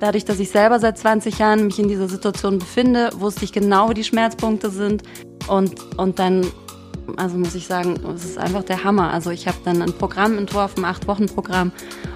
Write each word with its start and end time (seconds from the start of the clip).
Dadurch, 0.00 0.24
dass 0.24 0.40
ich 0.40 0.48
selber 0.48 0.80
seit 0.80 0.96
20 0.96 1.38
Jahren 1.38 1.66
mich 1.66 1.78
in 1.78 1.86
dieser 1.86 2.08
Situation 2.08 2.58
befinde, 2.58 3.10
wusste 3.16 3.44
ich 3.44 3.52
genau, 3.52 3.90
wo 3.90 3.92
die 3.92 4.02
Schmerzpunkte 4.02 4.70
sind. 4.70 5.02
Und, 5.46 5.74
und 5.98 6.18
dann, 6.18 6.46
also 7.18 7.36
muss 7.36 7.54
ich 7.54 7.66
sagen, 7.66 8.00
es 8.14 8.24
ist 8.24 8.38
einfach 8.38 8.62
der 8.64 8.82
Hammer. 8.82 9.12
Also 9.12 9.30
ich 9.30 9.46
habe 9.46 9.58
dann 9.62 9.82
ein 9.82 9.92
Programm 9.92 10.38
entworfen, 10.38 10.86
acht 10.86 11.06
Wochen 11.06 11.26
Programm. 11.26 11.70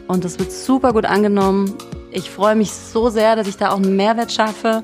Und 0.09 0.25
das 0.25 0.39
wird 0.39 0.51
super 0.51 0.95
gut 0.95 1.05
angenommen. 1.05 1.75
Ich 2.11 2.31
freue 2.31 2.57
mich 2.57 2.73
so 2.73 3.11
sehr, 3.11 3.37
dass 3.37 3.47
ich 3.49 3.59
da 3.59 3.71
auch 3.71 3.77
einen 3.77 3.97
Mehrwert 3.97 4.33
schaffe 4.33 4.83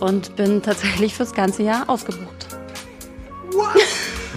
und 0.00 0.36
bin 0.36 0.60
tatsächlich 0.60 1.14
fürs 1.14 1.32
ganze 1.32 1.62
Jahr 1.62 1.88
ausgebucht. 1.88 2.48
What? 3.52 3.82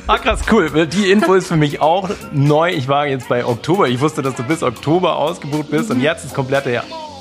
Ah, 0.06 0.18
krass, 0.18 0.42
cool. 0.50 0.70
Die 0.88 1.12
Info 1.12 1.34
ist 1.34 1.48
für 1.48 1.58
mich 1.58 1.82
auch 1.82 2.10
neu. 2.32 2.72
Ich 2.72 2.88
war 2.88 3.08
jetzt 3.08 3.28
bei 3.28 3.44
Oktober. 3.44 3.90
Ich 3.90 4.00
wusste, 4.00 4.22
dass 4.22 4.36
du 4.36 4.44
bis 4.44 4.64
Oktober 4.64 5.18
ausgebucht 5.18 5.70
bist 5.70 5.92
und 5.92 6.00
jetzt 6.00 6.24
ist 6.24 6.34
komplette 6.34 6.72
Jahr. 6.72 6.86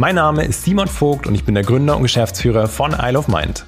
Mein 0.00 0.14
Name 0.14 0.46
ist 0.46 0.64
Simon 0.64 0.88
Vogt 0.88 1.26
und 1.26 1.34
ich 1.34 1.44
bin 1.44 1.54
der 1.54 1.62
Gründer 1.62 1.94
und 1.94 2.00
Geschäftsführer 2.00 2.68
von 2.68 2.96
Isle 2.98 3.18
of 3.18 3.28
Mind. 3.28 3.66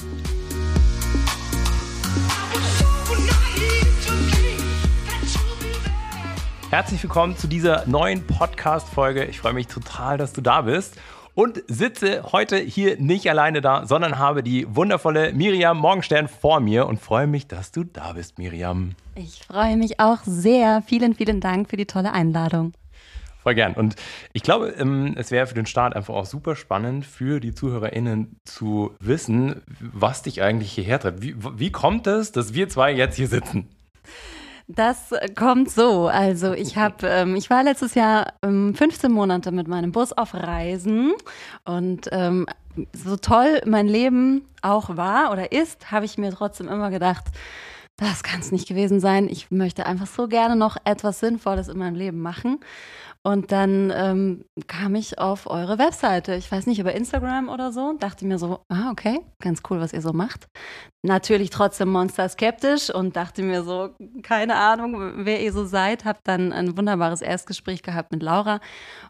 Herzlich 6.71 7.03
willkommen 7.03 7.37
zu 7.37 7.49
dieser 7.49 7.87
neuen 7.87 8.27
Podcast-Folge. 8.27 9.27
Ich 9.27 9.41
freue 9.41 9.53
mich 9.53 9.67
total, 9.67 10.17
dass 10.17 10.33
du 10.33 10.41
da 10.41 10.63
bist 10.63 10.97
und 11.35 11.63
sitze 11.67 12.23
heute 12.33 12.57
hier 12.57 12.99
nicht 12.99 13.29
alleine 13.29 13.61
da, 13.61 13.85
sondern 13.85 14.19
habe 14.19 14.43
die 14.43 14.67
wundervolle 14.75 15.35
Miriam 15.35 15.77
Morgenstern 15.77 16.29
vor 16.29 16.61
mir 16.61 16.87
und 16.87 16.99
freue 16.99 17.27
mich, 17.27 17.47
dass 17.47 17.73
du 17.73 17.85
da 17.85 18.15
bist, 18.15 18.39
Miriam. 18.39 18.93
Ich 19.17 19.43
freue 19.47 19.77
mich 19.77 20.01
auch 20.01 20.21
sehr. 20.25 20.83
Vielen, 20.87 21.15
vielen 21.15 21.41
Dank 21.41 21.69
für 21.69 21.77
die 21.77 21.85
tolle 21.85 22.11
Einladung. 22.15 22.73
Voll 23.43 23.55
gern. 23.57 23.75
Und 23.75 23.97
ich 24.33 24.43
glaube, 24.43 24.69
ähm, 24.69 25.15
es 25.17 25.31
wäre 25.33 25.47
für 25.47 25.55
den 25.55 25.67
Start 25.67 25.97
einfach 25.97 26.15
auch 26.15 26.27
super 26.27 26.55
spannend 26.55 27.05
für 27.05 27.41
die 27.41 27.55
ZuhörerInnen 27.55 28.37
zu 28.45 28.95
wissen, 29.01 29.63
was 29.81 30.23
dich 30.23 30.43
eigentlich 30.43 30.73
hierher 30.73 31.01
treibt. 31.01 31.23
Wie, 31.23 31.35
wie 31.37 31.73
kommt 31.73 32.07
es, 32.07 32.31
dass 32.31 32.55
wir 32.55 32.69
zwei 32.69 32.93
jetzt 32.93 33.17
hier 33.17 33.27
sitzen? 33.29 33.69
Das 34.69 35.13
kommt 35.35 35.71
so. 35.71 36.07
Also 36.07 36.53
ich 36.53 36.77
habe, 36.77 37.07
ähm, 37.07 37.35
ich 37.35 37.51
war 37.51 37.65
letztes 37.65 37.95
Jahr 37.95 38.33
ähm, 38.45 38.75
15 38.75 39.11
Monate 39.11 39.51
mit 39.51 39.67
meinem 39.67 39.91
Bus 39.91 40.13
auf 40.13 40.35
Reisen 40.35 41.13
und 41.65 42.09
ähm, 42.13 42.47
so 42.93 43.17
toll 43.17 43.61
mein 43.67 43.89
Leben 43.89 44.47
auch 44.63 44.97
war 44.97 45.33
oder 45.33 45.53
ist, 45.53 45.91
habe 45.91 46.05
ich 46.05 46.17
mir 46.17 46.31
trotzdem 46.31 46.69
immer 46.69 46.91
gedacht, 46.91 47.25
das 47.97 48.23
kann 48.23 48.41
es 48.41 48.53
nicht 48.53 48.67
gewesen 48.67 49.01
sein. 49.01 49.29
Ich 49.29 49.51
möchte 49.51 49.85
einfach 49.85 50.07
so 50.07 50.27
gerne 50.27 50.57
noch 50.57 50.77
etwas 50.85 51.21
Sinnvolles 51.21 51.69
in 51.69 51.79
meinem 51.79 51.95
Leben 51.95 52.21
machen. 52.21 52.61
Und 53.25 53.53
dann 53.53 53.93
ähm, 53.95 54.45
kam 54.67 54.97
ich 54.97 55.21
auf 55.21 55.49
eure 55.49 55.79
Webseite, 55.79 56.35
ich 56.35 56.51
weiß 56.51 56.67
nicht, 56.67 56.81
über 56.81 56.93
Instagram 56.93 57.49
oder 57.49 57.71
so, 57.71 57.93
dachte 57.97 58.27
mir 58.27 58.37
so, 58.37 58.65
ah, 58.69 58.91
okay, 58.91 59.21
ganz 59.41 59.63
cool, 59.71 59.79
was 59.79 59.93
ihr 59.93 60.01
so 60.03 60.13
macht. 60.13 60.49
Natürlich 61.03 61.51
trotzdem 61.51 61.89
monster 61.89 62.29
skeptisch 62.29 62.93
und 62.93 63.15
dachte 63.15 63.43
mir 63.43 63.63
so, 63.63 63.91
keine 64.23 64.57
Ahnung, 64.57 65.25
wer 65.25 65.41
ihr 65.41 65.53
so 65.53 65.65
seid. 65.65 66.05
Hab 66.05 66.25
dann 66.25 66.53
ein 66.53 66.77
wunderbares 66.77 67.23
Erstgespräch 67.23 67.83
gehabt 67.83 68.11
mit 68.11 68.23
Laura 68.23 68.61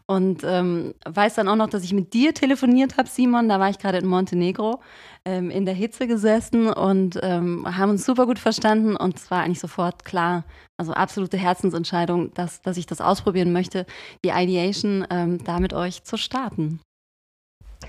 und 0.05 0.43
ähm, 0.43 0.93
weiß 1.05 1.35
dann 1.35 1.47
auch 1.47 1.55
noch, 1.55 1.69
dass 1.69 1.83
ich 1.83 1.93
mit 1.93 2.13
dir 2.13 2.35
telefoniert 2.35 2.97
habe, 2.97 3.09
Simon. 3.09 3.49
Da 3.49 3.59
war 3.59 3.69
ich 3.69 3.79
gerade 3.79 3.97
in 3.97 4.05
Montenegro 4.05 4.79
ähm, 5.25 5.49
in 5.49 5.65
der 5.65 5.73
Hitze 5.73 6.07
gesessen 6.07 6.67
und 6.71 7.19
ähm, 7.21 7.65
haben 7.65 7.91
uns 7.91 8.05
super 8.05 8.25
gut 8.25 8.39
verstanden 8.39 8.95
und 8.95 9.17
es 9.17 9.31
war 9.31 9.43
eigentlich 9.43 9.59
sofort 9.59 10.03
klar, 10.03 10.43
also 10.77 10.93
absolute 10.93 11.37
Herzensentscheidung, 11.37 12.33
dass, 12.33 12.61
dass 12.61 12.77
ich 12.77 12.85
das 12.85 12.99
ausprobieren 12.99 13.53
möchte, 13.53 13.85
die 14.23 14.29
Ideation 14.29 15.05
ähm, 15.09 15.43
da 15.43 15.59
mit 15.59 15.73
euch 15.73 16.03
zu 16.03 16.17
starten. 16.17 16.79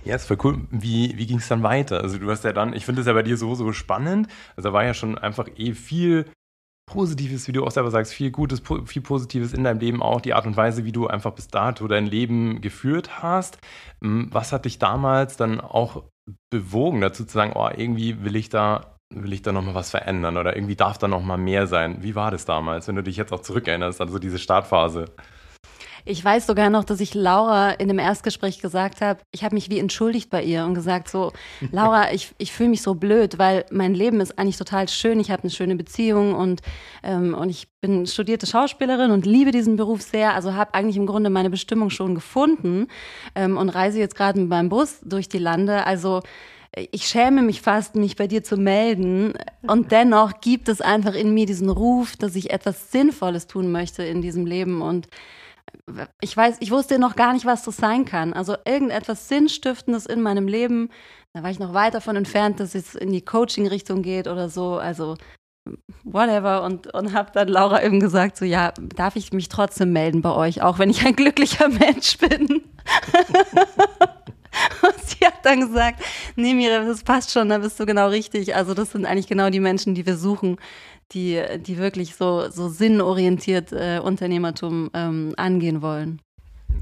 Ja, 0.05 0.17
ist 0.17 0.27
voll 0.27 0.39
cool. 0.45 0.61
Wie, 0.71 1.17
wie 1.17 1.27
ging 1.27 1.39
es 1.39 1.49
dann 1.49 1.63
weiter? 1.63 2.01
Also 2.01 2.19
du 2.19 2.31
hast 2.31 2.45
ja 2.45 2.53
dann, 2.53 2.75
ich 2.75 2.85
finde 2.85 3.01
es 3.01 3.07
ja 3.07 3.13
bei 3.13 3.23
dir 3.23 3.37
so, 3.37 3.55
so 3.55 3.73
spannend. 3.73 4.29
Also 4.57 4.69
da 4.69 4.73
war 4.73 4.85
ja 4.85 4.93
schon 4.93 5.17
einfach 5.17 5.49
eh 5.57 5.73
viel 5.73 6.27
Positives, 6.87 7.49
wie 7.49 7.53
du 7.53 7.65
auch 7.65 7.71
selber 7.71 7.91
sagst, 7.91 8.13
viel 8.13 8.31
Gutes, 8.31 8.63
viel 8.85 9.03
Positives 9.03 9.55
in 9.55 9.65
deinem 9.65 9.81
Leben 9.81 10.03
auch, 10.03 10.21
die 10.21 10.35
Art 10.35 10.47
und 10.47 10.57
Weise, 10.57 10.85
wie 10.85 10.93
du 10.93 11.07
einfach 11.07 11.33
bis 11.33 11.49
dato 11.49 11.89
dein 11.89 12.07
Leben 12.07 12.61
geführt 12.61 13.23
hast. 13.23 13.59
Hm, 14.03 14.29
was 14.31 14.53
hat 14.53 14.67
dich 14.67 14.79
damals 14.79 15.37
dann 15.37 15.61
auch 15.61 16.05
bewogen 16.51 17.01
dazu 17.01 17.25
zu 17.25 17.33
sagen, 17.33 17.53
oh, 17.55 17.69
irgendwie 17.75 18.25
will 18.25 18.37
ich 18.37 18.49
da 18.49 18.95
will 19.15 19.33
ich 19.33 19.43
da 19.43 19.53
nochmal 19.53 19.75
was 19.75 19.91
verändern 19.91 20.37
oder 20.37 20.57
irgendwie 20.57 20.77
darf 20.77 20.99
da 20.99 21.07
nochmal 21.07 21.39
mehr 21.39 21.67
sein. 21.67 22.03
Wie 22.03 22.15
war 22.15 22.31
das 22.31 22.47
damals, 22.47 22.89
wenn 22.89 22.97
du 22.97 23.03
dich 23.03 23.17
jetzt 23.17 23.33
auch 23.33 23.41
zurückerinnerst, 23.41 24.01
also 24.01 24.19
diese 24.19 24.39
Startphase? 24.39 25.05
Ich 26.07 26.23
weiß 26.23 26.47
sogar 26.47 26.69
noch, 26.69 26.85
dass 26.85 27.01
ich 27.01 27.15
Laura 27.15 27.71
in 27.71 27.89
dem 27.89 27.99
Erstgespräch 27.99 28.61
gesagt 28.61 29.01
habe, 29.01 29.21
ich 29.31 29.43
habe 29.43 29.55
mich 29.55 29.71
wie 29.71 29.79
entschuldigt 29.79 30.29
bei 30.29 30.43
ihr 30.43 30.65
und 30.65 30.75
gesagt 30.75 31.09
so, 31.09 31.33
Laura, 31.73 32.13
ich, 32.13 32.35
ich 32.37 32.53
fühle 32.53 32.69
mich 32.69 32.83
so 32.83 32.95
blöd, 32.95 33.39
weil 33.39 33.65
mein 33.71 33.95
Leben 33.95 34.21
ist 34.21 34.39
eigentlich 34.39 34.59
total 34.59 34.89
schön, 34.89 35.19
ich 35.19 35.31
habe 35.31 35.43
eine 35.43 35.51
schöne 35.51 35.77
Beziehung 35.77 36.35
und, 36.35 36.61
ähm, 37.03 37.35
und 37.35 37.49
ich 37.49 37.69
bin 37.81 38.07
studierte 38.07 38.47
Schauspielerin 38.47 39.13
und 39.13 39.25
liebe 39.25 39.51
diesen 39.51 39.77
Beruf 39.77 40.03
sehr, 40.03 40.35
also 40.35 40.55
habe 40.55 40.75
eigentlich 40.75 40.97
im 40.97 41.07
Grunde 41.07 41.31
meine 41.31 41.49
Bestimmung 41.51 41.89
schon 41.89 42.15
gefunden 42.15 42.89
ähm, 43.35 43.57
und 43.57 43.71
reise 43.71 43.99
jetzt 43.99 44.15
gerade 44.15 44.39
mit 44.39 44.51
meinem 44.51 44.69
Bus 44.69 44.99
durch 45.03 45.29
die 45.31 45.39
Lande, 45.39 45.87
also 45.87 46.21
ich 46.91 47.07
schäme 47.07 47.43
mich 47.43 47.61
fast, 47.61 47.95
mich 47.95 48.17
bei 48.17 48.27
dir 48.27 48.43
zu 48.43 48.57
melden. 48.57 49.35
Und 49.63 49.93
dennoch 49.93 50.41
gibt 50.41 50.69
es 50.69 50.81
einfach 50.81 51.15
in 51.15 51.33
mir 51.33 51.47
diesen 51.47 51.71
Ruf, 51.71 52.17
dass 52.17 52.35
ich 52.35 52.51
etwas 52.51 52.91
Sinnvolles 52.91 53.47
tun 53.47 53.71
möchte 53.71 54.03
in 54.03 54.23
diesem 54.23 54.45
Leben. 54.45 54.83
Und 54.83 55.09
ich 56.21 56.37
weiß, 56.37 56.57
ich 56.61 56.71
wusste 56.71 56.99
noch 56.99 57.17
gar 57.17 57.33
nicht, 57.33 57.47
was 57.47 57.65
das 57.65 57.77
sein 57.77 58.05
kann. 58.05 58.33
Also 58.33 58.57
irgendetwas 58.65 59.29
Sinnstiftendes 59.29 60.07
in 60.07 60.23
meinem 60.23 60.49
Leben. 60.49 60.91
Da 61.33 61.43
war 61.43 61.51
ich 61.51 61.59
noch 61.59 61.75
weit 61.75 61.95
davon 61.95 62.17
entfernt, 62.17 62.61
dass 62.61 62.75
es 62.75 62.95
in 62.95 63.13
die 63.13 63.25
Coaching-Richtung 63.25 64.03
geht 64.03 64.29
oder 64.29 64.49
so. 64.49 64.75
Also 64.75 65.17
whatever 66.05 66.63
und, 66.63 66.93
und 66.93 67.13
habe 67.13 67.31
dann 67.33 67.49
Laura 67.49 67.83
eben 67.83 68.01
gesagt, 68.01 68.37
so 68.37 68.45
ja, 68.45 68.73
darf 68.81 69.17
ich 69.17 69.33
mich 69.33 69.49
trotzdem 69.49 69.93
melden 69.93 70.23
bei 70.23 70.33
euch, 70.33 70.63
auch 70.63 70.79
wenn 70.79 70.91
ich 70.91 71.05
ein 71.07 71.17
glücklicher 71.17 71.69
Mensch 71.69 72.19
bin. 72.19 72.63
Und 74.83 74.95
sie 75.05 75.27
hat 75.27 75.45
dann 75.45 75.61
gesagt, 75.61 76.01
nee, 76.37 76.55
Miriam, 76.55 76.87
das 76.87 77.03
passt 77.03 77.33
schon, 77.33 77.49
da 77.49 77.59
bist 77.59 77.79
du 77.81 77.87
genau 77.87 78.09
richtig. 78.09 78.55
Also 78.55 78.73
das 78.75 78.93
sind 78.93 79.05
eigentlich 79.05 79.27
genau 79.27 79.51
die 79.51 79.61
Menschen, 79.61 79.95
die 79.95 80.07
wir 80.07 80.17
suchen, 80.17 80.59
die, 81.13 81.43
die 81.59 81.79
wirklich 81.79 82.15
so, 82.15 82.49
so 82.51 82.69
sinnorientiert 82.69 83.73
äh, 83.73 84.01
Unternehmertum 84.03 84.91
ähm, 84.95 85.35
angehen 85.37 85.83
wollen. 85.83 86.21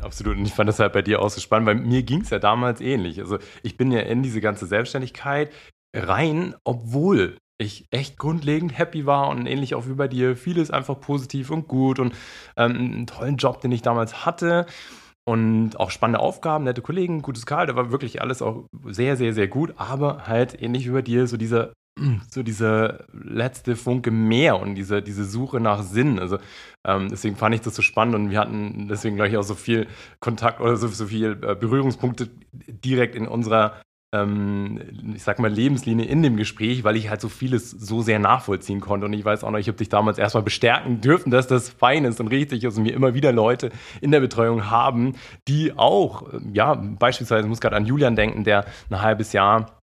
Absolut. 0.00 0.36
Und 0.36 0.46
ich 0.46 0.52
fand 0.52 0.68
das 0.68 0.78
halt 0.78 0.92
bei 0.92 1.02
dir 1.02 1.20
auch 1.20 1.30
so 1.30 1.40
spannend, 1.40 1.66
weil 1.66 1.74
mir 1.76 2.02
ging 2.02 2.22
es 2.22 2.30
ja 2.30 2.38
damals 2.38 2.80
ähnlich. 2.80 3.20
Also 3.20 3.38
ich 3.62 3.76
bin 3.76 3.92
ja 3.92 4.00
in 4.00 4.22
diese 4.22 4.40
ganze 4.40 4.66
Selbstständigkeit 4.66 5.50
rein, 5.94 6.54
obwohl 6.64 7.36
ich 7.58 7.86
echt 7.90 8.18
grundlegend 8.18 8.76
happy 8.76 9.06
war 9.06 9.28
und 9.28 9.46
ähnlich 9.46 9.74
auch 9.74 9.86
wie 9.86 9.94
bei 9.94 10.08
dir, 10.08 10.36
vieles 10.36 10.70
einfach 10.70 11.00
positiv 11.00 11.50
und 11.50 11.68
gut 11.68 11.98
und 11.98 12.14
ähm, 12.56 12.72
einen 12.76 13.06
tollen 13.06 13.36
Job, 13.36 13.60
den 13.60 13.72
ich 13.72 13.82
damals 13.82 14.26
hatte 14.26 14.66
und 15.24 15.78
auch 15.78 15.90
spannende 15.90 16.20
Aufgaben, 16.20 16.64
nette 16.64 16.82
Kollegen, 16.82 17.22
gutes 17.22 17.46
Karl, 17.46 17.66
da 17.66 17.76
war 17.76 17.92
wirklich 17.92 18.20
alles 18.20 18.42
auch 18.42 18.66
sehr, 18.86 19.16
sehr, 19.16 19.32
sehr 19.32 19.46
gut, 19.46 19.74
aber 19.76 20.26
halt 20.26 20.60
ähnlich 20.60 20.88
wie 20.88 20.92
bei 20.92 21.02
dir, 21.02 21.26
so 21.26 21.36
dieser 21.36 21.72
so 22.30 22.42
dieser 22.42 23.04
letzte 23.12 23.76
Funke 23.76 24.10
mehr 24.10 24.60
und 24.60 24.74
diese, 24.74 25.02
diese 25.02 25.24
Suche 25.24 25.60
nach 25.60 25.82
Sinn. 25.82 26.18
Also 26.18 26.38
ähm, 26.86 27.08
deswegen 27.10 27.36
fand 27.36 27.54
ich 27.54 27.60
das 27.60 27.74
so 27.74 27.82
spannend 27.82 28.14
und 28.14 28.30
wir 28.30 28.38
hatten 28.38 28.88
deswegen 28.88 29.16
gleich 29.16 29.36
auch 29.36 29.42
so 29.42 29.54
viel 29.54 29.86
Kontakt 30.20 30.60
oder 30.60 30.76
so, 30.76 30.88
so 30.88 31.06
viel 31.06 31.38
äh, 31.42 31.54
Berührungspunkte 31.54 32.30
direkt 32.52 33.14
in 33.14 33.28
unserer 33.28 33.80
ähm, 34.14 34.78
ich 35.14 35.22
sag 35.22 35.38
mal, 35.38 35.50
Lebenslinie 35.50 36.04
in 36.04 36.22
dem 36.22 36.36
Gespräch, 36.36 36.84
weil 36.84 36.96
ich 36.96 37.08
halt 37.08 37.20
so 37.20 37.28
vieles 37.28 37.70
so 37.70 38.02
sehr 38.02 38.18
nachvollziehen 38.18 38.80
konnte. 38.80 39.06
Und 39.06 39.12
ich 39.14 39.24
weiß 39.24 39.42
auch 39.42 39.50
noch, 39.50 39.58
ich 39.58 39.68
habe 39.68 39.78
dich 39.78 39.88
damals 39.88 40.18
erstmal 40.18 40.42
bestärken 40.42 41.00
dürfen, 41.00 41.30
dass 41.30 41.46
das 41.46 41.70
fein 41.70 42.04
ist 42.04 42.20
und 42.20 42.28
richtig 42.28 42.62
ist 42.64 42.76
und 42.76 42.84
wir 42.84 42.94
immer 42.94 43.14
wieder 43.14 43.32
Leute 43.32 43.70
in 44.00 44.10
der 44.10 44.20
Betreuung 44.20 44.70
haben, 44.70 45.14
die 45.48 45.72
auch, 45.76 46.28
ja, 46.52 46.74
beispielsweise, 46.74 47.44
ich 47.44 47.48
muss 47.48 47.60
gerade 47.60 47.76
an 47.76 47.86
Julian 47.86 48.14
denken, 48.14 48.44
der 48.44 48.66
ein 48.90 49.00
halbes 49.00 49.32
Jahr 49.32 49.81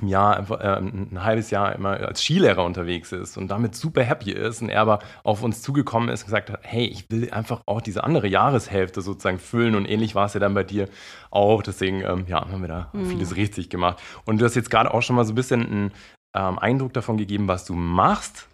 im 0.00 0.08
Jahr, 0.08 0.36
einfach, 0.36 0.60
äh, 0.60 0.78
ein 0.78 1.24
halbes 1.24 1.50
Jahr 1.50 1.74
immer 1.74 1.90
als 1.90 2.22
Skilehrer 2.22 2.64
unterwegs 2.64 3.12
ist 3.12 3.36
und 3.36 3.48
damit 3.48 3.74
super 3.74 4.02
happy 4.02 4.32
ist 4.32 4.62
und 4.62 4.68
er 4.68 4.80
aber 4.80 4.98
auf 5.22 5.42
uns 5.42 5.62
zugekommen 5.62 6.08
ist 6.08 6.22
und 6.22 6.26
gesagt 6.26 6.50
hat, 6.50 6.60
hey, 6.62 6.86
ich 6.86 7.10
will 7.10 7.30
einfach 7.30 7.62
auch 7.66 7.80
diese 7.80 8.04
andere 8.04 8.26
Jahreshälfte 8.26 9.02
sozusagen 9.02 9.38
füllen 9.38 9.74
und 9.74 9.86
ähnlich 9.86 10.14
war 10.14 10.26
es 10.26 10.34
ja 10.34 10.40
dann 10.40 10.54
bei 10.54 10.64
dir 10.64 10.88
auch. 11.30 11.62
Deswegen, 11.62 12.02
ähm, 12.02 12.24
ja, 12.28 12.40
haben 12.40 12.60
wir 12.60 12.68
da 12.68 12.90
mhm. 12.92 13.06
vieles 13.06 13.36
richtig 13.36 13.70
gemacht. 13.70 14.02
Und 14.24 14.40
du 14.40 14.44
hast 14.44 14.54
jetzt 14.54 14.70
gerade 14.70 14.92
auch 14.92 15.02
schon 15.02 15.16
mal 15.16 15.24
so 15.24 15.32
ein 15.32 15.36
bisschen 15.36 15.66
einen 15.66 15.92
ähm, 16.36 16.58
Eindruck 16.58 16.92
davon 16.92 17.16
gegeben, 17.16 17.48
was 17.48 17.64
du 17.64 17.74
machst. 17.74 18.48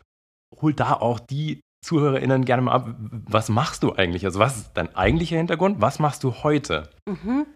Hol 0.60 0.74
da 0.74 0.94
auch 0.94 1.20
die 1.20 1.60
ZuhörerInnen 1.84 2.44
gerne 2.44 2.62
mal 2.62 2.72
ab. 2.72 2.94
Was 2.98 3.48
machst 3.48 3.82
du 3.82 3.94
eigentlich? 3.94 4.24
Also, 4.24 4.38
was 4.38 4.56
ist 4.56 4.72
dein 4.74 4.94
eigentlicher 4.94 5.36
Hintergrund? 5.36 5.80
Was 5.80 5.98
machst 5.98 6.24
du 6.24 6.34
heute? 6.42 6.90
Mhm. 7.06 7.46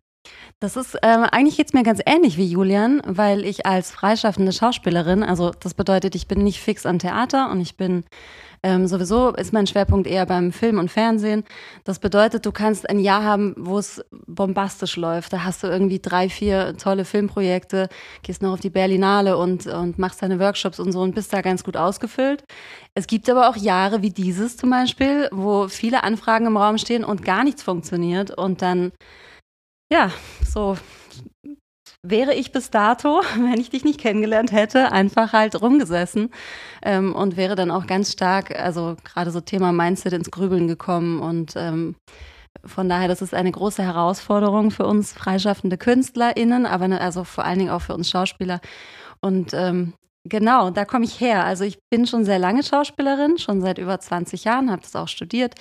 Das 0.61 0.77
ist 0.77 0.97
ähm, 1.03 1.25
eigentlich 1.25 1.59
jetzt 1.59 1.75
mir 1.75 1.83
ganz 1.83 2.01
ähnlich 2.07 2.37
wie 2.37 2.47
Julian, 2.47 3.03
weil 3.05 3.45
ich 3.45 3.67
als 3.67 3.91
freischaffende 3.91 4.53
Schauspielerin, 4.53 5.23
also 5.23 5.51
das 5.51 5.75
bedeutet, 5.75 6.15
ich 6.15 6.29
bin 6.29 6.43
nicht 6.43 6.61
fix 6.61 6.87
am 6.87 6.99
Theater 6.99 7.51
und 7.51 7.61
ich 7.61 7.77
bin 7.77 8.05
ähm, 8.65 8.87
sowieso 8.87 9.35
ist 9.35 9.53
mein 9.53 9.67
Schwerpunkt 9.67 10.07
eher 10.07 10.25
beim 10.25 10.51
Film 10.51 10.79
und 10.79 10.91
Fernsehen. 10.91 11.45
Das 11.85 11.99
bedeutet, 11.99 12.47
du 12.47 12.51
kannst 12.51 12.89
ein 12.89 12.99
Jahr 12.99 13.23
haben, 13.23 13.55
wo 13.59 13.79
es 13.79 14.03
bombastisch 14.27 14.97
läuft. 14.97 15.35
Da 15.35 15.45
hast 15.45 15.63
du 15.63 15.67
irgendwie 15.67 15.99
drei, 15.99 16.31
vier 16.31 16.75
tolle 16.79 17.05
Filmprojekte, 17.05 17.91
gehst 18.23 18.41
noch 18.41 18.55
auf 18.55 18.61
die 18.61 18.71
Berlinale 18.71 19.37
und, 19.37 19.67
und 19.67 19.99
machst 19.99 20.23
deine 20.23 20.41
Workshops 20.41 20.81
und 20.81 20.93
so 20.93 21.03
und 21.03 21.15
bist 21.15 21.31
da 21.35 21.43
ganz 21.43 21.63
gut 21.63 21.77
ausgefüllt. 21.77 22.43
Es 22.95 23.07
gibt 23.07 23.29
aber 23.29 23.51
auch 23.51 23.57
Jahre 23.57 24.01
wie 24.01 24.11
dieses 24.11 24.57
zum 24.57 24.71
Beispiel, 24.71 25.29
wo 25.31 25.69
viele 25.69 26.03
Anfragen 26.03 26.47
im 26.47 26.57
Raum 26.57 26.79
stehen 26.79 27.05
und 27.05 27.23
gar 27.23 27.45
nichts 27.45 27.63
funktioniert 27.63 28.31
und 28.31 28.63
dann 28.63 28.93
ja, 29.95 30.11
so 30.45 30.77
wäre 32.03 32.35
ich 32.35 32.51
bis 32.51 32.71
dato, 32.71 33.23
wenn 33.37 33.61
ich 33.61 33.71
dich 33.71 33.85
nicht 33.85 34.01
kennengelernt 34.01 34.51
hätte, 34.51 34.91
einfach 34.91 35.33
halt 35.33 35.61
rumgesessen 35.63 36.31
ähm, 36.83 37.15
und 37.15 37.37
wäre 37.37 37.55
dann 37.55 37.71
auch 37.71 37.87
ganz 37.87 38.11
stark, 38.11 38.59
also 38.59 38.97
gerade 39.05 39.31
so 39.31 39.41
Thema 39.41 39.71
Mindset 39.71 40.13
ins 40.13 40.33
Grübeln 40.33 40.67
gekommen 40.67 41.21
und 41.21 41.55
ähm, 41.57 41.95
von 42.65 42.89
daher, 42.89 43.09
das 43.09 43.23
ist 43.23 43.35
eine 43.35 43.53
große 43.53 43.83
Herausforderung 43.83 44.73
für 44.73 44.87
uns 44.87 45.13
freischaffende 45.13 45.79
KünstlerInnen, 45.79 46.67
aber 46.67 46.89
ne, 46.89 47.01
also 47.01 47.23
vor 47.23 47.45
allen 47.45 47.59
Dingen 47.59 47.71
auch 47.71 47.83
für 47.83 47.95
uns 47.95 48.09
Schauspieler. 48.09 48.61
Und 49.21 49.53
ähm, 49.53 49.93
genau, 50.25 50.71
da 50.71 50.85
komme 50.85 51.05
ich 51.05 51.21
her. 51.21 51.45
Also 51.45 51.65
ich 51.65 51.79
bin 51.91 52.07
schon 52.07 52.25
sehr 52.25 52.39
lange 52.39 52.63
Schauspielerin, 52.63 53.39
schon 53.39 53.61
seit 53.61 53.79
über 53.79 53.99
20 53.99 54.45
Jahren, 54.45 54.71
habe 54.71 54.83
das 54.83 54.97
auch 54.97 55.09
studiert, 55.09 55.55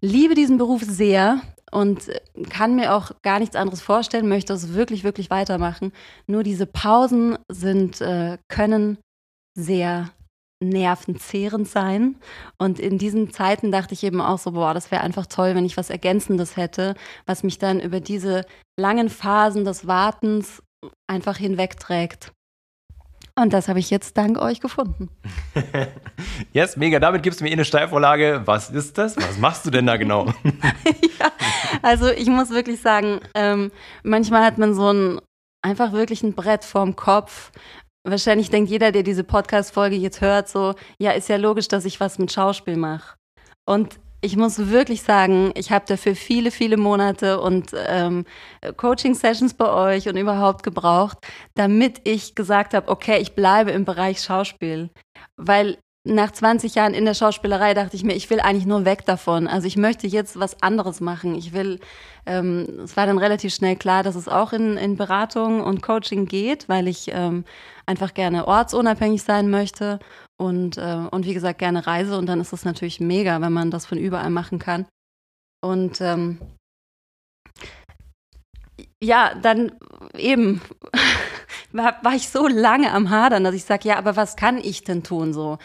liebe 0.00 0.34
diesen 0.34 0.58
Beruf 0.58 0.82
sehr, 0.82 1.42
und 1.72 2.10
kann 2.50 2.76
mir 2.76 2.94
auch 2.94 3.10
gar 3.22 3.38
nichts 3.38 3.56
anderes 3.56 3.80
vorstellen, 3.80 4.28
möchte 4.28 4.52
es 4.52 4.74
wirklich, 4.74 5.04
wirklich 5.04 5.30
weitermachen. 5.30 5.92
Nur 6.26 6.42
diese 6.42 6.66
Pausen 6.66 7.38
sind, 7.50 8.00
äh, 8.00 8.38
können 8.48 8.98
sehr 9.58 10.10
nervenzehrend 10.62 11.68
sein. 11.68 12.16
Und 12.58 12.78
in 12.78 12.98
diesen 12.98 13.32
Zeiten 13.32 13.72
dachte 13.72 13.94
ich 13.94 14.04
eben 14.04 14.20
auch 14.20 14.38
so, 14.38 14.52
boah, 14.52 14.74
das 14.74 14.90
wäre 14.90 15.02
einfach 15.02 15.26
toll, 15.26 15.54
wenn 15.54 15.64
ich 15.64 15.76
was 15.76 15.90
Ergänzendes 15.90 16.56
hätte, 16.56 16.94
was 17.26 17.42
mich 17.42 17.58
dann 17.58 17.80
über 17.80 18.00
diese 18.00 18.44
langen 18.78 19.08
Phasen 19.08 19.64
des 19.64 19.86
Wartens 19.86 20.62
einfach 21.08 21.36
hinwegträgt. 21.36 22.32
Und 23.34 23.54
das 23.54 23.68
habe 23.68 23.78
ich 23.78 23.88
jetzt 23.88 24.18
dank 24.18 24.38
euch 24.38 24.60
gefunden. 24.60 25.08
yes, 26.52 26.76
mega. 26.76 27.00
Damit 27.00 27.22
gibst 27.22 27.40
du 27.40 27.44
mir 27.44 27.50
eh 27.50 27.54
eine 27.54 27.64
Steilvorlage. 27.64 28.42
Was 28.44 28.68
ist 28.68 28.98
das? 28.98 29.16
Was 29.16 29.38
machst 29.38 29.64
du 29.64 29.70
denn 29.70 29.86
da 29.86 29.96
genau? 29.96 30.26
also 31.82 32.08
ich 32.08 32.28
muss 32.28 32.50
wirklich 32.50 32.80
sagen, 32.80 33.20
ähm, 33.34 33.70
manchmal 34.02 34.44
hat 34.44 34.58
man 34.58 34.74
so 34.74 34.92
ein 34.92 35.20
einfach 35.62 35.92
wirklich 35.92 36.22
ein 36.22 36.34
Brett 36.34 36.64
vorm 36.64 36.96
Kopf. 36.96 37.52
Wahrscheinlich 38.04 38.50
denkt 38.50 38.70
jeder, 38.70 38.90
der 38.90 39.04
diese 39.04 39.22
Podcast-Folge 39.22 39.96
jetzt 39.96 40.20
hört, 40.20 40.48
so, 40.48 40.74
ja, 40.98 41.12
ist 41.12 41.28
ja 41.28 41.36
logisch, 41.36 41.68
dass 41.68 41.84
ich 41.84 42.00
was 42.00 42.18
mit 42.18 42.32
Schauspiel 42.32 42.76
mache. 42.76 43.16
Und 43.64 44.00
ich 44.24 44.36
muss 44.36 44.70
wirklich 44.70 45.02
sagen, 45.02 45.52
ich 45.56 45.70
habe 45.72 45.84
dafür 45.86 46.14
viele, 46.14 46.50
viele 46.50 46.76
Monate 46.76 47.40
und 47.40 47.70
ähm, 47.74 48.24
Coaching-Sessions 48.76 49.54
bei 49.54 49.72
euch 49.72 50.08
und 50.08 50.16
überhaupt 50.16 50.62
gebraucht, 50.62 51.18
damit 51.54 52.00
ich 52.04 52.34
gesagt 52.34 52.74
habe, 52.74 52.88
okay, 52.88 53.20
ich 53.20 53.34
bleibe 53.34 53.72
im 53.72 53.84
Bereich 53.84 54.20
Schauspiel. 54.20 54.90
Weil 55.36 55.78
nach 56.04 56.32
20 56.32 56.74
Jahren 56.74 56.94
in 56.94 57.04
der 57.04 57.14
Schauspielerei 57.14 57.74
dachte 57.74 57.94
ich 57.94 58.02
mir, 58.02 58.14
ich 58.14 58.28
will 58.28 58.40
eigentlich 58.40 58.66
nur 58.66 58.84
weg 58.84 59.06
davon. 59.06 59.46
Also 59.46 59.68
ich 59.68 59.76
möchte 59.76 60.08
jetzt 60.08 60.38
was 60.38 60.60
anderes 60.60 61.00
machen. 61.00 61.36
Ich 61.36 61.52
will, 61.52 61.78
ähm, 62.26 62.80
es 62.82 62.96
war 62.96 63.06
dann 63.06 63.18
relativ 63.18 63.54
schnell 63.54 63.76
klar, 63.76 64.02
dass 64.02 64.16
es 64.16 64.26
auch 64.26 64.52
in, 64.52 64.76
in 64.76 64.96
Beratung 64.96 65.62
und 65.62 65.80
Coaching 65.80 66.26
geht, 66.26 66.68
weil 66.68 66.88
ich 66.88 67.10
ähm, 67.12 67.44
einfach 67.86 68.14
gerne 68.14 68.48
ortsunabhängig 68.48 69.22
sein 69.22 69.48
möchte 69.48 70.00
und, 70.38 70.76
äh, 70.76 71.06
und 71.10 71.24
wie 71.24 71.34
gesagt 71.34 71.60
gerne 71.60 71.86
reise. 71.86 72.18
Und 72.18 72.26
dann 72.26 72.40
ist 72.40 72.52
es 72.52 72.64
natürlich 72.64 72.98
mega, 72.98 73.40
wenn 73.40 73.52
man 73.52 73.70
das 73.70 73.86
von 73.86 73.98
überall 73.98 74.30
machen 74.30 74.58
kann. 74.58 74.86
Und 75.60 76.00
ähm, 76.00 76.38
ja, 79.02 79.34
dann 79.34 79.72
eben 80.16 80.60
war, 81.72 81.98
war 82.02 82.14
ich 82.14 82.28
so 82.28 82.46
lange 82.46 82.92
am 82.92 83.10
Hadern, 83.10 83.44
dass 83.44 83.54
ich 83.54 83.64
sage, 83.64 83.88
ja, 83.88 83.98
aber 83.98 84.16
was 84.16 84.36
kann 84.36 84.58
ich 84.58 84.84
denn 84.84 85.02
tun 85.02 85.32
so? 85.32 85.58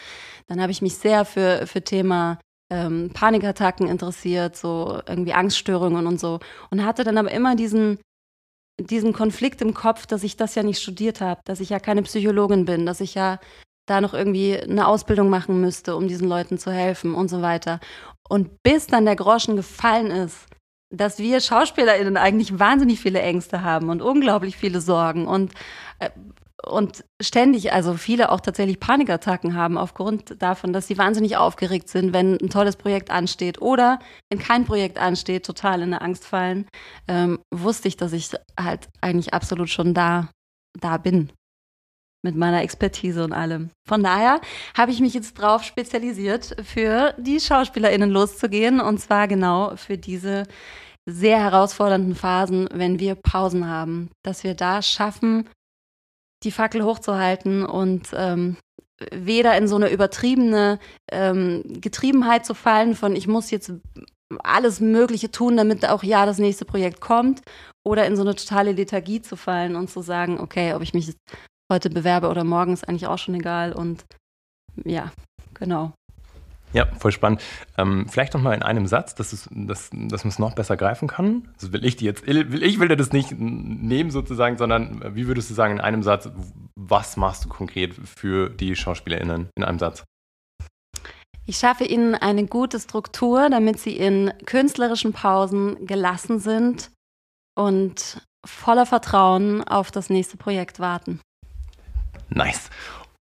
Dann 0.48 0.60
habe 0.60 0.72
ich 0.72 0.82
mich 0.82 0.96
sehr 0.96 1.24
für, 1.24 1.66
für 1.66 1.82
Thema 1.82 2.38
ähm, 2.70 3.10
Panikattacken 3.14 3.86
interessiert, 3.86 4.56
so 4.56 5.00
irgendwie 5.06 5.34
Angststörungen 5.34 6.06
und 6.06 6.18
so. 6.18 6.40
Und 6.70 6.84
hatte 6.84 7.04
dann 7.04 7.18
aber 7.18 7.30
immer 7.30 7.54
diesen, 7.54 7.98
diesen 8.80 9.12
Konflikt 9.12 9.62
im 9.62 9.74
Kopf, 9.74 10.06
dass 10.06 10.24
ich 10.24 10.36
das 10.36 10.54
ja 10.54 10.62
nicht 10.62 10.80
studiert 10.80 11.20
habe, 11.20 11.40
dass 11.44 11.60
ich 11.60 11.70
ja 11.70 11.78
keine 11.78 12.02
Psychologin 12.02 12.64
bin, 12.64 12.86
dass 12.86 13.00
ich 13.00 13.14
ja 13.14 13.38
da 13.86 14.00
noch 14.00 14.14
irgendwie 14.14 14.58
eine 14.58 14.86
Ausbildung 14.86 15.30
machen 15.30 15.60
müsste, 15.60 15.96
um 15.96 16.08
diesen 16.08 16.28
Leuten 16.28 16.58
zu 16.58 16.70
helfen 16.72 17.14
und 17.14 17.28
so 17.28 17.40
weiter. 17.40 17.80
Und 18.28 18.62
bis 18.62 18.86
dann 18.86 19.06
der 19.06 19.16
Groschen 19.16 19.56
gefallen 19.56 20.10
ist, 20.10 20.46
dass 20.90 21.18
wir 21.18 21.40
SchauspielerInnen 21.40 22.16
eigentlich 22.16 22.58
wahnsinnig 22.58 23.00
viele 23.00 23.20
Ängste 23.20 23.62
haben 23.62 23.90
und 23.90 24.02
unglaublich 24.02 24.56
viele 24.56 24.80
Sorgen 24.80 25.26
und, 25.26 25.52
äh, 25.98 26.10
und 26.66 27.04
ständig, 27.20 27.72
also 27.72 27.94
viele 27.94 28.32
auch 28.32 28.40
tatsächlich 28.40 28.80
Panikattacken 28.80 29.54
haben 29.54 29.78
aufgrund 29.78 30.42
davon, 30.42 30.72
dass 30.72 30.86
sie 30.86 30.98
wahnsinnig 30.98 31.36
aufgeregt 31.36 31.88
sind, 31.88 32.12
wenn 32.12 32.34
ein 32.34 32.50
tolles 32.50 32.76
Projekt 32.76 33.10
ansteht 33.10 33.60
oder 33.60 34.00
wenn 34.30 34.40
kein 34.40 34.64
Projekt 34.64 34.98
ansteht, 34.98 35.46
total 35.46 35.82
in 35.82 35.90
der 35.90 36.02
Angst 36.02 36.26
fallen, 36.26 36.66
ähm, 37.06 37.38
wusste 37.52 37.88
ich, 37.88 37.96
dass 37.96 38.12
ich 38.12 38.30
halt 38.58 38.88
eigentlich 39.00 39.34
absolut 39.34 39.70
schon 39.70 39.94
da, 39.94 40.28
da 40.80 40.96
bin 40.96 41.30
mit 42.22 42.36
meiner 42.36 42.62
Expertise 42.62 43.24
und 43.24 43.32
allem. 43.32 43.70
Von 43.86 44.02
daher 44.02 44.40
habe 44.76 44.90
ich 44.90 45.00
mich 45.00 45.14
jetzt 45.14 45.34
drauf 45.34 45.62
spezialisiert, 45.62 46.56
für 46.64 47.14
die 47.18 47.40
SchauspielerInnen 47.40 48.10
loszugehen 48.10 48.80
und 48.80 48.98
zwar 48.98 49.28
genau 49.28 49.76
für 49.76 49.98
diese 49.98 50.44
sehr 51.06 51.38
herausfordernden 51.38 52.14
Phasen, 52.14 52.68
wenn 52.72 52.98
wir 52.98 53.14
Pausen 53.14 53.66
haben, 53.66 54.10
dass 54.22 54.44
wir 54.44 54.54
da 54.54 54.82
schaffen, 54.82 55.48
die 56.42 56.50
Fackel 56.50 56.84
hochzuhalten 56.84 57.64
und 57.64 58.08
ähm, 58.12 58.56
weder 59.12 59.56
in 59.56 59.68
so 59.68 59.76
eine 59.76 59.90
übertriebene 59.90 60.78
ähm, 61.10 61.62
Getriebenheit 61.80 62.44
zu 62.44 62.54
fallen 62.54 62.94
von 62.94 63.14
ich 63.14 63.28
muss 63.28 63.50
jetzt 63.50 63.72
alles 64.40 64.80
Mögliche 64.80 65.30
tun, 65.30 65.56
damit 65.56 65.88
auch 65.88 66.02
ja 66.02 66.26
das 66.26 66.38
nächste 66.38 66.64
Projekt 66.64 67.00
kommt, 67.00 67.42
oder 67.86 68.06
in 68.06 68.16
so 68.16 68.22
eine 68.22 68.34
totale 68.34 68.72
Lethargie 68.72 69.22
zu 69.22 69.36
fallen 69.36 69.74
und 69.74 69.88
zu 69.88 70.02
sagen, 70.02 70.38
okay, 70.38 70.74
ob 70.74 70.82
ich 70.82 70.92
mich 70.92 71.14
heute 71.70 71.90
bewerbe 71.90 72.28
oder 72.28 72.44
morgen 72.44 72.72
ist 72.72 72.88
eigentlich 72.88 73.06
auch 73.06 73.18
schon 73.18 73.34
egal. 73.34 73.72
Und 73.72 74.04
ja, 74.84 75.12
genau. 75.54 75.92
Ja, 76.72 76.86
voll 76.98 77.12
spannend. 77.12 77.42
Ähm, 77.78 78.06
vielleicht 78.08 78.34
noch 78.34 78.42
mal 78.42 78.54
in 78.54 78.62
einem 78.62 78.86
Satz, 78.86 79.14
dass, 79.14 79.32
es, 79.32 79.48
dass, 79.50 79.90
dass 79.90 80.24
man 80.24 80.28
es 80.28 80.38
noch 80.38 80.54
besser 80.54 80.76
greifen 80.76 81.08
kann. 81.08 81.48
Also 81.54 81.72
will 81.72 81.84
ich 81.84 81.96
die 81.96 82.04
jetzt, 82.04 82.26
will, 82.26 82.62
ich 82.62 82.78
will 82.78 82.88
dir 82.88 82.96
das 82.96 83.12
nicht 83.12 83.32
nehmen 83.38 84.10
sozusagen, 84.10 84.58
sondern 84.58 85.16
wie 85.16 85.26
würdest 85.26 85.48
du 85.48 85.54
sagen 85.54 85.74
in 85.74 85.80
einem 85.80 86.02
Satz, 86.02 86.28
was 86.76 87.16
machst 87.16 87.44
du 87.44 87.48
konkret 87.48 87.94
für 87.94 88.50
die 88.50 88.76
SchauspielerInnen 88.76 89.48
in 89.56 89.64
einem 89.64 89.78
Satz? 89.78 90.04
Ich 91.46 91.56
schaffe 91.56 91.84
ihnen 91.84 92.14
eine 92.14 92.46
gute 92.46 92.78
Struktur, 92.78 93.48
damit 93.48 93.78
sie 93.80 93.96
in 93.96 94.34
künstlerischen 94.44 95.14
Pausen 95.14 95.86
gelassen 95.86 96.40
sind 96.40 96.90
und 97.56 98.20
voller 98.46 98.84
Vertrauen 98.84 99.64
auf 99.64 99.90
das 99.90 100.10
nächste 100.10 100.36
Projekt 100.36 100.78
warten. 100.78 101.20
Nice. 102.30 102.70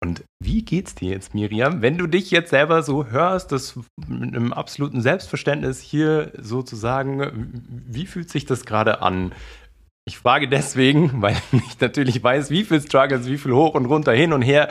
Und 0.01 0.23
wie 0.39 0.63
geht's 0.63 0.93
dir 0.93 1.09
jetzt, 1.09 1.33
Miriam, 1.33 1.81
wenn 1.81 1.97
du 1.97 2.05
dich 2.05 2.29
jetzt 2.29 2.51
selber 2.51 2.83
so 2.83 3.07
hörst, 3.07 3.51
das 3.51 3.79
mit 4.07 4.35
einem 4.35 4.53
absoluten 4.53 5.01
Selbstverständnis 5.01 5.79
hier 5.79 6.31
sozusagen, 6.37 7.51
wie 7.87 8.05
fühlt 8.05 8.29
sich 8.29 8.45
das 8.45 8.65
gerade 8.65 9.01
an? 9.01 9.33
Ich 10.07 10.19
frage 10.19 10.47
deswegen, 10.47 11.11
weil 11.21 11.35
ich 11.51 11.79
natürlich 11.79 12.23
weiß, 12.23 12.51
wie 12.51 12.65
viel 12.65 12.81
Struggles, 12.81 13.27
wie 13.27 13.37
viel 13.37 13.53
hoch 13.53 13.73
und 13.73 13.85
runter, 13.85 14.11
hin 14.11 14.33
und 14.33 14.41
her 14.41 14.69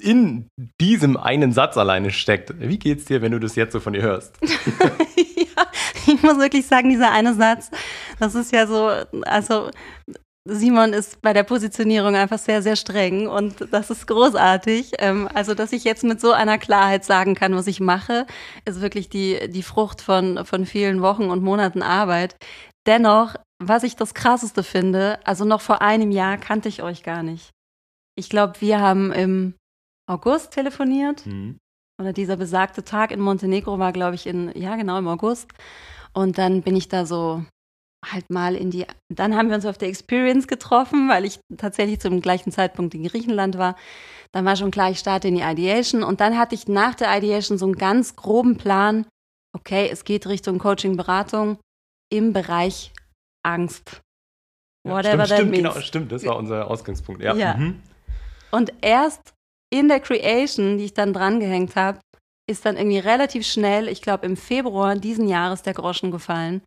in 0.00 0.48
diesem 0.80 1.16
einen 1.16 1.52
Satz 1.52 1.76
alleine 1.76 2.10
steckt. 2.10 2.54
Wie 2.60 2.78
geht's 2.78 3.06
dir, 3.06 3.22
wenn 3.22 3.32
du 3.32 3.40
das 3.40 3.56
jetzt 3.56 3.72
so 3.72 3.80
von 3.80 3.92
dir 3.92 4.02
hörst? 4.02 4.38
ja, 4.42 5.66
ich 6.06 6.22
muss 6.22 6.38
wirklich 6.38 6.66
sagen, 6.66 6.90
dieser 6.90 7.10
eine 7.10 7.34
Satz, 7.34 7.70
das 8.18 8.34
ist 8.34 8.52
ja 8.52 8.66
so, 8.66 8.88
also 9.22 9.70
Simon 10.48 10.94
ist 10.94 11.20
bei 11.20 11.34
der 11.34 11.42
Positionierung 11.42 12.16
einfach 12.16 12.38
sehr, 12.38 12.62
sehr 12.62 12.76
streng 12.76 13.28
und 13.28 13.72
das 13.72 13.90
ist 13.90 14.06
großartig. 14.06 14.92
Ähm, 14.98 15.28
also, 15.34 15.54
dass 15.54 15.72
ich 15.72 15.84
jetzt 15.84 16.02
mit 16.02 16.20
so 16.20 16.32
einer 16.32 16.56
Klarheit 16.56 17.04
sagen 17.04 17.34
kann, 17.34 17.54
was 17.54 17.66
ich 17.66 17.80
mache, 17.80 18.26
ist 18.64 18.80
wirklich 18.80 19.10
die, 19.10 19.50
die 19.50 19.62
Frucht 19.62 20.00
von, 20.00 20.44
von 20.46 20.64
vielen 20.64 21.02
Wochen 21.02 21.24
und 21.30 21.42
Monaten 21.42 21.82
Arbeit. 21.82 22.36
Dennoch, 22.86 23.36
was 23.62 23.82
ich 23.82 23.96
das 23.96 24.14
Krasseste 24.14 24.62
finde, 24.62 25.18
also 25.24 25.44
noch 25.44 25.60
vor 25.60 25.82
einem 25.82 26.10
Jahr 26.10 26.38
kannte 26.38 26.70
ich 26.70 26.82
euch 26.82 27.02
gar 27.02 27.22
nicht. 27.22 27.50
Ich 28.16 28.30
glaube, 28.30 28.60
wir 28.60 28.80
haben 28.80 29.12
im 29.12 29.54
August 30.08 30.52
telefoniert. 30.52 31.26
Mhm. 31.26 31.58
Oder 32.00 32.14
dieser 32.14 32.36
besagte 32.36 32.82
Tag 32.82 33.10
in 33.10 33.20
Montenegro 33.20 33.78
war, 33.78 33.92
glaube 33.92 34.14
ich, 34.14 34.26
in, 34.26 34.50
ja, 34.58 34.76
genau, 34.76 34.96
im 34.98 35.06
August. 35.06 35.50
Und 36.14 36.38
dann 36.38 36.62
bin 36.62 36.74
ich 36.74 36.88
da 36.88 37.04
so 37.04 37.44
halt 38.04 38.30
mal 38.30 38.54
in 38.54 38.70
die, 38.70 38.86
dann 39.08 39.36
haben 39.36 39.48
wir 39.48 39.56
uns 39.56 39.66
auf 39.66 39.78
der 39.78 39.88
Experience 39.88 40.46
getroffen, 40.46 41.08
weil 41.08 41.24
ich 41.24 41.40
tatsächlich 41.56 42.00
zum 42.00 42.20
gleichen 42.20 42.50
Zeitpunkt 42.50 42.94
in 42.94 43.04
Griechenland 43.04 43.58
war. 43.58 43.76
Dann 44.32 44.44
war 44.44 44.56
schon 44.56 44.70
klar, 44.70 44.90
ich 44.90 44.98
starte 44.98 45.28
in 45.28 45.34
die 45.34 45.42
Ideation 45.42 46.02
und 46.02 46.20
dann 46.20 46.38
hatte 46.38 46.54
ich 46.54 46.68
nach 46.68 46.94
der 46.94 47.16
Ideation 47.16 47.58
so 47.58 47.66
einen 47.66 47.76
ganz 47.76 48.16
groben 48.16 48.56
Plan, 48.56 49.06
okay, 49.56 49.88
es 49.90 50.04
geht 50.04 50.26
Richtung 50.26 50.58
Coaching, 50.58 50.96
Beratung 50.96 51.58
im 52.12 52.32
Bereich 52.32 52.92
Angst. 53.44 54.00
Whatever 54.84 55.18
ja, 55.18 55.26
stimmt, 55.26 55.28
that 55.28 55.38
stimmt, 55.38 55.50
means. 55.50 55.62
Genau, 55.62 55.80
stimmt, 55.80 56.12
das 56.12 56.24
war 56.24 56.36
unser 56.36 56.70
Ausgangspunkt, 56.70 57.22
ja. 57.22 57.34
ja. 57.34 57.56
Mhm. 57.56 57.82
Und 58.50 58.72
erst 58.80 59.34
in 59.72 59.88
der 59.88 60.00
Creation, 60.00 60.78
die 60.78 60.84
ich 60.84 60.94
dann 60.94 61.12
drangehängt 61.12 61.76
habe, 61.76 62.00
ist 62.48 62.66
dann 62.66 62.76
irgendwie 62.76 62.98
relativ 62.98 63.46
schnell, 63.46 63.88
ich 63.88 64.02
glaube 64.02 64.26
im 64.26 64.36
Februar 64.36 64.96
diesen 64.96 65.28
Jahres 65.28 65.62
der 65.62 65.74
Groschen 65.74 66.10
gefallen. 66.10 66.62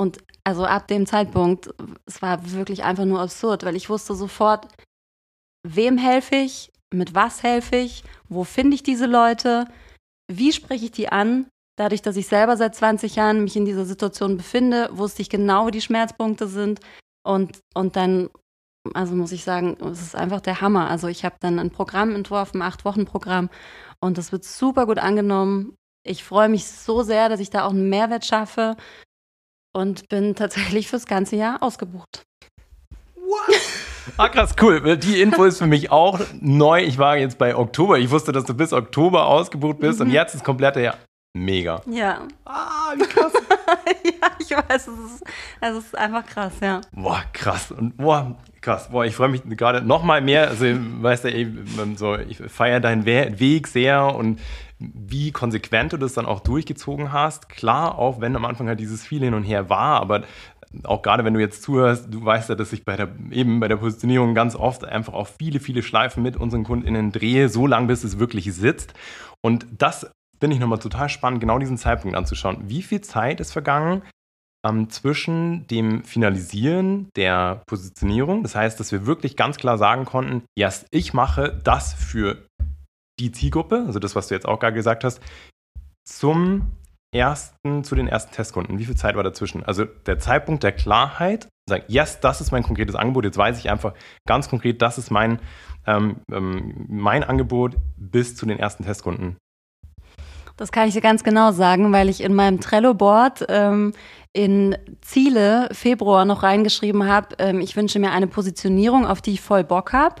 Und 0.00 0.24
also 0.44 0.64
ab 0.64 0.88
dem 0.88 1.04
Zeitpunkt, 1.04 1.74
es 2.06 2.22
war 2.22 2.52
wirklich 2.52 2.84
einfach 2.84 3.04
nur 3.04 3.20
absurd, 3.20 3.64
weil 3.64 3.76
ich 3.76 3.90
wusste 3.90 4.14
sofort, 4.14 4.66
wem 5.62 5.98
helfe 5.98 6.36
ich, 6.36 6.72
mit 6.90 7.14
was 7.14 7.42
helfe 7.42 7.76
ich, 7.76 8.02
wo 8.26 8.44
finde 8.44 8.76
ich 8.76 8.82
diese 8.82 9.04
Leute, 9.04 9.66
wie 10.32 10.54
spreche 10.54 10.86
ich 10.86 10.92
die 10.92 11.10
an. 11.10 11.50
Dadurch, 11.76 12.00
dass 12.00 12.16
ich 12.16 12.28
selber 12.28 12.56
seit 12.56 12.74
20 12.74 13.16
Jahren 13.16 13.44
mich 13.44 13.56
in 13.56 13.66
dieser 13.66 13.84
Situation 13.84 14.38
befinde, 14.38 14.88
wusste 14.90 15.20
ich 15.20 15.28
genau, 15.28 15.66
wo 15.66 15.70
die 15.70 15.82
Schmerzpunkte 15.82 16.48
sind. 16.48 16.80
Und, 17.22 17.60
und 17.74 17.94
dann, 17.96 18.30
also 18.94 19.14
muss 19.14 19.32
ich 19.32 19.44
sagen, 19.44 19.76
es 19.84 20.00
ist 20.00 20.16
einfach 20.16 20.40
der 20.40 20.62
Hammer. 20.62 20.88
Also 20.88 21.08
ich 21.08 21.26
habe 21.26 21.36
dann 21.40 21.58
ein 21.58 21.72
Programm 21.72 22.14
entworfen, 22.14 22.62
ein 22.62 22.68
Acht-Wochen-Programm. 22.68 23.50
Und 24.00 24.16
das 24.16 24.32
wird 24.32 24.44
super 24.44 24.86
gut 24.86 24.98
angenommen. 24.98 25.76
Ich 26.06 26.24
freue 26.24 26.48
mich 26.48 26.66
so 26.66 27.02
sehr, 27.02 27.28
dass 27.28 27.40
ich 27.40 27.50
da 27.50 27.66
auch 27.66 27.72
einen 27.72 27.90
Mehrwert 27.90 28.24
schaffe 28.24 28.76
und 29.72 30.08
bin 30.08 30.34
tatsächlich 30.34 30.88
fürs 30.88 31.06
ganze 31.06 31.36
Jahr 31.36 31.62
ausgebucht. 31.62 32.22
What? 33.14 33.60
Ah, 34.16 34.28
krass, 34.28 34.56
cool. 34.60 34.96
Die 34.96 35.20
Info 35.20 35.44
ist 35.44 35.58
für 35.58 35.66
mich 35.66 35.92
auch 35.92 36.20
neu. 36.40 36.82
Ich 36.82 36.98
war 36.98 37.16
jetzt 37.16 37.38
bei 37.38 37.54
Oktober. 37.54 37.98
Ich 37.98 38.10
wusste, 38.10 38.32
dass 38.32 38.44
du 38.44 38.54
bis 38.54 38.72
Oktober 38.72 39.26
ausgebucht 39.26 39.78
bist 39.78 40.00
mhm. 40.00 40.06
und 40.06 40.12
jetzt 40.12 40.34
ist 40.34 40.42
komplette 40.42 40.80
Jahr. 40.80 40.96
Mega. 41.32 41.80
Ja. 41.86 42.22
Ah, 42.44 42.92
wie 42.96 43.04
krass. 43.04 43.32
ja, 44.04 44.28
ich 44.38 44.50
weiß, 44.50 44.88
es 44.88 44.98
ist, 44.98 45.24
es 45.60 45.76
ist 45.76 45.96
einfach 45.96 46.26
krass, 46.26 46.54
ja. 46.60 46.80
Boah, 46.92 47.22
krass. 47.32 47.70
Und 47.70 47.96
boah, 47.96 48.36
krass. 48.60 48.90
Boah, 48.90 49.04
ich 49.04 49.14
freue 49.14 49.28
mich 49.28 49.42
gerade 49.44 49.82
noch 49.82 50.02
mal 50.02 50.20
mehr. 50.20 50.48
Also, 50.48 50.66
weißt 50.66 51.24
du, 51.24 51.32
ey, 51.32 51.48
so, 51.96 52.16
ich 52.16 52.38
feiere 52.38 52.80
deinen 52.80 53.04
Weg 53.04 53.68
sehr 53.68 54.14
und 54.14 54.40
wie 54.80 55.30
konsequent 55.30 55.92
du 55.92 55.98
das 55.98 56.14
dann 56.14 56.26
auch 56.26 56.40
durchgezogen 56.40 57.12
hast. 57.12 57.48
Klar, 57.48 57.98
auch 57.98 58.20
wenn 58.20 58.34
am 58.34 58.46
Anfang 58.46 58.66
halt 58.66 58.80
dieses 58.80 59.04
viel 59.04 59.20
hin 59.20 59.34
und 59.34 59.44
her 59.44 59.68
war, 59.68 60.00
aber 60.00 60.22
auch 60.84 61.02
gerade 61.02 61.24
wenn 61.24 61.34
du 61.34 61.40
jetzt 61.40 61.62
zuhörst, 61.62 62.06
du 62.12 62.24
weißt 62.24 62.48
ja, 62.48 62.54
dass 62.54 62.72
ich 62.72 62.84
bei 62.84 62.96
der, 62.96 63.08
eben 63.30 63.60
bei 63.60 63.68
der 63.68 63.76
Positionierung 63.76 64.34
ganz 64.34 64.54
oft 64.54 64.84
einfach 64.84 65.12
auch 65.14 65.28
viele, 65.28 65.60
viele 65.60 65.82
Schleifen 65.82 66.22
mit 66.22 66.36
unseren 66.36 66.64
KundInnen 66.64 67.12
drehe, 67.12 67.48
so 67.48 67.66
lange 67.66 67.88
bis 67.88 68.04
es 68.04 68.18
wirklich 68.18 68.52
sitzt. 68.54 68.94
Und 69.42 69.66
das 69.78 70.10
finde 70.38 70.54
ich 70.54 70.60
nochmal 70.60 70.78
total 70.78 71.08
spannend, 71.08 71.40
genau 71.40 71.58
diesen 71.58 71.76
Zeitpunkt 71.76 72.16
anzuschauen. 72.16 72.58
Wie 72.68 72.82
viel 72.82 73.00
Zeit 73.00 73.40
ist 73.40 73.52
vergangen 73.52 74.02
ähm, 74.64 74.88
zwischen 74.90 75.66
dem 75.66 76.04
Finalisieren 76.04 77.08
der 77.16 77.62
Positionierung? 77.66 78.42
Das 78.42 78.54
heißt, 78.54 78.78
dass 78.78 78.92
wir 78.92 79.06
wirklich 79.06 79.36
ganz 79.36 79.56
klar 79.56 79.76
sagen 79.76 80.04
konnten, 80.04 80.44
yes, 80.56 80.86
ich 80.90 81.12
mache 81.14 81.60
das 81.64 81.92
für 81.92 82.46
die 83.20 83.32
Zielgruppe, 83.32 83.84
also 83.86 83.98
das, 83.98 84.14
was 84.16 84.28
du 84.28 84.34
jetzt 84.34 84.46
auch 84.46 84.58
gerade 84.58 84.74
gesagt 84.74 85.04
hast, 85.04 85.20
zum 86.04 86.72
ersten, 87.12 87.84
zu 87.84 87.94
den 87.94 88.08
ersten 88.08 88.32
Testkunden? 88.32 88.78
Wie 88.78 88.84
viel 88.84 88.96
Zeit 88.96 89.16
war 89.16 89.22
dazwischen? 89.22 89.64
Also 89.64 89.84
der 89.84 90.18
Zeitpunkt 90.18 90.62
der 90.62 90.72
Klarheit, 90.72 91.48
sagen, 91.68 91.84
yes, 91.88 92.20
das 92.20 92.40
ist 92.40 92.52
mein 92.52 92.62
konkretes 92.62 92.94
Angebot, 92.94 93.24
jetzt 93.24 93.38
weiß 93.38 93.58
ich 93.58 93.70
einfach 93.70 93.94
ganz 94.26 94.48
konkret, 94.48 94.82
das 94.82 94.98
ist 94.98 95.10
mein, 95.10 95.40
ähm, 95.86 96.16
ähm, 96.32 96.86
mein 96.88 97.24
Angebot 97.24 97.76
bis 97.96 98.36
zu 98.36 98.46
den 98.46 98.58
ersten 98.58 98.84
Testkunden. 98.84 99.36
Das 100.56 100.72
kann 100.72 100.88
ich 100.88 100.94
dir 100.94 101.00
ganz 101.00 101.24
genau 101.24 101.52
sagen, 101.52 101.90
weil 101.92 102.10
ich 102.10 102.22
in 102.22 102.34
meinem 102.34 102.60
Trello-Board 102.60 103.46
ähm, 103.48 103.94
in 104.32 104.76
Ziele 105.00 105.68
Februar 105.72 106.24
noch 106.24 106.42
reingeschrieben 106.42 107.06
habe, 107.06 107.34
ähm, 107.38 107.60
ich 107.60 107.76
wünsche 107.76 107.98
mir 107.98 108.12
eine 108.12 108.26
Positionierung, 108.26 109.06
auf 109.06 109.22
die 109.22 109.32
ich 109.32 109.40
voll 109.40 109.64
Bock 109.64 109.92
habe. 109.92 110.16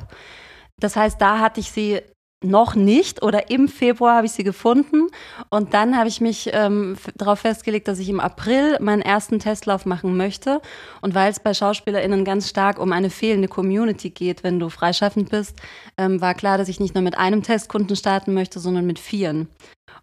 Das 0.78 0.96
heißt, 0.96 1.20
da 1.20 1.38
hatte 1.38 1.60
ich 1.60 1.70
sie 1.70 2.00
noch 2.42 2.74
nicht 2.74 3.22
oder 3.22 3.50
im 3.50 3.68
Februar 3.68 4.16
habe 4.16 4.26
ich 4.26 4.32
sie 4.32 4.44
gefunden 4.44 5.08
und 5.50 5.74
dann 5.74 5.96
habe 5.96 6.08
ich 6.08 6.20
mich 6.22 6.50
ähm, 6.52 6.96
darauf 7.14 7.40
festgelegt, 7.40 7.86
dass 7.86 7.98
ich 7.98 8.08
im 8.08 8.18
April 8.18 8.78
meinen 8.80 9.02
ersten 9.02 9.38
Testlauf 9.38 9.84
machen 9.84 10.16
möchte 10.16 10.62
und 11.02 11.14
weil 11.14 11.30
es 11.30 11.38
bei 11.38 11.52
SchauspielerInnen 11.52 12.24
ganz 12.24 12.48
stark 12.48 12.78
um 12.78 12.92
eine 12.92 13.10
fehlende 13.10 13.48
Community 13.48 14.08
geht, 14.08 14.42
wenn 14.42 14.58
du 14.58 14.70
freischaffend 14.70 15.28
bist, 15.28 15.56
ähm, 15.98 16.20
war 16.22 16.34
klar, 16.34 16.56
dass 16.56 16.68
ich 16.68 16.80
nicht 16.80 16.94
nur 16.94 17.04
mit 17.04 17.18
einem 17.18 17.42
Testkunden 17.42 17.94
starten 17.94 18.32
möchte, 18.32 18.58
sondern 18.58 18.86
mit 18.86 18.98
vieren. 18.98 19.48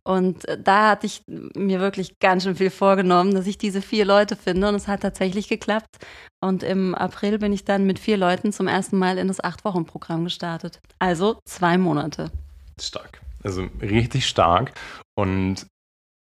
Und 0.04 0.48
äh, 0.48 0.58
da 0.62 0.92
hatte 0.92 1.06
ich 1.06 1.24
mir 1.28 1.80
wirklich 1.80 2.20
ganz 2.20 2.44
schön 2.44 2.56
viel 2.56 2.70
vorgenommen, 2.70 3.34
dass 3.34 3.48
ich 3.48 3.58
diese 3.58 3.82
vier 3.82 4.06
Leute 4.06 4.36
finde 4.36 4.70
und 4.70 4.76
es 4.76 4.88
hat 4.88 5.02
tatsächlich 5.02 5.48
geklappt. 5.48 5.98
Und 6.42 6.64
im 6.64 6.96
April 6.96 7.40
bin 7.40 7.52
ich 7.52 7.66
dann 7.66 7.86
mit 7.86 8.00
vier 8.00 8.18
Leuten 8.18 8.54
zum 8.54 8.68
ersten 8.68 8.98
Mal 8.98 9.18
in 9.18 9.28
das 9.28 9.44
Acht-Wochen-Programm 9.44 10.24
gestartet. 10.24 10.80
Also 11.00 11.40
zwei 11.46 11.78
Monate. 11.78 12.32
Stark. 12.80 13.22
Also 13.44 13.68
richtig 13.82 14.28
stark. 14.28 14.74
Und 15.16 15.68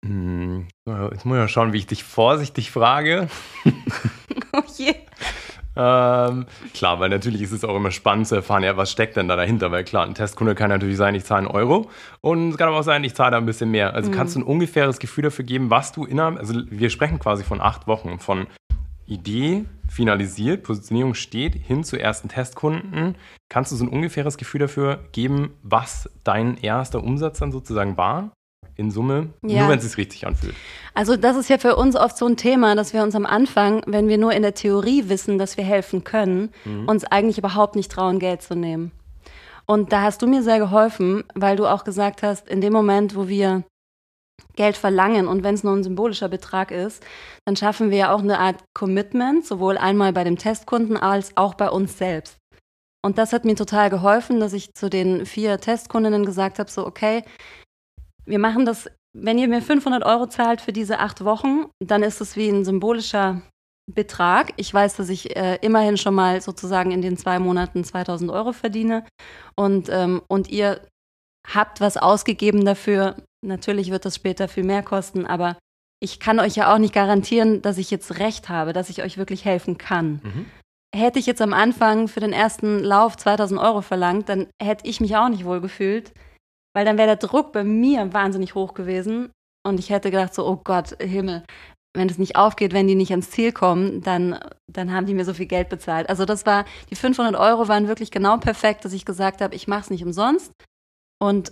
mh, 0.04 0.08
hm, 0.08 0.68
jetzt 1.12 1.24
muss 1.24 1.36
ich 1.36 1.40
mal 1.40 1.48
schauen, 1.48 1.72
wie 1.72 1.78
ich 1.78 1.86
dich 1.86 2.04
vorsichtig 2.04 2.70
frage. 2.70 3.28
oh 4.52 4.62
je. 4.76 4.94
Ähm, 5.76 6.46
klar, 6.72 7.00
weil 7.00 7.10
natürlich 7.10 7.42
ist 7.42 7.52
es 7.52 7.64
auch 7.64 7.76
immer 7.76 7.90
spannend 7.90 8.26
zu 8.26 8.34
erfahren, 8.34 8.62
ja, 8.62 8.76
was 8.76 8.90
steckt 8.90 9.16
denn 9.16 9.28
da 9.28 9.36
dahinter? 9.36 9.70
Weil 9.70 9.84
klar, 9.84 10.06
ein 10.06 10.14
Testkunde 10.14 10.54
kann 10.54 10.70
natürlich 10.70 10.96
sein, 10.96 11.14
ich 11.14 11.24
zahle 11.24 11.40
einen 11.40 11.48
Euro 11.48 11.90
und 12.22 12.50
es 12.50 12.56
kann 12.56 12.68
aber 12.68 12.78
auch 12.78 12.82
sein, 12.82 13.04
ich 13.04 13.14
zahle 13.14 13.32
da 13.32 13.36
ein 13.36 13.46
bisschen 13.46 13.70
mehr. 13.70 13.94
Also 13.94 14.10
mhm. 14.10 14.14
kannst 14.14 14.34
du 14.34 14.40
ein 14.40 14.44
ungefähres 14.44 14.98
Gefühl 14.98 15.24
dafür 15.24 15.44
geben, 15.44 15.68
was 15.70 15.92
du 15.92 16.04
innerhalb, 16.04 16.38
also 16.38 16.54
wir 16.70 16.88
sprechen 16.88 17.18
quasi 17.18 17.44
von 17.44 17.60
acht 17.60 17.86
Wochen, 17.86 18.18
von 18.18 18.46
Idee 19.06 19.64
finalisiert, 19.88 20.64
Positionierung 20.64 21.14
steht, 21.14 21.54
hin 21.54 21.84
zu 21.84 21.96
ersten 21.96 22.28
Testkunden. 22.28 23.16
Kannst 23.48 23.70
du 23.70 23.76
so 23.76 23.84
ein 23.84 23.88
ungefähres 23.88 24.36
Gefühl 24.36 24.60
dafür 24.60 25.04
geben, 25.12 25.52
was 25.62 26.10
dein 26.24 26.56
erster 26.56 27.02
Umsatz 27.02 27.38
dann 27.38 27.52
sozusagen 27.52 27.96
war? 27.96 28.32
In 28.76 28.90
Summe, 28.90 29.30
ja. 29.42 29.60
nur 29.60 29.70
wenn 29.70 29.78
es 29.78 29.84
sich 29.84 29.96
richtig 29.96 30.26
anfühlt. 30.26 30.54
Also 30.94 31.16
das 31.16 31.36
ist 31.36 31.48
ja 31.48 31.58
für 31.58 31.76
uns 31.76 31.96
oft 31.96 32.16
so 32.16 32.26
ein 32.26 32.36
Thema, 32.36 32.74
dass 32.74 32.92
wir 32.92 33.02
uns 33.02 33.14
am 33.14 33.26
Anfang, 33.26 33.82
wenn 33.86 34.08
wir 34.08 34.18
nur 34.18 34.32
in 34.32 34.42
der 34.42 34.54
Theorie 34.54 35.08
wissen, 35.08 35.38
dass 35.38 35.56
wir 35.56 35.64
helfen 35.64 36.04
können, 36.04 36.50
mhm. 36.64 36.88
uns 36.88 37.04
eigentlich 37.04 37.38
überhaupt 37.38 37.76
nicht 37.76 37.90
trauen, 37.90 38.18
Geld 38.18 38.42
zu 38.42 38.54
nehmen. 38.54 38.92
Und 39.66 39.92
da 39.92 40.02
hast 40.02 40.22
du 40.22 40.26
mir 40.26 40.42
sehr 40.42 40.58
geholfen, 40.58 41.24
weil 41.34 41.56
du 41.56 41.66
auch 41.66 41.84
gesagt 41.84 42.22
hast, 42.22 42.48
in 42.48 42.60
dem 42.60 42.72
Moment, 42.72 43.16
wo 43.16 43.28
wir 43.28 43.64
Geld 44.54 44.76
verlangen 44.76 45.26
und 45.26 45.42
wenn 45.42 45.54
es 45.54 45.64
nur 45.64 45.74
ein 45.74 45.82
symbolischer 45.82 46.28
Betrag 46.28 46.70
ist, 46.70 47.04
dann 47.46 47.56
schaffen 47.56 47.90
wir 47.90 47.98
ja 47.98 48.12
auch 48.12 48.20
eine 48.20 48.38
Art 48.38 48.62
Commitment, 48.74 49.44
sowohl 49.44 49.78
einmal 49.78 50.12
bei 50.12 50.24
dem 50.24 50.38
Testkunden 50.38 50.96
als 50.96 51.36
auch 51.36 51.54
bei 51.54 51.70
uns 51.70 51.98
selbst. 51.98 52.36
Und 53.04 53.18
das 53.18 53.32
hat 53.32 53.44
mir 53.44 53.54
total 53.54 53.90
geholfen, 53.90 54.40
dass 54.40 54.52
ich 54.52 54.74
zu 54.74 54.90
den 54.90 55.26
vier 55.26 55.58
Testkundinnen 55.58 56.24
gesagt 56.24 56.58
habe, 56.58 56.70
so 56.70 56.86
okay, 56.86 57.22
wir 58.26 58.38
machen 58.38 58.66
das, 58.66 58.90
wenn 59.16 59.38
ihr 59.38 59.48
mir 59.48 59.62
500 59.62 60.04
Euro 60.04 60.26
zahlt 60.26 60.60
für 60.60 60.72
diese 60.72 60.98
acht 60.98 61.24
Wochen, 61.24 61.66
dann 61.80 62.02
ist 62.02 62.20
es 62.20 62.36
wie 62.36 62.48
ein 62.48 62.64
symbolischer 62.64 63.40
Betrag. 63.90 64.52
Ich 64.56 64.72
weiß, 64.72 64.96
dass 64.96 65.08
ich 65.08 65.36
äh, 65.36 65.58
immerhin 65.62 65.96
schon 65.96 66.14
mal 66.14 66.40
sozusagen 66.40 66.90
in 66.90 67.02
den 67.02 67.16
zwei 67.16 67.38
Monaten 67.38 67.84
2000 67.84 68.30
Euro 68.30 68.52
verdiene 68.52 69.04
und, 69.54 69.88
ähm, 69.90 70.22
und 70.28 70.48
ihr 70.48 70.80
habt 71.46 71.80
was 71.80 71.96
ausgegeben 71.96 72.64
dafür. 72.64 73.16
Natürlich 73.44 73.90
wird 73.90 74.04
das 74.04 74.16
später 74.16 74.48
viel 74.48 74.64
mehr 74.64 74.82
kosten, 74.82 75.24
aber 75.24 75.56
ich 76.00 76.18
kann 76.18 76.40
euch 76.40 76.56
ja 76.56 76.74
auch 76.74 76.78
nicht 76.78 76.92
garantieren, 76.92 77.62
dass 77.62 77.78
ich 77.78 77.90
jetzt 77.90 78.18
recht 78.18 78.48
habe, 78.48 78.72
dass 78.72 78.90
ich 78.90 79.02
euch 79.02 79.18
wirklich 79.18 79.44
helfen 79.44 79.78
kann. 79.78 80.20
Mhm. 80.22 80.46
Hätte 80.94 81.18
ich 81.18 81.26
jetzt 81.26 81.42
am 81.42 81.52
Anfang 81.52 82.08
für 82.08 82.20
den 82.20 82.32
ersten 82.32 82.80
Lauf 82.80 83.16
2000 83.16 83.60
Euro 83.60 83.82
verlangt, 83.82 84.28
dann 84.28 84.48
hätte 84.60 84.86
ich 84.86 85.00
mich 85.00 85.16
auch 85.16 85.28
nicht 85.28 85.44
wohl 85.44 85.60
gefühlt 85.60 86.12
weil 86.76 86.84
dann 86.84 86.98
wäre 86.98 87.06
der 87.06 87.16
Druck 87.16 87.52
bei 87.52 87.64
mir 87.64 88.12
wahnsinnig 88.12 88.54
hoch 88.54 88.74
gewesen 88.74 89.30
und 89.66 89.78
ich 89.78 89.88
hätte 89.88 90.10
gedacht 90.10 90.34
so, 90.34 90.46
oh 90.46 90.60
Gott, 90.62 90.94
Himmel, 91.00 91.42
wenn 91.96 92.10
es 92.10 92.18
nicht 92.18 92.36
aufgeht, 92.36 92.74
wenn 92.74 92.86
die 92.86 92.94
nicht 92.94 93.12
ans 93.12 93.30
Ziel 93.30 93.50
kommen, 93.50 94.02
dann, 94.02 94.38
dann 94.70 94.92
haben 94.92 95.06
die 95.06 95.14
mir 95.14 95.24
so 95.24 95.32
viel 95.32 95.46
Geld 95.46 95.70
bezahlt. 95.70 96.10
Also 96.10 96.26
das 96.26 96.44
war, 96.44 96.66
die 96.90 96.94
500 96.94 97.34
Euro 97.34 97.66
waren 97.68 97.88
wirklich 97.88 98.10
genau 98.10 98.36
perfekt, 98.36 98.84
dass 98.84 98.92
ich 98.92 99.06
gesagt 99.06 99.40
habe, 99.40 99.54
ich 99.54 99.66
mache 99.66 99.80
es 99.80 99.90
nicht 99.90 100.04
umsonst. 100.04 100.52
Und 101.18 101.50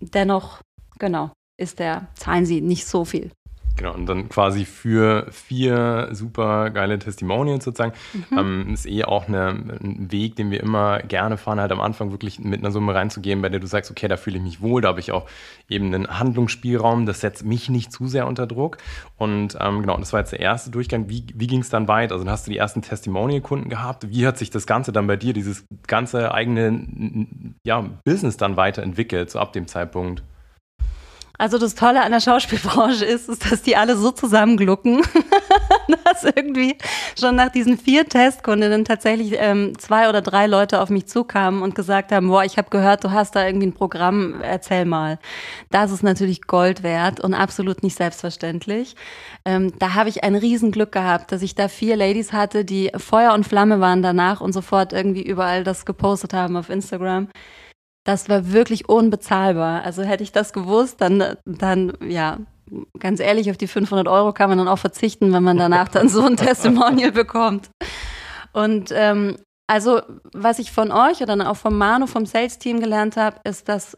dennoch, 0.00 0.60
genau, 0.98 1.32
ist 1.58 1.78
der, 1.78 2.08
zahlen 2.14 2.44
sie 2.44 2.60
nicht 2.60 2.86
so 2.86 3.06
viel. 3.06 3.30
Genau, 3.80 3.94
und 3.94 4.04
dann 4.04 4.28
quasi 4.28 4.66
für 4.66 5.26
vier 5.30 6.08
super 6.12 6.68
geile 6.68 6.98
Testimonials 6.98 7.64
sozusagen. 7.64 7.94
Mhm. 8.12 8.38
Ähm, 8.38 8.74
ist 8.74 8.84
eh 8.86 9.04
auch 9.04 9.26
eine, 9.26 9.48
ein 9.48 10.12
Weg, 10.12 10.36
den 10.36 10.50
wir 10.50 10.60
immer 10.60 10.98
gerne 10.98 11.38
fahren, 11.38 11.58
halt 11.58 11.72
am 11.72 11.80
Anfang 11.80 12.10
wirklich 12.10 12.38
mit 12.40 12.60
einer 12.60 12.72
Summe 12.72 12.94
reinzugehen, 12.94 13.40
bei 13.40 13.48
der 13.48 13.58
du 13.58 13.66
sagst, 13.66 13.90
okay, 13.90 14.06
da 14.06 14.18
fühle 14.18 14.36
ich 14.36 14.42
mich 14.42 14.60
wohl, 14.60 14.82
da 14.82 14.88
habe 14.88 15.00
ich 15.00 15.12
auch 15.12 15.24
eben 15.70 15.94
einen 15.94 16.08
Handlungsspielraum, 16.18 17.06
das 17.06 17.22
setzt 17.22 17.42
mich 17.46 17.70
nicht 17.70 17.90
zu 17.90 18.06
sehr 18.06 18.26
unter 18.26 18.46
Druck. 18.46 18.76
Und 19.16 19.56
ähm, 19.58 19.80
genau, 19.80 19.96
das 19.96 20.12
war 20.12 20.20
jetzt 20.20 20.32
der 20.32 20.40
erste 20.40 20.70
Durchgang. 20.70 21.08
Wie, 21.08 21.24
wie 21.34 21.46
ging 21.46 21.60
es 21.60 21.70
dann 21.70 21.88
weiter? 21.88 22.12
Also 22.12 22.26
dann 22.26 22.32
hast 22.32 22.46
du 22.46 22.50
die 22.50 22.58
ersten 22.58 22.82
Testimonial-Kunden 22.82 23.70
gehabt. 23.70 24.10
Wie 24.10 24.26
hat 24.26 24.36
sich 24.36 24.50
das 24.50 24.66
Ganze 24.66 24.92
dann 24.92 25.06
bei 25.06 25.16
dir, 25.16 25.32
dieses 25.32 25.64
ganze 25.86 26.34
eigene 26.34 26.86
ja, 27.64 27.88
Business 28.04 28.36
dann 28.36 28.58
weiterentwickelt, 28.58 29.30
so 29.30 29.38
ab 29.38 29.54
dem 29.54 29.66
Zeitpunkt? 29.66 30.22
Also 31.40 31.56
das 31.56 31.74
Tolle 31.74 32.02
an 32.02 32.12
der 32.12 32.20
Schauspielbranche 32.20 33.06
ist, 33.06 33.30
ist 33.30 33.50
dass 33.50 33.62
die 33.62 33.74
alle 33.74 33.96
so 33.96 34.10
zusammenglucken, 34.10 35.00
dass 36.04 36.22
irgendwie 36.22 36.76
schon 37.18 37.34
nach 37.34 37.48
diesen 37.48 37.78
vier 37.78 38.06
Testkundinnen 38.06 38.84
tatsächlich 38.84 39.36
ähm, 39.38 39.72
zwei 39.78 40.10
oder 40.10 40.20
drei 40.20 40.46
Leute 40.46 40.82
auf 40.82 40.90
mich 40.90 41.06
zukamen 41.06 41.62
und 41.62 41.74
gesagt 41.74 42.12
haben, 42.12 42.28
boah, 42.28 42.44
ich 42.44 42.58
habe 42.58 42.68
gehört, 42.68 43.04
du 43.04 43.12
hast 43.12 43.36
da 43.36 43.46
irgendwie 43.46 43.68
ein 43.68 43.72
Programm, 43.72 44.42
erzähl 44.42 44.84
mal. 44.84 45.18
Das 45.70 45.92
ist 45.92 46.02
natürlich 46.02 46.42
Gold 46.42 46.82
wert 46.82 47.20
und 47.20 47.32
absolut 47.32 47.82
nicht 47.82 47.96
selbstverständlich. 47.96 48.94
Ähm, 49.46 49.72
da 49.78 49.94
habe 49.94 50.10
ich 50.10 50.22
ein 50.22 50.34
Riesenglück 50.34 50.92
gehabt, 50.92 51.32
dass 51.32 51.40
ich 51.40 51.54
da 51.54 51.68
vier 51.68 51.96
Ladies 51.96 52.34
hatte, 52.34 52.66
die 52.66 52.90
Feuer 52.98 53.32
und 53.32 53.46
Flamme 53.46 53.80
waren 53.80 54.02
danach 54.02 54.42
und 54.42 54.52
sofort 54.52 54.92
irgendwie 54.92 55.22
überall 55.22 55.64
das 55.64 55.86
gepostet 55.86 56.34
haben 56.34 56.58
auf 56.58 56.68
Instagram 56.68 57.28
das 58.04 58.28
war 58.28 58.52
wirklich 58.52 58.88
unbezahlbar. 58.88 59.82
Also 59.82 60.02
hätte 60.02 60.22
ich 60.22 60.32
das 60.32 60.52
gewusst, 60.52 61.00
dann, 61.00 61.36
dann, 61.44 61.92
ja, 62.02 62.38
ganz 62.98 63.20
ehrlich, 63.20 63.50
auf 63.50 63.56
die 63.56 63.66
500 63.66 64.08
Euro 64.08 64.32
kann 64.32 64.48
man 64.48 64.58
dann 64.58 64.68
auch 64.68 64.78
verzichten, 64.78 65.32
wenn 65.32 65.42
man 65.42 65.58
danach 65.58 65.88
dann 65.88 66.08
so 66.08 66.22
ein 66.22 66.36
Testimonial 66.38 67.12
bekommt. 67.12 67.70
Und 68.52 68.90
ähm, 68.92 69.36
also, 69.66 70.02
was 70.32 70.58
ich 70.58 70.72
von 70.72 70.90
euch 70.90 71.22
oder 71.22 71.50
auch 71.50 71.56
vom 71.56 71.76
Manu, 71.78 72.06
vom 72.06 72.26
Sales-Team 72.26 72.80
gelernt 72.80 73.16
habe, 73.16 73.40
ist, 73.44 73.68
dass 73.68 73.96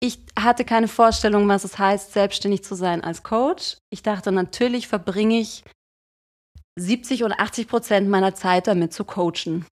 ich 0.00 0.18
hatte 0.38 0.66
keine 0.66 0.88
Vorstellung, 0.88 1.48
was 1.48 1.64
es 1.64 1.78
heißt, 1.78 2.12
selbstständig 2.12 2.62
zu 2.62 2.74
sein 2.74 3.02
als 3.02 3.22
Coach. 3.22 3.78
Ich 3.90 4.02
dachte, 4.02 4.32
natürlich 4.32 4.86
verbringe 4.86 5.40
ich 5.40 5.64
70 6.78 7.24
oder 7.24 7.40
80 7.40 7.68
Prozent 7.68 8.08
meiner 8.10 8.34
Zeit 8.34 8.66
damit 8.66 8.92
zu 8.92 9.04
coachen 9.04 9.64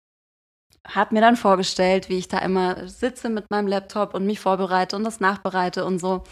habe 0.89 1.15
mir 1.15 1.21
dann 1.21 1.37
vorgestellt, 1.37 2.09
wie 2.09 2.19
ich 2.19 2.29
da 2.29 2.39
immer 2.39 2.89
sitze 2.89 3.29
mit 3.29 3.51
meinem 3.51 3.69
Laptop 3.69 4.15
und 4.15 4.27
mich 4.27 4.41
vorbereite 4.41 4.97
und 4.97 5.05
das 5.05 5.21
nachbereite 5.21 5.85
und 5.85 6.01
so. 6.01 6.25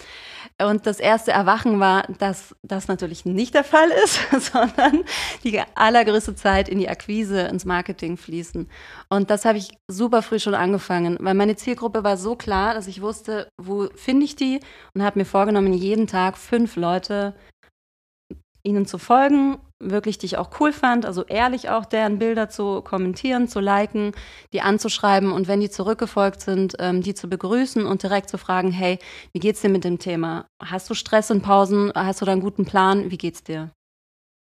Und 0.61 0.87
das 0.87 0.99
erste 0.99 1.31
Erwachen 1.31 1.79
war, 1.79 2.03
dass 2.19 2.55
das 2.63 2.89
natürlich 2.89 3.25
nicht 3.25 3.55
der 3.55 3.65
Fall 3.65 3.89
ist, 4.05 4.21
sondern 4.53 5.05
die 5.45 5.61
allergrößte 5.75 6.35
Zeit 6.35 6.69
in 6.69 6.79
die 6.79 6.89
Akquise, 6.89 7.43
ins 7.43 7.65
Marketing 7.65 8.17
fließen. 8.17 8.69
Und 9.09 9.31
das 9.31 9.45
habe 9.45 9.59
ich 9.59 9.71
super 9.89 10.23
früh 10.23 10.41
schon 10.41 10.55
angefangen, 10.55 11.17
weil 11.21 11.35
meine 11.35 11.57
Zielgruppe 11.57 12.03
war 12.03 12.17
so 12.17 12.35
klar, 12.35 12.75
dass 12.75 12.89
ich 12.89 13.01
wusste, 13.01 13.49
wo 13.57 13.89
finde 13.95 14.25
ich 14.25 14.35
die 14.35 14.61
und 14.95 15.03
habe 15.03 15.21
mir 15.21 15.25
vorgenommen, 15.27 15.73
jeden 15.73 16.09
Tag 16.09 16.37
fünf 16.37 16.75
Leute 16.77 17.35
ihnen 18.63 18.85
zu 18.85 18.99
folgen, 18.99 19.59
wirklich 19.81 20.19
die 20.19 20.27
ich 20.27 20.37
auch 20.37 20.51
cool 20.61 20.73
fand, 20.73 21.07
also 21.07 21.25
ehrlich 21.25 21.71
auch 21.71 21.85
deren 21.85 22.19
Bilder 22.19 22.49
zu 22.49 22.83
kommentieren, 22.83 23.49
zu 23.49 23.61
liken, 23.61 24.13
die 24.53 24.61
anzuschreiben 24.61 25.33
und 25.33 25.49
wenn 25.49 25.61
die 25.61 25.71
zurückgefolgt 25.71 26.43
sind, 26.43 26.77
ähm, 26.79 27.03
die 27.03 27.15
zu 27.15 27.29
begrüßen 27.29 27.87
und 27.87 28.03
direkt 28.03 28.29
zu 28.29 28.39
fragen, 28.39 28.71
hey, 28.71 28.99
wie 29.33 29.41
geht's 29.41 29.63
dir 29.63 29.71
mit 29.71 29.85
dem 29.85 29.99
Thema? 29.99 30.47
Hast 30.63 30.89
du 30.91 30.95
Stress 30.95 31.31
in 31.31 31.43
Pausen? 31.43 31.91
Hast 31.95 32.21
du 32.21 32.27
da 32.27 32.33
einen 32.33 32.43
guten 32.43 32.67
Plan? 32.67 33.11
Wie 33.11 33.19
geht's 33.19 33.43
dir? 33.43 33.71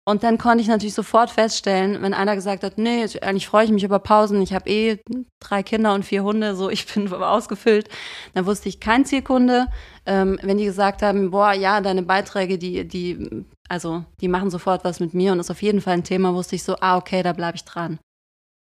Und 0.10 0.24
dann 0.24 0.40
konnte 0.40 0.64
ich 0.64 0.68
natürlich 0.68 0.96
sofort 0.96 1.30
feststellen, 1.30 2.02
wenn 2.02 2.16
einer 2.16 2.34
gesagt 2.34 2.64
hat, 2.64 2.80
nee, 2.80 3.04
eigentlich 3.22 3.48
freue 3.48 3.66
ich 3.66 3.72
mich 3.72 3.84
über 3.84 4.00
Pausen, 4.00 4.42
ich 4.42 4.54
habe 4.54 4.68
eh 4.68 4.98
drei 5.40 5.62
Kinder 5.62 5.94
und 5.94 6.04
vier 6.04 6.24
Hunde, 6.24 6.56
so 6.56 6.70
ich 6.72 6.92
bin 6.92 7.14
ausgefüllt, 7.14 7.90
dann 8.34 8.48
wusste 8.48 8.70
ich 8.70 8.80
kein 8.80 9.06
Zielkunde. 9.06 9.68
Ähm, 10.08 10.40
wenn 10.42 10.58
die 10.58 10.66
gesagt 10.66 11.04
haben, 11.04 11.30
boah, 11.30 11.54
ja, 11.54 11.80
deine 11.82 12.02
Beiträge, 12.02 12.58
die, 12.58 12.88
die, 12.88 13.46
also 13.70 14.04
die 14.20 14.28
machen 14.28 14.50
sofort 14.50 14.84
was 14.84 15.00
mit 15.00 15.14
mir 15.14 15.32
und 15.32 15.40
ist 15.40 15.52
auf 15.52 15.62
jeden 15.62 15.82
Fall 15.82 15.94
ein 15.94 16.04
Thema, 16.04 16.34
wusste 16.34 16.56
ich 16.56 16.64
so, 16.64 16.76
ah, 16.82 16.98
okay, 16.98 17.24
da 17.24 17.34
bleibe 17.34 17.56
ich 17.56 17.64
dran. 17.64 18.00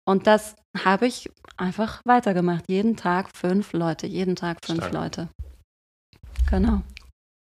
Und 0.06 0.28
das 0.28 0.56
habe 0.84 1.08
ich 1.08 1.30
einfach 1.58 2.02
weitergemacht. 2.06 2.66
Jeden 2.68 2.96
Tag 2.98 3.30
fünf 3.36 3.74
Leute, 3.74 4.08
jeden 4.08 4.36
Tag 4.36 4.58
fünf 4.66 4.80
Stark. 4.80 4.94
Leute. 4.94 5.30
Genau. 6.50 6.82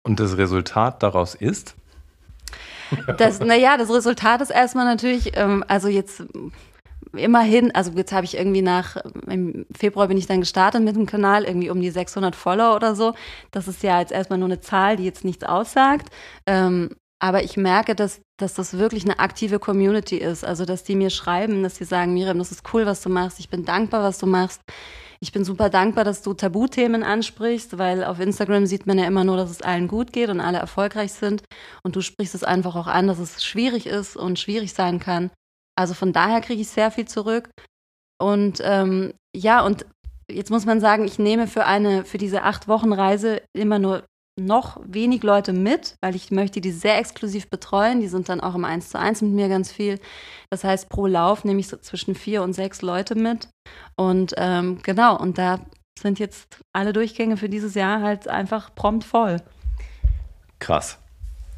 Und 0.07 0.21
das 0.21 0.37
Resultat 0.37 1.03
daraus 1.03 1.35
ist? 1.35 1.77
Das, 3.17 3.41
naja, 3.41 3.77
das 3.77 3.91
Resultat 3.91 4.41
ist 4.41 4.51
erstmal 4.51 4.85
natürlich, 4.85 5.37
ähm, 5.37 5.65
also 5.67 5.89
jetzt 5.89 6.23
immerhin, 7.13 7.75
also 7.75 7.93
jetzt 7.93 8.13
habe 8.13 8.25
ich 8.25 8.37
irgendwie 8.37 8.63
nach, 8.63 8.97
im 9.27 9.67
Februar 9.75 10.09
bin 10.09 10.19
ich 10.19 10.27
dann 10.27 10.41
gestartet 10.41 10.83
mit 10.83 10.97
dem 10.97 11.07
Kanal, 11.07 11.45
irgendwie 11.45 11.71
um 11.71 11.81
die 11.81 11.91
600 11.91 12.37
Follower 12.37 12.77
oder 12.77 12.95
so. 12.95 13.15
Das 13.51 13.69
ist 13.69 13.83
ja 13.83 14.01
jetzt 14.01 14.13
erstmal 14.13 14.39
nur 14.39 14.49
eine 14.49 14.61
Zahl, 14.61 14.97
die 14.97 15.05
jetzt 15.05 15.25
nichts 15.25 15.45
aussagt. 15.45 16.11
Ähm, 16.47 16.91
aber 17.25 17.43
ich 17.43 17.57
merke, 17.57 17.95
dass, 17.95 18.21
dass 18.39 18.53
das 18.53 18.77
wirklich 18.77 19.05
eine 19.07 19.19
aktive 19.19 19.59
Community 19.59 20.19
ist. 20.19 20.45
Also, 20.45 20.67
dass 20.67 20.85
die 20.85 20.95
mir 20.95 21.09
schreiben, 21.09 21.63
dass 21.63 21.77
sie 21.77 21.85
sagen, 21.85 22.13
Miriam, 22.13 22.37
das 22.37 22.53
ist 22.53 22.65
cool, 22.75 22.85
was 22.85 23.01
du 23.01 23.09
machst. 23.09 23.41
Ich 23.41 23.49
bin 23.49 23.65
dankbar, 23.65 24.03
was 24.03 24.19
du 24.19 24.27
machst. 24.27 24.61
Ich 25.21 25.33
bin 25.33 25.43
super 25.43 25.71
dankbar, 25.71 26.05
dass 26.05 26.21
du 26.21 26.35
Tabuthemen 26.35 27.03
ansprichst, 27.03 27.79
weil 27.79 28.05
auf 28.05 28.21
Instagram 28.21 28.67
sieht 28.67 28.87
man 28.87 28.99
ja 28.99 29.07
immer 29.07 29.25
nur, 29.25 29.39
dass 29.39 29.49
es 29.49 29.63
allen 29.63 29.89
gut 29.89 30.13
geht 30.13 30.29
und 30.29 30.43
alle 30.43 30.59
erfolgreich 30.59 31.15
sind. 31.15 31.45
Und 31.83 31.97
du 31.97 32.03
sprichst 32.03 32.35
es 32.35 32.45
einfach 32.45 32.77
auch 32.77 32.89
an, 32.89 33.07
dass 33.07 33.19
es 33.19 33.43
schwierig 33.43 33.87
ist 33.87 34.19
und 34.19 34.39
schwierig 34.39 34.75
sein 34.75 34.99
kann. 34.99 35.31
Also 35.77 35.95
von 35.95 36.13
daher 36.13 36.43
kriege 36.43 36.61
ich 36.61 36.69
sehr 36.69 36.91
viel 36.91 37.09
zurück. 37.09 37.49
Und 38.21 38.61
ähm, 38.63 39.15
ja, 39.35 39.65
und 39.65 39.87
jetzt 40.31 40.51
muss 40.51 40.67
man 40.67 40.79
sagen, 40.79 41.07
ich 41.07 41.19
nehme 41.19 41.47
für 41.47 41.65
eine, 41.65 42.05
für 42.05 42.19
diese 42.19 42.43
acht 42.43 42.69
Wochen 42.69 42.93
Reise 42.93 43.41
immer 43.55 43.79
nur 43.79 44.05
noch 44.39 44.81
wenig 44.85 45.23
Leute 45.23 45.53
mit, 45.53 45.97
weil 46.01 46.15
ich 46.15 46.31
möchte 46.31 46.61
die 46.61 46.73
sehr 46.73 46.99
exklusiv 46.99 47.49
betreuen. 47.49 48.01
Die 48.01 48.09
sind 48.09 48.29
dann 48.29 48.41
auch 48.41 48.55
im 48.55 48.65
1 48.65 48.91
zu 48.91 48.99
1 48.99 49.23
mit 49.23 49.33
mir 49.33 49.49
ganz 49.49 49.71
viel. 49.71 50.01
Das 50.51 50.65
heißt, 50.65 50.89
pro 50.89 51.07
Lauf 51.07 51.45
nehme 51.45 51.61
ich 51.61 51.69
so 51.69 51.77
zwischen 51.77 52.15
vier 52.15 52.43
und 52.43 52.53
sechs 52.53 52.83
Leute 52.83 53.15
mit. 53.15 53.49
Und 53.97 54.35
ähm, 54.37 54.79
genau, 54.83 55.19
und 55.19 55.39
da 55.39 55.61
sind 55.99 56.19
jetzt 56.19 56.59
alle 56.73 56.93
Durchgänge 56.93 57.37
für 57.37 57.49
dieses 57.49 57.75
Jahr 57.75 58.03
halt 58.03 58.27
einfach 58.27 58.75
prompt 58.75 59.05
voll. 59.05 59.41
Krass. 60.59 60.99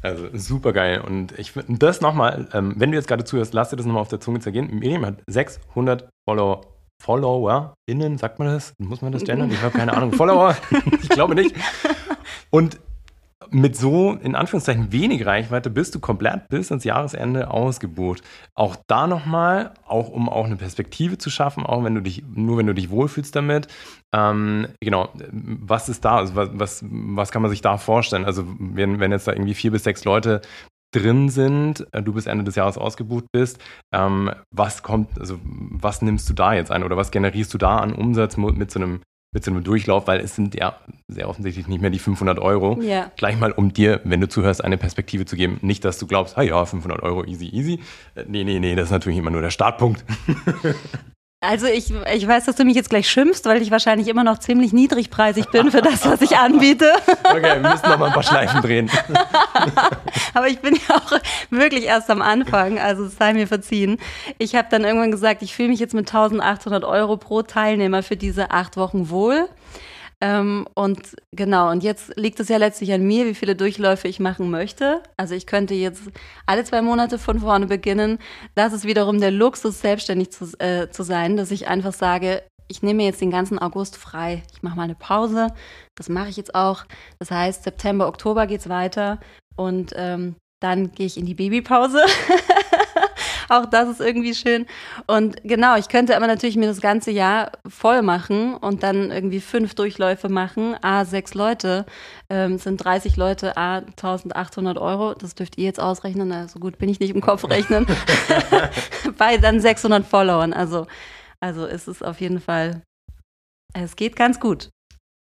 Also 0.03 0.27
super 0.33 0.73
geil. 0.73 1.01
Und 1.01 1.37
ich 1.39 1.53
finde 1.53 1.79
das 1.79 2.01
nochmal, 2.01 2.47
ähm, 2.53 2.75
wenn 2.77 2.91
du 2.91 2.97
jetzt 2.97 3.07
gerade 3.07 3.23
zuhörst, 3.23 3.53
lass 3.53 3.71
dir 3.71 3.77
das 3.77 3.85
nochmal 3.85 4.01
auf 4.01 4.07
der 4.09 4.19
Zunge 4.19 4.39
zergehen. 4.39 4.79
Miriam 4.79 5.05
hat 5.05 5.23
600 5.27 6.07
Follower. 6.27 6.61
FollowerInnen, 6.99 8.17
sagt 8.17 8.39
man 8.39 8.47
das? 8.47 8.73
Muss 8.79 9.03
man 9.03 9.11
das 9.11 9.23
gendern? 9.23 9.51
Ich 9.51 9.61
habe 9.61 9.77
keine 9.77 9.93
Ahnung. 9.93 10.11
Follower? 10.13 10.55
ich 11.01 11.09
glaube 11.09 11.35
nicht. 11.35 11.55
Und 12.49 12.79
mit 13.51 13.75
so 13.75 14.11
in 14.11 14.35
Anführungszeichen 14.35 14.91
wenig 14.91 15.25
Reichweite 15.25 15.69
bist 15.69 15.95
du 15.95 15.99
komplett 15.99 16.49
bis 16.49 16.71
ins 16.71 16.83
Jahresende 16.83 17.51
ausgebucht. 17.51 18.21
Auch 18.55 18.75
da 18.87 19.07
nochmal, 19.07 19.73
auch 19.85 20.09
um 20.09 20.29
auch 20.29 20.45
eine 20.45 20.57
Perspektive 20.57 21.17
zu 21.17 21.29
schaffen, 21.29 21.65
auch 21.65 21.83
wenn 21.83 21.95
du 21.95 22.01
dich, 22.01 22.23
nur 22.33 22.57
wenn 22.57 22.67
du 22.67 22.73
dich 22.73 22.89
wohlfühlst 22.89 23.35
damit. 23.35 23.67
Ähm, 24.13 24.67
genau, 24.81 25.09
was 25.31 25.89
ist 25.89 26.03
da? 26.03 26.17
Also 26.17 26.35
was, 26.35 26.49
was, 26.53 26.85
was 26.87 27.31
kann 27.31 27.41
man 27.41 27.51
sich 27.51 27.61
da 27.61 27.77
vorstellen? 27.77 28.25
Also 28.25 28.45
wenn, 28.59 28.99
wenn 28.99 29.11
jetzt 29.11 29.27
da 29.27 29.33
irgendwie 29.33 29.53
vier 29.53 29.71
bis 29.71 29.83
sechs 29.83 30.03
Leute 30.03 30.41
drin 30.93 31.29
sind, 31.29 31.85
äh, 31.93 32.01
du 32.01 32.13
bis 32.13 32.25
Ende 32.25 32.43
des 32.43 32.55
Jahres 32.55 32.77
ausgebucht 32.77 33.25
bist, 33.31 33.59
ähm, 33.93 34.31
was 34.51 34.83
kommt, 34.83 35.19
also 35.19 35.39
was 35.43 36.01
nimmst 36.01 36.29
du 36.29 36.33
da 36.33 36.53
jetzt 36.53 36.71
ein 36.71 36.83
oder 36.83 36.97
was 36.97 37.11
generierst 37.11 37.53
du 37.53 37.57
da 37.57 37.77
an 37.77 37.93
Umsatz 37.93 38.37
mit 38.37 38.71
so 38.71 38.79
einem 38.79 39.01
mit 39.33 39.43
so 39.43 39.51
einem 39.51 39.63
Durchlauf, 39.63 40.07
weil 40.07 40.19
es 40.19 40.35
sind 40.35 40.55
ja 40.55 40.77
sehr 41.07 41.29
offensichtlich 41.29 41.67
nicht 41.67 41.81
mehr 41.81 41.89
die 41.89 41.99
500 41.99 42.39
Euro. 42.39 42.79
Ja. 42.81 43.11
Gleich 43.17 43.37
mal, 43.37 43.51
um 43.51 43.73
dir, 43.73 44.01
wenn 44.03 44.21
du 44.21 44.27
zuhörst, 44.27 44.63
eine 44.63 44.77
Perspektive 44.77 45.25
zu 45.25 45.35
geben. 45.35 45.59
Nicht, 45.61 45.85
dass 45.85 45.99
du 45.99 46.07
glaubst, 46.07 46.37
ah 46.37 46.41
ja, 46.41 46.65
500 46.65 47.03
Euro, 47.03 47.25
easy, 47.25 47.47
easy. 47.47 47.79
Äh, 48.15 48.25
nee, 48.27 48.43
nee, 48.43 48.59
nee, 48.59 48.75
das 48.75 48.85
ist 48.85 48.91
natürlich 48.91 49.19
immer 49.19 49.31
nur 49.31 49.41
der 49.41 49.51
Startpunkt. 49.51 50.05
Also 51.39 51.67
ich, 51.67 51.93
ich 52.15 52.27
weiß, 52.27 52.45
dass 52.45 52.55
du 52.55 52.65
mich 52.65 52.75
jetzt 52.75 52.89
gleich 52.89 53.07
schimpfst, 53.07 53.45
weil 53.45 53.61
ich 53.61 53.69
wahrscheinlich 53.69 54.07
immer 54.07 54.23
noch 54.23 54.39
ziemlich 54.39 54.73
niedrigpreisig 54.73 55.51
bin 55.51 55.69
für 55.69 55.83
das, 55.83 56.03
was 56.03 56.21
ich 56.21 56.35
anbiete. 56.37 56.91
Okay, 57.29 57.61
wir 57.61 57.69
müssen 57.69 57.89
noch 57.89 57.99
mal 57.99 58.07
ein 58.07 58.13
paar 58.13 58.23
Schleifen 58.23 58.61
drehen. 58.61 58.89
Aber 60.33 60.47
ich 60.47 60.59
bin 60.59 60.75
ja 60.75 60.95
auch 60.95 61.11
wirklich 61.49 61.83
erst 61.83 62.09
am 62.09 62.21
Anfang, 62.21 62.79
also 62.79 63.07
sei 63.07 63.33
mir 63.33 63.47
verziehen. 63.47 63.99
Ich 64.37 64.55
habe 64.55 64.69
dann 64.71 64.85
irgendwann 64.85 65.11
gesagt, 65.11 65.41
ich 65.41 65.53
fühle 65.53 65.69
mich 65.69 65.79
jetzt 65.79 65.93
mit 65.93 66.07
1800 66.07 66.85
Euro 66.85 67.17
pro 67.17 67.41
Teilnehmer 67.41 68.01
für 68.01 68.15
diese 68.15 68.51
acht 68.51 68.77
Wochen 68.77 69.09
wohl. 69.09 69.49
Ähm, 70.19 70.67
und 70.73 71.15
genau, 71.31 71.69
und 71.69 71.83
jetzt 71.83 72.17
liegt 72.17 72.39
es 72.39 72.49
ja 72.49 72.57
letztlich 72.57 72.91
an 72.91 73.03
mir, 73.03 73.27
wie 73.27 73.35
viele 73.35 73.55
Durchläufe 73.55 74.07
ich 74.07 74.19
machen 74.19 74.49
möchte. 74.49 75.03
Also 75.15 75.35
ich 75.35 75.45
könnte 75.45 75.75
jetzt 75.75 76.03
alle 76.47 76.63
zwei 76.63 76.81
Monate 76.81 77.19
von 77.19 77.39
vorne 77.39 77.67
beginnen. 77.67 78.17
Das 78.55 78.73
ist 78.73 78.85
wiederum 78.85 79.19
der 79.19 79.31
Luxus, 79.31 79.79
selbstständig 79.79 80.31
zu, 80.31 80.45
äh, 80.59 80.89
zu 80.89 81.03
sein, 81.03 81.37
dass 81.37 81.51
ich 81.51 81.67
einfach 81.67 81.93
sage, 81.93 82.41
ich 82.67 82.81
nehme 82.81 83.03
jetzt 83.03 83.21
den 83.21 83.31
ganzen 83.31 83.59
August 83.59 83.95
frei. 83.95 84.43
Ich 84.53 84.63
mache 84.63 84.75
mal 84.75 84.83
eine 84.83 84.95
Pause. 84.95 85.47
Das 85.95 86.09
mache 86.09 86.29
ich 86.29 86.37
jetzt 86.37 86.55
auch. 86.55 86.85
Das 87.19 87.31
heißt, 87.31 87.63
September, 87.63 88.07
Oktober 88.07 88.47
geht 88.47 88.61
es 88.61 88.69
weiter. 88.69 89.19
Und 89.55 89.93
ähm, 89.95 90.35
dann 90.59 90.91
gehe 90.91 91.05
ich 91.05 91.17
in 91.17 91.25
die 91.25 91.35
Babypause. 91.35 92.01
Auch 93.49 93.65
das 93.65 93.89
ist 93.89 94.01
irgendwie 94.01 94.33
schön. 94.33 94.65
Und 95.05 95.37
genau, 95.43 95.77
ich 95.77 95.89
könnte 95.89 96.15
aber 96.15 96.27
natürlich 96.27 96.55
mir 96.55 96.67
das 96.67 96.81
ganze 96.81 97.11
Jahr 97.11 97.51
voll 97.67 98.01
machen 98.01 98.55
und 98.55 98.83
dann 98.83 99.11
irgendwie 99.11 99.39
fünf 99.39 99.75
Durchläufe 99.75 100.29
machen. 100.29 100.75
A, 100.81 101.05
sechs 101.05 101.33
Leute 101.33 101.85
ähm, 102.29 102.57
sind 102.57 102.77
30 102.77 103.15
Leute, 103.17 103.57
A, 103.57 103.77
1800 103.77 104.77
Euro. 104.77 105.13
Das 105.13 105.35
dürft 105.35 105.57
ihr 105.57 105.65
jetzt 105.65 105.79
ausrechnen. 105.79 106.31
Also 106.31 106.59
gut, 106.59 106.77
bin 106.77 106.89
ich 106.89 106.99
nicht 106.99 107.13
im 107.13 107.21
Kopf 107.21 107.45
rechnen. 107.49 107.85
Bei 109.17 109.37
dann 109.37 109.59
600 109.59 110.05
Followern. 110.05 110.53
Also, 110.53 110.87
also 111.39 111.65
ist 111.65 111.87
es 111.87 112.01
auf 112.01 112.19
jeden 112.21 112.41
Fall, 112.41 112.81
es 113.73 113.95
geht 113.95 114.15
ganz 114.15 114.39
gut. 114.39 114.69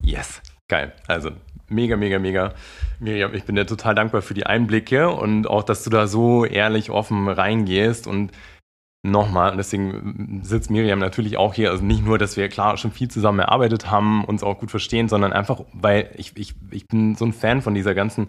Yes, 0.02 0.42
geil. 0.68 0.92
Also 1.08 1.30
mega, 1.68 1.96
mega, 1.96 2.18
mega. 2.18 2.54
Miriam, 3.00 3.34
ich 3.34 3.44
bin 3.44 3.56
dir 3.56 3.66
total 3.66 3.94
dankbar 3.94 4.22
für 4.22 4.34
die 4.34 4.46
Einblicke 4.46 5.10
und 5.10 5.48
auch, 5.48 5.62
dass 5.62 5.84
du 5.84 5.90
da 5.90 6.06
so 6.06 6.44
ehrlich, 6.44 6.90
offen 6.90 7.28
reingehst. 7.28 8.06
Und 8.06 8.32
nochmal, 9.04 9.56
deswegen 9.56 10.40
sitzt 10.42 10.70
Miriam 10.70 10.98
natürlich 10.98 11.36
auch 11.36 11.54
hier, 11.54 11.70
also 11.70 11.84
nicht 11.84 12.04
nur, 12.04 12.18
dass 12.18 12.36
wir 12.36 12.48
klar 12.48 12.76
schon 12.76 12.92
viel 12.92 13.08
zusammen 13.08 13.40
erarbeitet 13.40 13.90
haben, 13.90 14.24
uns 14.24 14.42
auch 14.42 14.58
gut 14.58 14.70
verstehen, 14.70 15.08
sondern 15.08 15.32
einfach, 15.32 15.60
weil 15.72 16.10
ich, 16.16 16.36
ich, 16.36 16.54
ich 16.70 16.86
bin 16.86 17.14
so 17.14 17.24
ein 17.24 17.32
Fan 17.32 17.62
von 17.62 17.74
dieser 17.74 17.94
ganzen 17.94 18.28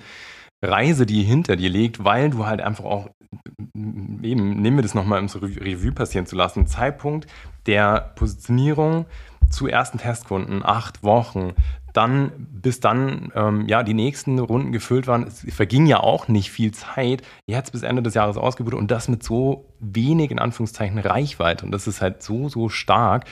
Reise, 0.63 1.05
die 1.05 1.23
hinter 1.23 1.55
dir 1.55 1.69
liegt, 1.69 2.03
weil 2.03 2.29
du 2.29 2.45
halt 2.45 2.61
einfach 2.61 2.85
auch, 2.85 3.09
eben, 3.75 4.61
nehmen 4.61 4.77
wir 4.77 4.83
das 4.83 4.95
nochmal 4.95 5.19
im 5.19 5.27
Revue 5.27 5.91
passieren 5.91 6.25
zu 6.25 6.35
lassen, 6.35 6.67
Zeitpunkt 6.67 7.27
der 7.67 8.13
Positionierung 8.15 9.05
zu 9.49 9.67
ersten 9.67 9.97
Testkunden, 9.97 10.63
acht 10.63 11.03
Wochen, 11.03 11.53
dann, 11.95 12.31
bis 12.37 12.79
dann 12.79 13.31
ähm, 13.35 13.67
ja 13.67 13.83
die 13.83 13.93
nächsten 13.93 14.39
Runden 14.39 14.71
gefüllt 14.71 15.07
waren, 15.07 15.23
es 15.23 15.45
verging 15.53 15.85
ja 15.85 15.99
auch 15.99 16.27
nicht 16.27 16.51
viel 16.51 16.71
Zeit, 16.71 17.21
jetzt 17.47 17.71
bis 17.71 17.83
Ende 17.83 18.03
des 18.03 18.13
Jahres 18.13 18.37
ausgebucht 18.37 18.75
und 18.75 18.91
das 18.91 19.07
mit 19.07 19.23
so 19.23 19.65
wenig, 19.79 20.31
in 20.31 20.39
Anführungszeichen, 20.39 20.99
Reichweite. 20.99 21.65
Und 21.65 21.71
das 21.71 21.87
ist 21.87 22.01
halt 22.01 22.23
so, 22.23 22.49
so 22.49 22.69
stark. 22.69 23.25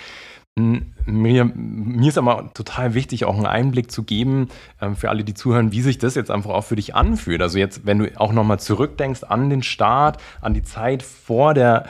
Mir, 0.56 1.46
mir 1.46 2.08
ist 2.08 2.20
aber 2.20 2.52
total 2.54 2.94
wichtig, 2.94 3.26
auch 3.26 3.36
einen 3.36 3.48
Einblick 3.48 3.90
zu 3.90 4.04
geben 4.04 4.50
ähm, 4.80 4.96
für 4.96 5.10
alle, 5.10 5.24
die 5.24 5.34
zuhören, 5.34 5.72
wie 5.72 5.82
sich 5.82 5.98
das 5.98 6.14
jetzt 6.14 6.30
einfach 6.30 6.52
auch 6.52 6.64
für 6.64 6.76
dich 6.76 6.94
anfühlt. 6.94 7.42
Also 7.42 7.58
jetzt, 7.58 7.88
wenn 7.88 7.98
du 7.98 8.20
auch 8.22 8.32
nochmal 8.34 8.60
zurückdenkst 8.60 9.24
an 9.24 9.50
den 9.50 9.64
Start, 9.64 10.22
an 10.42 10.54
die 10.54 10.62
Zeit 10.62 11.02
vor 11.02 11.56
der 11.56 11.88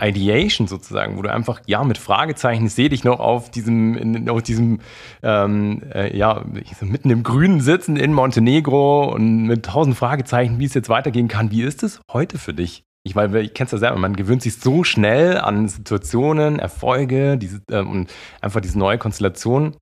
Ideation 0.00 0.66
sozusagen, 0.66 1.16
wo 1.16 1.22
du 1.22 1.30
einfach, 1.30 1.60
ja, 1.66 1.84
mit 1.84 1.98
Fragezeichen, 1.98 2.66
ich 2.66 2.74
sehe 2.74 2.88
dich 2.88 3.04
noch 3.04 3.20
auf 3.20 3.50
diesem, 3.50 3.96
in, 3.96 4.28
auf 4.28 4.42
diesem, 4.42 4.80
ähm, 5.22 5.82
äh, 5.92 6.16
ja, 6.16 6.44
mitten 6.80 7.10
im 7.10 7.22
Grünen 7.22 7.60
sitzen 7.60 7.96
in 7.96 8.12
Montenegro 8.12 9.12
und 9.12 9.46
mit 9.46 9.66
tausend 9.66 9.96
Fragezeichen, 9.96 10.58
wie 10.58 10.64
es 10.64 10.74
jetzt 10.74 10.88
weitergehen 10.88 11.28
kann. 11.28 11.50
Wie 11.50 11.62
ist 11.62 11.82
es 11.82 12.00
heute 12.12 12.38
für 12.38 12.54
dich? 12.54 12.84
Ich, 13.06 13.14
weil 13.14 13.34
ich 13.36 13.52
kenn's 13.52 13.72
ja 13.72 13.78
selber, 13.78 13.98
man 13.98 14.16
gewöhnt 14.16 14.40
sich 14.40 14.56
so 14.56 14.82
schnell 14.82 15.36
an 15.38 15.68
Situationen, 15.68 16.58
Erfolge 16.58 17.36
diese, 17.36 17.60
äh, 17.70 17.80
und 17.80 18.10
einfach 18.40 18.60
diese 18.60 18.78
neue 18.78 18.96
Konstellation. 18.96 19.76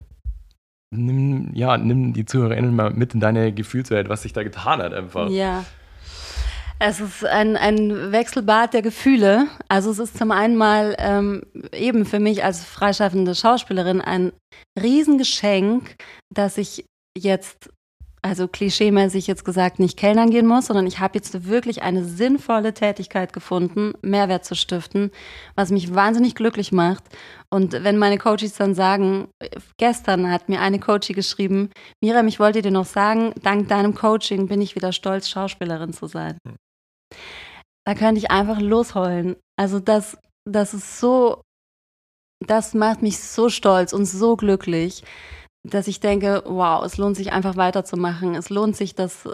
Nimm, 0.95 1.55
ja, 1.55 1.79
nimm 1.79 2.13
die 2.13 2.25
ZuhörerInnen 2.25 2.75
mal 2.75 2.91
mit 2.91 3.15
in 3.15 3.21
deine 3.21 3.53
Gefühlswelt, 3.53 4.09
was 4.09 4.23
sich 4.23 4.33
da 4.33 4.43
getan 4.43 4.83
hat 4.83 4.93
einfach. 4.93 5.31
Ja, 5.31 5.65
es 6.85 6.99
ist 6.99 7.25
ein, 7.25 7.57
ein 7.57 8.11
Wechselbad 8.11 8.75
der 8.75 8.83
Gefühle. 8.83 9.47
Also 9.69 9.93
es 9.93 10.01
ist 10.01 10.19
zum 10.19 10.33
einen 10.33 10.57
mal 10.57 10.97
ähm, 10.99 11.43
eben 11.73 12.05
für 12.05 12.19
mich 12.19 12.43
als 12.43 12.65
freischaffende 12.65 13.37
Schauspielerin 13.37 14.01
ein 14.01 14.33
Riesengeschenk, 14.81 15.95
dass 16.35 16.59
ich 16.59 16.85
jetzt, 17.17 17.71
also 18.23 18.49
klischeemäßig 18.49 19.29
jetzt 19.29 19.45
gesagt, 19.45 19.79
nicht 19.79 19.97
Kellnern 19.97 20.31
gehen 20.31 20.49
muss, 20.49 20.67
sondern 20.67 20.89
ich 20.89 20.99
habe 20.99 21.15
jetzt 21.15 21.47
wirklich 21.47 21.83
eine 21.83 22.05
sinnvolle 22.05 22.75
Tätigkeit 22.75 23.33
gefunden, 23.33 23.93
Mehrwert 24.03 24.45
zu 24.45 24.57
stiften, 24.57 25.13
was 25.55 25.71
mich 25.71 25.95
wahnsinnig 25.95 26.35
glücklich 26.35 26.73
macht. 26.73 27.05
Und 27.49 27.75
wenn 27.85 27.97
meine 27.97 28.19
Coaches 28.19 28.55
dann 28.55 28.75
sagen, 28.75 29.29
gestern 29.79 30.33
hat 30.33 30.49
mir 30.49 30.61
eine 30.61 30.81
Coachie 30.81 31.13
geschrieben, 31.13 31.71
Miriam, 32.03 32.27
ich 32.27 32.41
wollte 32.41 32.61
dir 32.61 32.73
noch 32.73 32.87
sagen, 32.87 33.35
dank 33.41 33.69
deinem 33.69 33.95
Coaching 33.95 34.49
bin 34.49 34.61
ich 34.61 34.75
wieder 34.75 34.91
stolz, 34.91 35.29
Schauspielerin 35.29 35.93
zu 35.93 36.09
sein. 36.09 36.39
Da 37.87 37.95
könnte 37.95 38.19
ich 38.19 38.31
einfach 38.31 38.61
losheulen. 38.61 39.37
Also 39.59 39.81
das, 39.81 40.17
das 40.49 40.75
ist 40.75 40.99
so, 40.99 41.43
das 42.47 42.75
macht 42.75 43.03
mich 43.03 43.19
so 43.19 43.49
stolz 43.49 43.93
und 43.93 44.07
so 44.07 44.37
glücklich, 44.37 45.05
dass 45.69 45.89
ich 45.89 46.01
denke, 46.01 46.43
wow, 46.47 46.85
es 46.85 46.97
lohnt 46.97 47.17
sich 47.17 47.33
einfach 47.33 47.57
weiterzumachen. 47.57 48.35
Es 48.35 48.51
lohnt 48.51 48.77
sich, 48.77 48.95
das, 48.95 49.29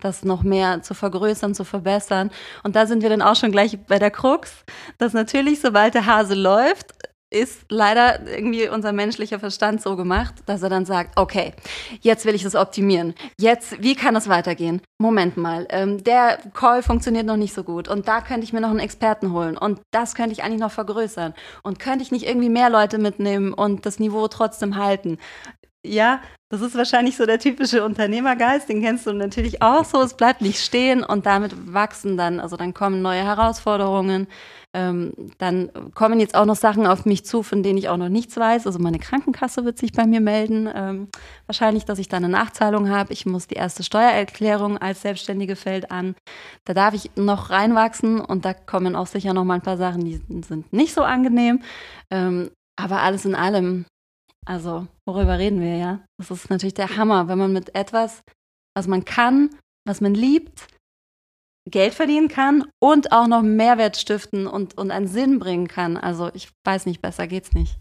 das 0.00 0.24
noch 0.24 0.42
mehr 0.42 0.82
zu 0.82 0.94
vergrößern, 0.94 1.54
zu 1.54 1.64
verbessern. 1.64 2.30
Und 2.62 2.76
da 2.76 2.86
sind 2.86 3.02
wir 3.02 3.10
dann 3.10 3.22
auch 3.22 3.36
schon 3.36 3.52
gleich 3.52 3.78
bei 3.86 3.98
der 3.98 4.10
Krux, 4.10 4.64
dass 4.98 5.12
natürlich, 5.12 5.60
sobald 5.60 5.94
der 5.94 6.06
Hase 6.06 6.34
läuft, 6.34 6.92
ist 7.32 7.64
leider 7.70 8.26
irgendwie 8.26 8.68
unser 8.68 8.92
menschlicher 8.92 9.38
Verstand 9.38 9.80
so 9.80 9.96
gemacht, 9.96 10.34
dass 10.46 10.62
er 10.62 10.68
dann 10.68 10.84
sagt, 10.84 11.18
okay, 11.18 11.54
jetzt 12.00 12.24
will 12.26 12.34
ich 12.34 12.42
das 12.42 12.54
optimieren. 12.54 13.14
Jetzt, 13.38 13.82
wie 13.82 13.94
kann 13.94 14.14
das 14.14 14.28
weitergehen? 14.28 14.82
Moment 14.98 15.36
mal, 15.36 15.66
ähm, 15.70 16.04
der 16.04 16.38
Call 16.54 16.82
funktioniert 16.82 17.26
noch 17.26 17.36
nicht 17.36 17.54
so 17.54 17.64
gut 17.64 17.88
und 17.88 18.06
da 18.06 18.20
könnte 18.20 18.44
ich 18.44 18.52
mir 18.52 18.60
noch 18.60 18.70
einen 18.70 18.78
Experten 18.78 19.32
holen 19.32 19.56
und 19.56 19.80
das 19.90 20.14
könnte 20.14 20.32
ich 20.32 20.42
eigentlich 20.42 20.60
noch 20.60 20.72
vergrößern 20.72 21.34
und 21.62 21.78
könnte 21.78 22.02
ich 22.02 22.12
nicht 22.12 22.26
irgendwie 22.26 22.50
mehr 22.50 22.70
Leute 22.70 22.98
mitnehmen 22.98 23.52
und 23.54 23.86
das 23.86 23.98
Niveau 23.98 24.28
trotzdem 24.28 24.76
halten. 24.76 25.18
Ja, 25.84 26.20
das 26.48 26.60
ist 26.60 26.76
wahrscheinlich 26.76 27.16
so 27.16 27.26
der 27.26 27.40
typische 27.40 27.82
Unternehmergeist, 27.84 28.68
den 28.68 28.82
kennst 28.82 29.06
du 29.06 29.12
natürlich 29.12 29.62
auch 29.62 29.84
so. 29.84 30.00
Es 30.02 30.14
bleibt 30.14 30.40
nicht 30.42 30.60
stehen 30.60 31.02
und 31.02 31.26
damit 31.26 31.72
wachsen 31.72 32.16
dann, 32.16 32.38
also 32.38 32.56
dann 32.56 32.74
kommen 32.74 33.02
neue 33.02 33.24
Herausforderungen. 33.24 34.28
Ähm, 34.74 35.12
dann 35.38 35.70
kommen 35.94 36.18
jetzt 36.18 36.34
auch 36.34 36.46
noch 36.46 36.56
Sachen 36.56 36.86
auf 36.86 37.04
mich 37.04 37.26
zu, 37.26 37.42
von 37.42 37.62
denen 37.62 37.78
ich 37.78 37.90
auch 37.90 37.98
noch 37.98 38.08
nichts 38.08 38.36
weiß. 38.36 38.66
Also 38.66 38.78
meine 38.78 38.98
Krankenkasse 38.98 39.64
wird 39.64 39.78
sich 39.78 39.92
bei 39.92 40.06
mir 40.06 40.20
melden. 40.20 40.68
Ähm, 40.74 41.08
wahrscheinlich, 41.46 41.84
dass 41.84 41.98
ich 41.98 42.08
da 42.08 42.16
eine 42.16 42.30
Nachzahlung 42.30 42.88
habe. 42.88 43.12
Ich 43.12 43.26
muss 43.26 43.46
die 43.46 43.54
erste 43.54 43.82
Steuererklärung 43.82 44.78
als 44.78 45.02
Selbstständige 45.02 45.56
fällt 45.56 45.90
an. 45.90 46.14
Da 46.64 46.72
darf 46.72 46.94
ich 46.94 47.10
noch 47.16 47.50
reinwachsen 47.50 48.20
und 48.20 48.44
da 48.46 48.54
kommen 48.54 48.96
auch 48.96 49.06
sicher 49.06 49.34
noch 49.34 49.44
mal 49.44 49.54
ein 49.54 49.62
paar 49.62 49.76
Sachen, 49.76 50.04
die 50.04 50.20
sind 50.42 50.72
nicht 50.72 50.94
so 50.94 51.02
angenehm. 51.02 51.62
Ähm, 52.10 52.50
aber 52.76 53.02
alles 53.02 53.26
in 53.26 53.34
allem, 53.34 53.84
also 54.46 54.86
worüber 55.06 55.38
reden 55.38 55.60
wir 55.60 55.76
ja? 55.76 56.00
Das 56.18 56.30
ist 56.30 56.48
natürlich 56.48 56.74
der 56.74 56.96
Hammer, 56.96 57.28
wenn 57.28 57.38
man 57.38 57.52
mit 57.52 57.74
etwas, 57.74 58.22
was 58.74 58.86
man 58.86 59.04
kann, 59.04 59.50
was 59.86 60.00
man 60.00 60.14
liebt, 60.14 60.66
Geld 61.70 61.94
verdienen 61.94 62.28
kann 62.28 62.64
und 62.80 63.12
auch 63.12 63.26
noch 63.26 63.42
Mehrwert 63.42 63.96
stiften 63.96 64.46
und, 64.46 64.76
und 64.76 64.90
einen 64.90 65.06
Sinn 65.06 65.38
bringen 65.38 65.68
kann. 65.68 65.96
Also 65.96 66.30
ich 66.34 66.48
weiß 66.64 66.86
nicht, 66.86 67.00
besser 67.00 67.26
geht's 67.26 67.52
nicht. 67.52 67.78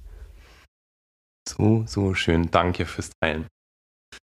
So, 1.48 1.84
so 1.88 2.14
schön. 2.14 2.52
Danke 2.52 2.86
fürs 2.86 3.12
Teilen. 3.20 3.48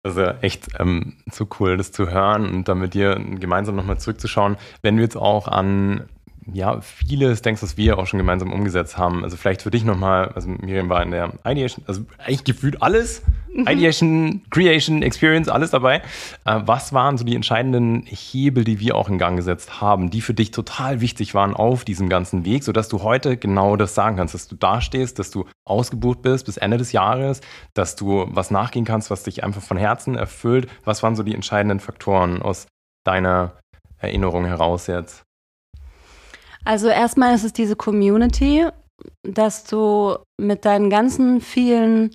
Also 0.05 0.21
echt 0.41 0.69
ähm, 0.79 1.17
so 1.31 1.47
cool, 1.60 1.77
das 1.77 1.91
zu 1.91 2.10
hören 2.10 2.47
und 2.49 2.67
dann 2.67 2.79
mit 2.79 2.93
dir 2.93 3.15
gemeinsam 3.15 3.75
nochmal 3.75 3.99
zurückzuschauen. 3.99 4.57
Wenn 4.81 4.97
du 4.97 5.03
jetzt 5.03 5.17
auch 5.17 5.47
an 5.47 6.10
ja, 6.53 6.79
vieles 6.81 7.41
denkst, 7.41 7.62
was 7.62 7.75
wir 7.75 7.97
auch 7.97 8.07
schon 8.07 8.19
gemeinsam 8.19 8.53
umgesetzt 8.53 8.97
haben. 8.97 9.23
Also 9.23 9.36
vielleicht 9.36 9.62
für 9.62 9.71
dich 9.71 9.83
nochmal, 9.83 10.29
also 10.29 10.47
Miriam 10.47 10.89
war 10.89 11.03
in 11.03 11.12
der 11.12 11.33
Ideation, 11.45 11.83
also 11.88 12.03
eigentlich 12.19 12.45
gefühlt 12.45 12.81
alles, 12.81 13.21
mhm. 13.53 13.67
Ideation, 13.67 14.41
Creation, 14.49 15.01
Experience, 15.01 15.49
alles 15.49 15.71
dabei. 15.71 16.01
Äh, 16.45 16.62
was 16.65 16.93
waren 16.93 17.17
so 17.17 17.25
die 17.25 17.36
entscheidenden 17.36 18.03
Hebel, 18.05 18.63
die 18.63 18.79
wir 18.79 18.95
auch 18.95 19.10
in 19.10 19.17
Gang 19.17 19.36
gesetzt 19.36 19.81
haben, 19.81 20.10
die 20.10 20.21
für 20.21 20.33
dich 20.33 20.51
total 20.51 21.01
wichtig 21.01 21.33
waren 21.33 21.53
auf 21.53 21.83
diesem 21.83 22.07
ganzen 22.07 22.45
Weg, 22.45 22.63
sodass 22.63 22.88
du 22.88 23.03
heute 23.03 23.36
genau 23.36 23.75
das 23.75 23.93
sagen 23.93 24.15
kannst, 24.15 24.33
dass 24.33 24.47
du 24.47 24.55
dastehst, 24.55 25.19
dass 25.19 25.31
du 25.31 25.45
ausgebucht 25.65 26.21
bist 26.21 26.45
bis 26.45 26.57
Ende 26.57 26.77
des 26.77 26.93
Jahres, 26.93 27.41
dass 27.73 27.95
du 27.95 28.25
was 28.29 28.51
nachgehen 28.51 28.86
kannst, 28.86 29.12
was 29.12 29.23
dich 29.23 29.43
einfach 29.43 29.62
von 29.62 29.77
Herzen 29.77 30.15
erfüllt. 30.15 30.69
Was 30.86 31.03
waren 31.03 31.15
so 31.15 31.23
die 31.23 31.36
entscheidenden 31.36 31.81
Faktoren 31.81 32.41
aus 32.41 32.67
deiner 33.03 33.53
Erinnerung 33.97 34.45
heraus 34.45 34.88
jetzt? 34.88 35.26
Also 36.67 36.89
erstmal 36.89 37.34
ist 37.34 37.45
es 37.45 37.53
diese 37.53 37.77
Community, 37.77 38.67
dass 39.23 39.63
du 39.63 40.17
mit 40.38 40.65
deinen 40.65 40.89
ganzen 40.89 41.39
vielen 41.39 42.13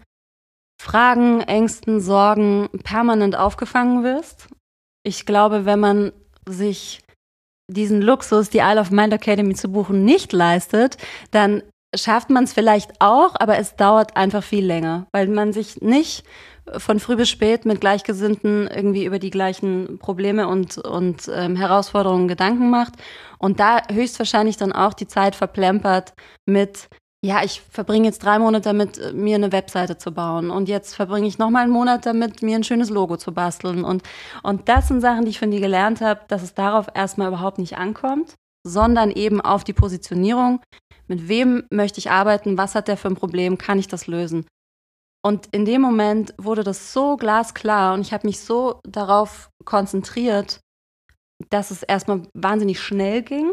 Fragen, 0.79 1.41
Ängsten, 1.41 2.03
Sorgen 2.03 2.69
permanent 2.85 3.35
aufgefangen 3.35 4.05
wirst. 4.05 4.49
Ich 5.05 5.25
glaube, 5.25 5.65
wenn 5.65 5.81
man 5.81 6.13
sich 6.47 7.01
diesen 7.67 8.03
Luxus, 8.03 8.51
die 8.51 8.59
Isle 8.59 8.83
of 8.83 8.91
Mind 8.91 9.15
Academy 9.15 9.55
zu 9.55 9.73
buchen, 9.73 10.05
nicht 10.05 10.35
leistet, 10.35 10.99
dann 11.31 11.63
schafft 11.95 12.31
man 12.31 12.45
es 12.45 12.53
vielleicht 12.53 13.01
auch, 13.01 13.35
aber 13.39 13.59
es 13.59 13.77
dauert 13.77 14.17
einfach 14.17 14.43
viel 14.43 14.65
länger, 14.65 15.07
weil 15.13 15.29
man 15.29 15.53
sich 15.53 15.81
nicht 15.81 16.25
von 16.77 17.01
früh 17.01 17.17
bis 17.17 17.29
spät 17.29 17.65
mit 17.65 17.81
Gleichgesinnten 17.81 18.69
irgendwie 18.69 19.05
über 19.05 19.19
die 19.19 19.31
gleichen 19.31 19.99
Probleme 19.99 20.47
und, 20.49 20.79
und 20.79 21.31
ähm, 21.35 21.57
Herausforderungen 21.57 22.29
Gedanken 22.29 22.71
macht 22.71 22.95
und 23.39 23.59
da 23.59 23.83
höchstwahrscheinlich 23.91 24.57
dann 24.57 24.73
auch 24.73 24.95
die 24.95 25.09
Zeit 25.09 25.35
verplempert 25.35 26.15
mit, 26.47 26.89
ja, 27.25 27.43
ich 27.43 27.63
verbringe 27.63 28.07
jetzt 28.07 28.25
drei 28.25 28.39
Monate 28.39 28.63
damit, 28.63 28.99
äh, 28.99 29.13
mir 29.13 29.35
eine 29.35 29.51
Webseite 29.51 29.99
zu 29.99 30.13
bauen 30.13 30.51
und 30.51 30.69
jetzt 30.69 30.95
verbringe 30.95 31.27
ich 31.27 31.39
nochmal 31.39 31.65
einen 31.65 31.73
Monat 31.73 32.07
damit, 32.07 32.43
mir 32.43 32.57
ein 32.57 32.65
schönes 32.65 32.91
Logo 32.91 33.17
zu 33.17 33.33
basteln 33.33 33.85
und, 33.85 34.03
und 34.45 34.69
das 34.69 34.89
sind 34.89 35.01
Sachen, 35.01 35.25
die 35.25 35.31
ich 35.31 35.41
von 35.41 35.51
dir 35.51 35.61
gelernt 35.61 36.01
habe, 36.01 36.21
dass 36.29 36.43
es 36.43 36.55
darauf 36.55 36.87
erstmal 36.95 37.29
überhaupt 37.29 37.59
nicht 37.59 37.77
ankommt, 37.77 38.37
sondern 38.65 39.11
eben 39.11 39.41
auf 39.41 39.65
die 39.65 39.73
Positionierung, 39.73 40.61
mit 41.09 41.29
wem 41.29 41.65
möchte 41.71 41.99
ich 41.99 42.11
arbeiten, 42.11 42.59
was 42.59 42.75
hat 42.75 42.89
der 42.89 42.97
für 42.97 43.09
ein 43.09 43.17
Problem, 43.17 43.59
kann 43.59 43.79
ich 43.79 43.89
das 43.89 44.07
lösen. 44.07 44.47
Und 45.25 45.47
in 45.53 45.65
dem 45.65 45.81
Moment 45.81 46.35
wurde 46.37 46.65
das 46.65 46.93
so 46.93 47.17
glasklar 47.17 47.95
und 47.95 48.01
ich 48.01 48.13
habe 48.13 48.27
mich 48.27 48.41
so 48.41 48.81
darauf 48.85 49.51
konzentriert, 49.65 50.61
dass 51.51 51.71
es 51.71 51.83
erstmal 51.83 52.23
wahnsinnig 52.35 52.81
schnell 52.81 53.23
ging. 53.23 53.53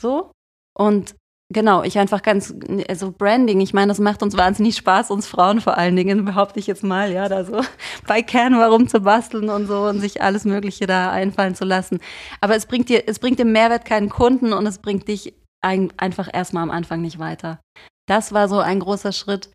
So. 0.00 0.32
Und 0.76 1.14
genau, 1.52 1.84
ich 1.84 1.98
einfach 1.98 2.22
ganz, 2.22 2.54
also 2.88 3.12
Branding, 3.12 3.60
ich 3.60 3.72
meine, 3.72 3.88
das 3.88 4.00
macht 4.00 4.22
uns 4.22 4.36
wahnsinnig 4.36 4.76
Spaß, 4.76 5.10
uns 5.12 5.28
Frauen 5.28 5.60
vor 5.60 5.78
allen 5.78 5.94
Dingen, 5.94 6.24
behaupte 6.24 6.58
ich 6.58 6.66
jetzt 6.66 6.84
mal, 6.84 7.12
ja, 7.12 7.28
da 7.28 7.44
so 7.44 7.60
bei 8.06 8.22
Canva 8.22 8.66
rumzubasteln 8.66 9.50
und 9.50 9.66
so 9.66 9.82
und 9.84 10.00
sich 10.00 10.22
alles 10.22 10.44
Mögliche 10.44 10.86
da 10.86 11.12
einfallen 11.12 11.54
zu 11.54 11.64
lassen. 11.64 12.00
Aber 12.40 12.56
es 12.56 12.66
bringt 12.66 12.88
dir, 12.88 13.04
es 13.06 13.20
bringt 13.20 13.38
dem 13.38 13.52
Mehrwert 13.52 13.84
keinen 13.84 14.08
Kunden 14.08 14.52
und 14.52 14.66
es 14.66 14.78
bringt 14.78 15.06
dich 15.06 15.34
ein, 15.60 15.92
einfach 15.96 16.28
erstmal 16.32 16.62
am 16.62 16.70
Anfang 16.70 17.00
nicht 17.00 17.18
weiter. 17.18 17.60
Das 18.06 18.32
war 18.32 18.48
so 18.48 18.58
ein 18.58 18.80
großer 18.80 19.12
Schritt. 19.12 19.50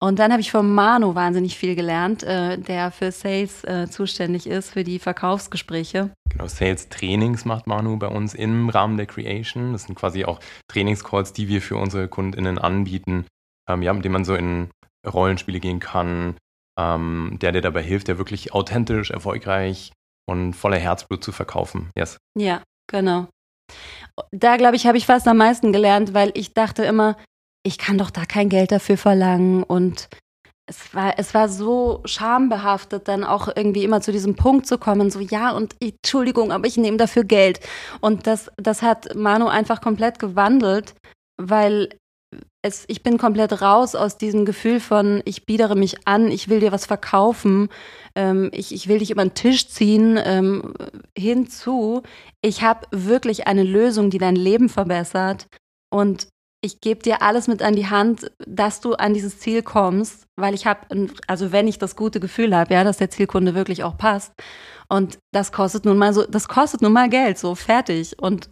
Und 0.00 0.18
dann 0.18 0.32
habe 0.32 0.40
ich 0.40 0.50
von 0.50 0.74
Manu 0.74 1.14
wahnsinnig 1.14 1.56
viel 1.56 1.74
gelernt, 1.74 2.22
äh, 2.22 2.58
der 2.58 2.90
für 2.90 3.10
Sales 3.10 3.64
äh, 3.64 3.88
zuständig 3.88 4.46
ist, 4.46 4.70
für 4.70 4.84
die 4.84 4.98
Verkaufsgespräche. 4.98 6.10
Genau, 6.28 6.46
Sales-Trainings 6.46 7.44
macht 7.44 7.66
Manu 7.66 7.96
bei 7.96 8.08
uns 8.08 8.34
im 8.34 8.68
Rahmen 8.68 8.96
der 8.96 9.06
Creation. 9.06 9.72
Das 9.72 9.84
sind 9.84 9.94
quasi 9.94 10.24
auch 10.24 10.40
Trainingscalls, 10.68 11.32
die 11.32 11.48
wir 11.48 11.62
für 11.62 11.76
unsere 11.76 12.08
KundInnen 12.08 12.58
anbieten, 12.58 13.24
ähm, 13.68 13.82
ja, 13.82 13.92
mit 13.94 14.04
denen 14.04 14.12
man 14.12 14.24
so 14.24 14.34
in 14.34 14.68
Rollenspiele 15.06 15.60
gehen 15.60 15.80
kann. 15.80 16.36
Ähm, 16.78 17.38
der, 17.40 17.52
der 17.52 17.62
dabei 17.62 17.82
hilft, 17.82 18.08
der 18.08 18.18
wirklich 18.18 18.52
authentisch, 18.52 19.10
erfolgreich 19.10 19.92
und 20.28 20.54
voller 20.54 20.78
Herzblut 20.78 21.22
zu 21.22 21.30
verkaufen. 21.32 21.90
Yes. 21.96 22.18
Ja, 22.36 22.62
genau. 22.90 23.28
Da, 24.30 24.56
glaube 24.56 24.76
ich, 24.76 24.86
habe 24.86 24.98
ich 24.98 25.06
fast 25.06 25.26
am 25.26 25.38
meisten 25.38 25.72
gelernt, 25.72 26.14
weil 26.14 26.30
ich 26.34 26.54
dachte 26.54 26.84
immer, 26.84 27.16
ich 27.64 27.78
kann 27.78 27.98
doch 27.98 28.10
da 28.10 28.24
kein 28.24 28.48
Geld 28.48 28.70
dafür 28.72 28.96
verlangen 28.96 29.62
und 29.62 30.08
es 30.66 30.94
war, 30.94 31.18
es 31.18 31.34
war 31.34 31.48
so 31.48 32.00
schambehaftet, 32.04 33.08
dann 33.08 33.22
auch 33.22 33.48
irgendwie 33.54 33.84
immer 33.84 34.00
zu 34.00 34.12
diesem 34.12 34.34
Punkt 34.34 34.66
zu 34.66 34.78
kommen, 34.78 35.10
so 35.10 35.20
ja 35.20 35.50
und 35.50 35.76
Entschuldigung, 35.82 36.52
aber 36.52 36.66
ich 36.66 36.76
nehme 36.76 36.96
dafür 36.96 37.24
Geld. 37.24 37.60
Und 38.00 38.26
das, 38.26 38.50
das 38.56 38.80
hat 38.80 39.14
Manu 39.14 39.46
einfach 39.46 39.82
komplett 39.82 40.18
gewandelt, 40.18 40.94
weil 41.36 41.90
es, 42.62 42.84
ich 42.88 43.02
bin 43.02 43.18
komplett 43.18 43.60
raus 43.60 43.94
aus 43.94 44.16
diesem 44.16 44.44
Gefühl 44.44 44.80
von, 44.80 45.22
ich 45.24 45.44
biedere 45.44 45.76
mich 45.76 46.06
an, 46.06 46.30
ich 46.30 46.48
will 46.48 46.60
dir 46.60 46.72
was 46.72 46.86
verkaufen, 46.86 47.68
ähm, 48.14 48.50
ich, 48.52 48.72
ich 48.74 48.88
will 48.88 48.98
dich 48.98 49.10
über 49.10 49.22
den 49.22 49.34
Tisch 49.34 49.68
ziehen, 49.68 50.18
ähm, 50.22 50.74
hinzu, 51.16 52.02
ich 52.42 52.62
habe 52.62 52.86
wirklich 52.90 53.46
eine 53.46 53.62
Lösung, 53.62 54.10
die 54.10 54.18
dein 54.18 54.36
Leben 54.36 54.68
verbessert. 54.68 55.46
Und 55.90 56.28
ich 56.64 56.80
gebe 56.80 57.02
dir 57.02 57.20
alles 57.20 57.46
mit 57.46 57.60
an 57.60 57.76
die 57.76 57.88
Hand, 57.88 58.30
dass 58.46 58.80
du 58.80 58.94
an 58.94 59.12
dieses 59.12 59.38
Ziel 59.38 59.62
kommst, 59.62 60.26
weil 60.36 60.54
ich 60.54 60.66
habe, 60.66 61.08
also 61.26 61.52
wenn 61.52 61.68
ich 61.68 61.78
das 61.78 61.94
gute 61.94 62.20
Gefühl 62.20 62.56
habe, 62.56 62.72
ja, 62.72 62.84
dass 62.84 62.96
der 62.96 63.10
Zielkunde 63.10 63.54
wirklich 63.54 63.84
auch 63.84 63.98
passt. 63.98 64.32
Und 64.88 65.18
das 65.32 65.52
kostet 65.52 65.84
nun 65.84 65.98
mal 65.98 66.14
so, 66.14 66.24
das 66.24 66.48
kostet 66.48 66.80
nun 66.80 66.92
mal 66.92 67.10
Geld, 67.10 67.36
so 67.36 67.54
fertig. 67.54 68.18
Und, 68.18 68.48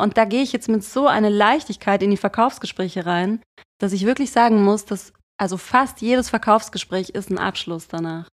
und 0.00 0.16
da 0.16 0.24
gehe 0.24 0.42
ich 0.42 0.52
jetzt 0.52 0.68
mit 0.68 0.84
so 0.84 1.06
einer 1.06 1.30
Leichtigkeit 1.30 2.02
in 2.02 2.10
die 2.10 2.16
Verkaufsgespräche 2.16 3.06
rein, 3.06 3.42
dass 3.78 3.92
ich 3.92 4.06
wirklich 4.06 4.30
sagen 4.30 4.62
muss, 4.62 4.84
dass 4.84 5.12
also 5.38 5.56
fast 5.56 6.00
jedes 6.00 6.28
Verkaufsgespräch 6.30 7.10
ist 7.10 7.30
ein 7.30 7.38
Abschluss 7.38 7.88
danach. 7.88 8.28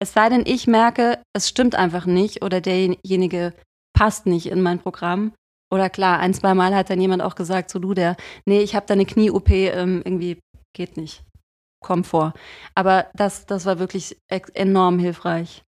Es 0.00 0.12
sei 0.12 0.28
denn, 0.28 0.44
ich 0.46 0.66
merke, 0.66 1.20
es 1.32 1.48
stimmt 1.48 1.74
einfach 1.74 2.06
nicht 2.06 2.42
oder 2.42 2.60
derjenige 2.60 3.54
passt 3.96 4.26
nicht 4.26 4.46
in 4.46 4.60
mein 4.60 4.78
Programm, 4.78 5.32
oder 5.74 5.90
klar, 5.90 6.20
ein, 6.20 6.32
zwei 6.32 6.54
Mal 6.54 6.72
hat 6.72 6.88
dann 6.88 7.00
jemand 7.00 7.20
auch 7.20 7.34
gesagt, 7.34 7.68
so 7.68 7.80
du, 7.80 7.94
der, 7.94 8.16
nee, 8.46 8.60
ich 8.60 8.76
habe 8.76 8.86
da 8.86 8.94
eine 8.94 9.06
Knie-OP, 9.06 9.50
ähm, 9.50 10.02
irgendwie 10.04 10.38
geht 10.72 10.96
nicht. 10.96 11.24
Komm 11.80 12.04
vor. 12.04 12.32
Aber 12.76 13.08
das, 13.14 13.46
das 13.46 13.66
war 13.66 13.80
wirklich 13.80 14.16
enorm 14.28 15.00
hilfreich. 15.00 15.62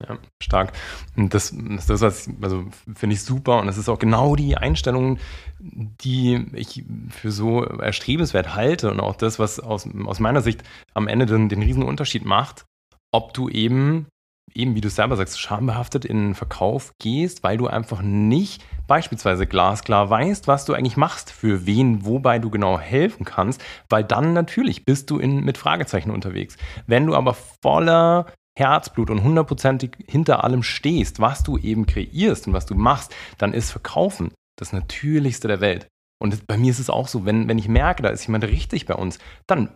Ja, 0.00 0.16
stark. 0.40 0.72
Und 1.16 1.34
das, 1.34 1.52
das 1.88 2.02
also 2.40 2.64
finde 2.94 3.14
ich 3.14 3.22
super 3.24 3.58
und 3.58 3.66
das 3.66 3.78
ist 3.78 3.88
auch 3.88 3.98
genau 3.98 4.36
die 4.36 4.56
Einstellung, 4.56 5.18
die 5.58 6.46
ich 6.52 6.84
für 7.10 7.32
so 7.32 7.64
erstrebenswert 7.64 8.54
halte 8.54 8.92
und 8.92 9.00
auch 9.00 9.16
das, 9.16 9.40
was 9.40 9.58
aus, 9.58 9.88
aus 10.06 10.20
meiner 10.20 10.40
Sicht 10.40 10.62
am 10.94 11.08
Ende 11.08 11.26
den, 11.26 11.48
den 11.48 11.62
riesen 11.62 11.82
Unterschied 11.82 12.24
macht, 12.24 12.64
ob 13.10 13.34
du 13.34 13.48
eben 13.48 14.06
eben 14.54 14.74
wie 14.74 14.80
du 14.80 14.88
selber 14.88 15.16
sagst, 15.16 15.40
schambehaftet 15.40 16.04
in 16.04 16.18
den 16.18 16.34
Verkauf 16.34 16.92
gehst, 16.98 17.42
weil 17.42 17.56
du 17.56 17.66
einfach 17.66 18.02
nicht 18.02 18.62
beispielsweise 18.86 19.46
glasklar 19.46 20.08
weißt, 20.10 20.48
was 20.48 20.64
du 20.64 20.74
eigentlich 20.74 20.96
machst, 20.96 21.30
für 21.30 21.66
wen, 21.66 22.04
wobei 22.04 22.38
du 22.38 22.50
genau 22.50 22.78
helfen 22.78 23.24
kannst, 23.24 23.62
weil 23.88 24.04
dann 24.04 24.32
natürlich 24.32 24.84
bist 24.84 25.10
du 25.10 25.18
in, 25.18 25.44
mit 25.44 25.58
Fragezeichen 25.58 26.10
unterwegs. 26.10 26.56
Wenn 26.86 27.06
du 27.06 27.14
aber 27.14 27.34
voller 27.62 28.26
Herzblut 28.58 29.10
und 29.10 29.22
hundertprozentig 29.22 29.92
hinter 30.06 30.44
allem 30.44 30.62
stehst, 30.62 31.20
was 31.20 31.42
du 31.42 31.58
eben 31.58 31.86
kreierst 31.86 32.46
und 32.46 32.52
was 32.52 32.66
du 32.66 32.74
machst, 32.74 33.14
dann 33.38 33.52
ist 33.52 33.70
Verkaufen 33.70 34.32
das 34.58 34.72
Natürlichste 34.72 35.48
der 35.48 35.60
Welt. 35.60 35.86
Und 36.20 36.46
bei 36.48 36.56
mir 36.56 36.70
ist 36.70 36.80
es 36.80 36.90
auch 36.90 37.06
so, 37.06 37.24
wenn, 37.24 37.46
wenn 37.46 37.58
ich 37.58 37.68
merke, 37.68 38.02
da 38.02 38.08
ist 38.08 38.26
jemand 38.26 38.44
richtig 38.44 38.86
bei 38.86 38.94
uns, 38.94 39.18
dann 39.46 39.70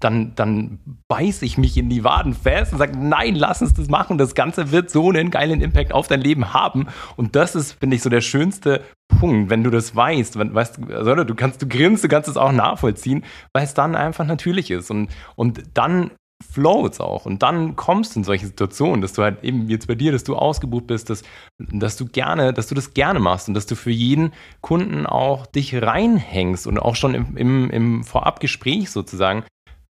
dann, 0.00 0.34
dann 0.34 0.78
beiße 1.08 1.44
ich 1.44 1.58
mich 1.58 1.76
in 1.76 1.88
die 1.88 2.04
Waden 2.04 2.34
fest 2.34 2.72
und 2.72 2.78
sage, 2.78 2.96
nein, 2.96 3.34
lass 3.34 3.62
uns 3.62 3.74
das 3.74 3.88
machen. 3.88 4.18
Das 4.18 4.34
Ganze 4.34 4.70
wird 4.70 4.90
so 4.90 5.10
einen 5.10 5.30
geilen 5.30 5.60
Impact 5.60 5.92
auf 5.92 6.08
dein 6.08 6.20
Leben 6.20 6.54
haben. 6.54 6.86
Und 7.16 7.36
das 7.36 7.54
ist, 7.54 7.72
finde 7.72 7.96
ich, 7.96 8.02
so 8.02 8.08
der 8.10 8.20
schönste 8.20 8.82
Punkt, 9.18 9.50
wenn 9.50 9.62
du 9.62 9.70
das 9.70 9.94
weißt. 9.94 10.38
Wenn, 10.38 10.54
weißt 10.54 10.78
also, 10.90 11.24
du 11.24 11.34
kannst, 11.34 11.62
du 11.62 11.68
grinst, 11.68 12.04
du 12.04 12.08
kannst 12.08 12.28
es 12.28 12.36
auch 12.36 12.52
nachvollziehen, 12.52 13.24
weil 13.52 13.64
es 13.64 13.74
dann 13.74 13.94
einfach 13.94 14.26
natürlich 14.26 14.70
ist. 14.70 14.90
Und, 14.90 15.10
und 15.36 15.62
dann 15.74 16.10
flows 16.42 17.00
auch. 17.00 17.26
Und 17.26 17.42
dann 17.42 17.76
kommst 17.76 18.14
du 18.14 18.20
in 18.20 18.24
solche 18.24 18.46
Situationen, 18.46 19.00
dass 19.00 19.12
du 19.12 19.22
halt 19.22 19.42
eben 19.44 19.68
jetzt 19.68 19.86
bei 19.86 19.94
dir, 19.94 20.12
dass 20.12 20.24
du 20.24 20.36
ausgebucht 20.36 20.86
bist, 20.86 21.10
dass, 21.10 21.22
dass 21.58 21.96
du 21.96 22.06
gerne, 22.06 22.52
dass 22.52 22.68
du 22.68 22.74
das 22.74 22.94
gerne 22.94 23.20
machst 23.20 23.48
und 23.48 23.54
dass 23.54 23.66
du 23.66 23.76
für 23.76 23.90
jeden 23.90 24.32
Kunden 24.60 25.06
auch 25.06 25.46
dich 25.46 25.74
reinhängst 25.74 26.66
und 26.66 26.78
auch 26.78 26.96
schon 26.96 27.14
im, 27.14 27.36
im, 27.36 27.70
im 27.70 28.04
Vorabgespräch 28.04 28.90
sozusagen 28.90 29.44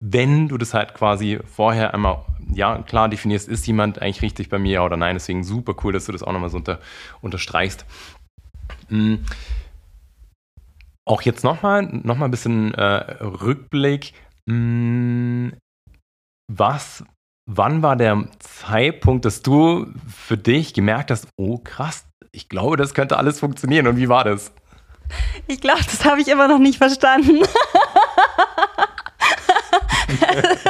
wenn 0.00 0.48
du 0.48 0.56
das 0.56 0.72
halt 0.72 0.94
quasi 0.94 1.38
vorher 1.44 1.92
einmal 1.94 2.24
ja 2.52 2.82
klar 2.82 3.08
definierst, 3.08 3.48
ist 3.48 3.66
jemand 3.66 4.00
eigentlich 4.00 4.22
richtig 4.22 4.48
bei 4.48 4.58
mir 4.58 4.82
oder 4.82 4.96
nein. 4.96 5.14
Deswegen 5.14 5.44
super 5.44 5.74
cool, 5.84 5.92
dass 5.92 6.06
du 6.06 6.12
das 6.12 6.22
auch 6.22 6.32
nochmal 6.32 6.48
so 6.48 6.56
unter, 6.56 6.80
unterstreichst. 7.20 7.84
Mhm. 8.88 9.24
Auch 11.04 11.22
jetzt 11.22 11.44
nochmal 11.44 11.82
noch 11.82 12.20
ein 12.20 12.30
bisschen 12.30 12.72
äh, 12.74 13.22
Rückblick. 13.22 14.14
Mhm. 14.46 15.52
Was, 16.52 17.04
wann 17.46 17.82
war 17.82 17.94
der 17.94 18.24
Zeitpunkt, 18.40 19.24
dass 19.24 19.42
du 19.42 19.86
für 20.08 20.36
dich 20.36 20.74
gemerkt 20.74 21.12
hast, 21.12 21.28
oh 21.36 21.58
krass, 21.58 22.06
ich 22.32 22.48
glaube, 22.48 22.76
das 22.76 22.92
könnte 22.92 23.18
alles 23.18 23.38
funktionieren. 23.38 23.86
Und 23.86 23.96
wie 23.96 24.08
war 24.08 24.24
das? 24.24 24.52
Ich 25.46 25.60
glaube, 25.60 25.82
das 25.84 26.04
habe 26.04 26.20
ich 26.20 26.28
immer 26.28 26.48
noch 26.48 26.58
nicht 26.58 26.78
verstanden. 26.78 27.42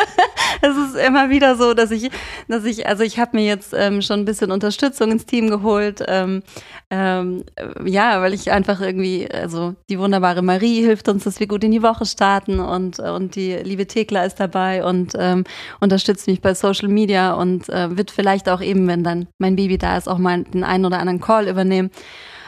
es 0.60 0.76
ist 0.76 0.96
immer 0.96 1.30
wieder 1.30 1.56
so, 1.56 1.74
dass 1.74 1.90
ich, 1.90 2.10
dass 2.48 2.64
ich, 2.64 2.86
also 2.86 3.02
ich 3.02 3.18
habe 3.18 3.36
mir 3.36 3.44
jetzt 3.44 3.74
ähm, 3.76 4.02
schon 4.02 4.20
ein 4.20 4.24
bisschen 4.24 4.50
Unterstützung 4.50 5.10
ins 5.12 5.26
Team 5.26 5.48
geholt. 5.48 6.02
Ähm, 6.06 6.42
ähm, 6.90 7.44
ja, 7.84 8.20
weil 8.20 8.34
ich 8.34 8.50
einfach 8.50 8.80
irgendwie, 8.80 9.30
also 9.30 9.74
die 9.88 9.98
wunderbare 9.98 10.42
Marie 10.42 10.82
hilft 10.82 11.08
uns, 11.08 11.24
dass 11.24 11.40
wir 11.40 11.46
gut 11.46 11.64
in 11.64 11.70
die 11.70 11.82
Woche 11.82 12.06
starten 12.06 12.60
und, 12.60 12.98
und 12.98 13.36
die 13.36 13.54
liebe 13.54 13.86
Thekla 13.86 14.24
ist 14.24 14.40
dabei 14.40 14.84
und 14.84 15.12
ähm, 15.18 15.44
unterstützt 15.80 16.26
mich 16.26 16.40
bei 16.40 16.54
Social 16.54 16.88
Media 16.88 17.34
und 17.34 17.68
äh, 17.68 17.96
wird 17.96 18.10
vielleicht 18.10 18.48
auch 18.48 18.60
eben, 18.60 18.86
wenn 18.88 19.04
dann 19.04 19.28
mein 19.38 19.56
Baby 19.56 19.78
da 19.78 19.96
ist, 19.96 20.08
auch 20.08 20.18
mal 20.18 20.42
den 20.44 20.64
einen 20.64 20.84
oder 20.84 20.98
anderen 20.98 21.20
Call 21.20 21.48
übernehmen. 21.48 21.90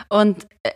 Und 0.09 0.47
äh, 0.63 0.71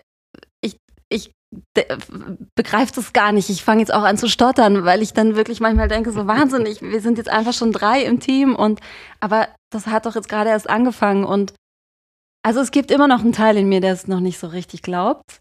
begreift 2.55 2.97
es 2.99 3.13
gar 3.13 3.33
nicht. 3.33 3.51
Ich 3.51 3.65
fange 3.65 3.81
jetzt 3.81 3.93
auch 3.93 4.03
an 4.03 4.19
zu 4.19 4.29
stottern, 4.29 4.85
weil 4.85 5.03
ich 5.03 5.13
dann 5.13 5.37
wirklich 5.37 5.61
manchmal 5.61 5.89
denke, 5.89 6.13
so 6.13 6.27
wahnsinnig, 6.27 6.83
wir 6.83 7.01
sind 7.01 7.19
jetzt 7.19 7.31
einfach 7.31 7.53
schon 7.53 7.73
drei 7.73 8.03
im 8.03 8.21
Team 8.21 8.55
und 8.55 8.81
aber 9.21 9.49
das 9.71 9.87
hat 9.87 10.07
doch 10.07 10.15
jetzt 10.15 10.29
gerade 10.29 10.51
erst 10.51 10.69
angefangen 10.69 11.25
und 11.25 11.55
also 12.43 12.61
es 12.61 12.71
gibt 12.71 12.91
immer 12.91 13.09
noch 13.09 13.21
einen 13.21 13.33
Teil 13.33 13.57
in 13.57 13.69
mir, 13.69 13.81
der 13.81 13.93
es 13.93 14.07
noch 14.07 14.21
nicht 14.21 14.39
so 14.39 14.47
richtig 14.47 14.83
glaubt. 14.83 15.41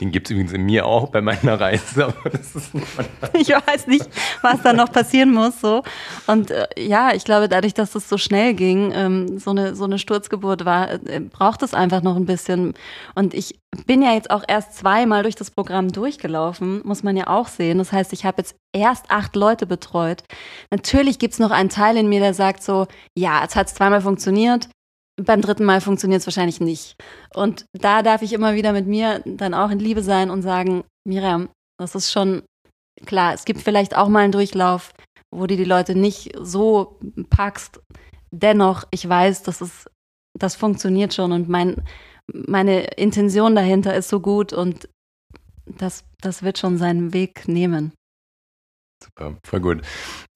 Den 0.00 0.10
gibt 0.10 0.26
es 0.26 0.32
übrigens 0.32 0.52
in 0.52 0.62
mir 0.62 0.86
auch 0.86 1.10
bei 1.10 1.20
meiner 1.20 1.60
Reise. 1.60 2.12
ich 3.32 3.48
weiß 3.48 3.86
nicht, 3.86 4.06
was 4.42 4.60
da 4.62 4.72
noch 4.72 4.90
passieren 4.90 5.32
muss. 5.32 5.60
So. 5.60 5.82
Und 6.26 6.50
äh, 6.50 6.66
ja, 6.76 7.14
ich 7.14 7.24
glaube, 7.24 7.48
dadurch, 7.48 7.74
dass 7.74 7.94
es 7.94 8.08
so 8.08 8.18
schnell 8.18 8.54
ging, 8.54 8.90
ähm, 8.92 9.38
so, 9.38 9.50
eine, 9.50 9.76
so 9.76 9.84
eine 9.84 10.00
Sturzgeburt 10.00 10.64
war, 10.64 10.90
äh, 10.90 11.20
braucht 11.20 11.62
es 11.62 11.74
einfach 11.74 12.02
noch 12.02 12.16
ein 12.16 12.26
bisschen. 12.26 12.74
Und 13.14 13.34
ich 13.34 13.60
bin 13.86 14.02
ja 14.02 14.12
jetzt 14.14 14.30
auch 14.30 14.42
erst 14.48 14.74
zweimal 14.74 15.22
durch 15.22 15.36
das 15.36 15.52
Programm 15.52 15.92
durchgelaufen, 15.92 16.82
muss 16.84 17.04
man 17.04 17.16
ja 17.16 17.28
auch 17.28 17.46
sehen. 17.46 17.78
Das 17.78 17.92
heißt, 17.92 18.12
ich 18.12 18.24
habe 18.24 18.38
jetzt 18.38 18.56
erst 18.72 19.10
acht 19.10 19.36
Leute 19.36 19.66
betreut. 19.66 20.24
Natürlich 20.72 21.20
gibt 21.20 21.34
es 21.34 21.38
noch 21.38 21.52
einen 21.52 21.68
Teil 21.68 21.96
in 21.96 22.08
mir, 22.08 22.20
der 22.20 22.34
sagt 22.34 22.64
so, 22.64 22.88
ja, 23.16 23.44
es 23.44 23.54
hat 23.54 23.68
zweimal 23.68 24.00
funktioniert, 24.00 24.68
beim 25.16 25.40
dritten 25.40 25.64
Mal 25.64 25.80
funktioniert 25.80 26.20
es 26.20 26.26
wahrscheinlich 26.26 26.60
nicht. 26.60 26.96
Und 27.34 27.66
da 27.72 28.02
darf 28.02 28.22
ich 28.22 28.32
immer 28.32 28.54
wieder 28.54 28.72
mit 28.72 28.86
mir 28.86 29.22
dann 29.24 29.54
auch 29.54 29.70
in 29.70 29.78
Liebe 29.78 30.02
sein 30.02 30.30
und 30.30 30.42
sagen, 30.42 30.84
Miriam, 31.06 31.48
das 31.78 31.94
ist 31.94 32.10
schon 32.10 32.42
klar. 33.06 33.34
Es 33.34 33.44
gibt 33.44 33.60
vielleicht 33.60 33.96
auch 33.96 34.08
mal 34.08 34.20
einen 34.20 34.32
Durchlauf, 34.32 34.92
wo 35.32 35.46
du 35.46 35.56
die 35.56 35.64
Leute 35.64 35.94
nicht 35.94 36.32
so 36.40 36.98
packst. 37.30 37.80
Dennoch, 38.30 38.84
ich 38.90 39.08
weiß, 39.08 39.42
dass 39.44 39.60
es, 39.60 39.88
das 40.38 40.56
funktioniert 40.56 41.14
schon 41.14 41.32
und 41.32 41.48
mein, 41.48 41.84
meine 42.32 42.84
Intention 42.96 43.54
dahinter 43.54 43.94
ist 43.94 44.08
so 44.08 44.20
gut 44.20 44.52
und 44.52 44.88
das, 45.66 46.04
das 46.20 46.42
wird 46.42 46.58
schon 46.58 46.78
seinen 46.78 47.12
Weg 47.12 47.46
nehmen. 47.46 47.92
Super, 49.02 49.36
voll 49.44 49.60
gut. 49.60 49.82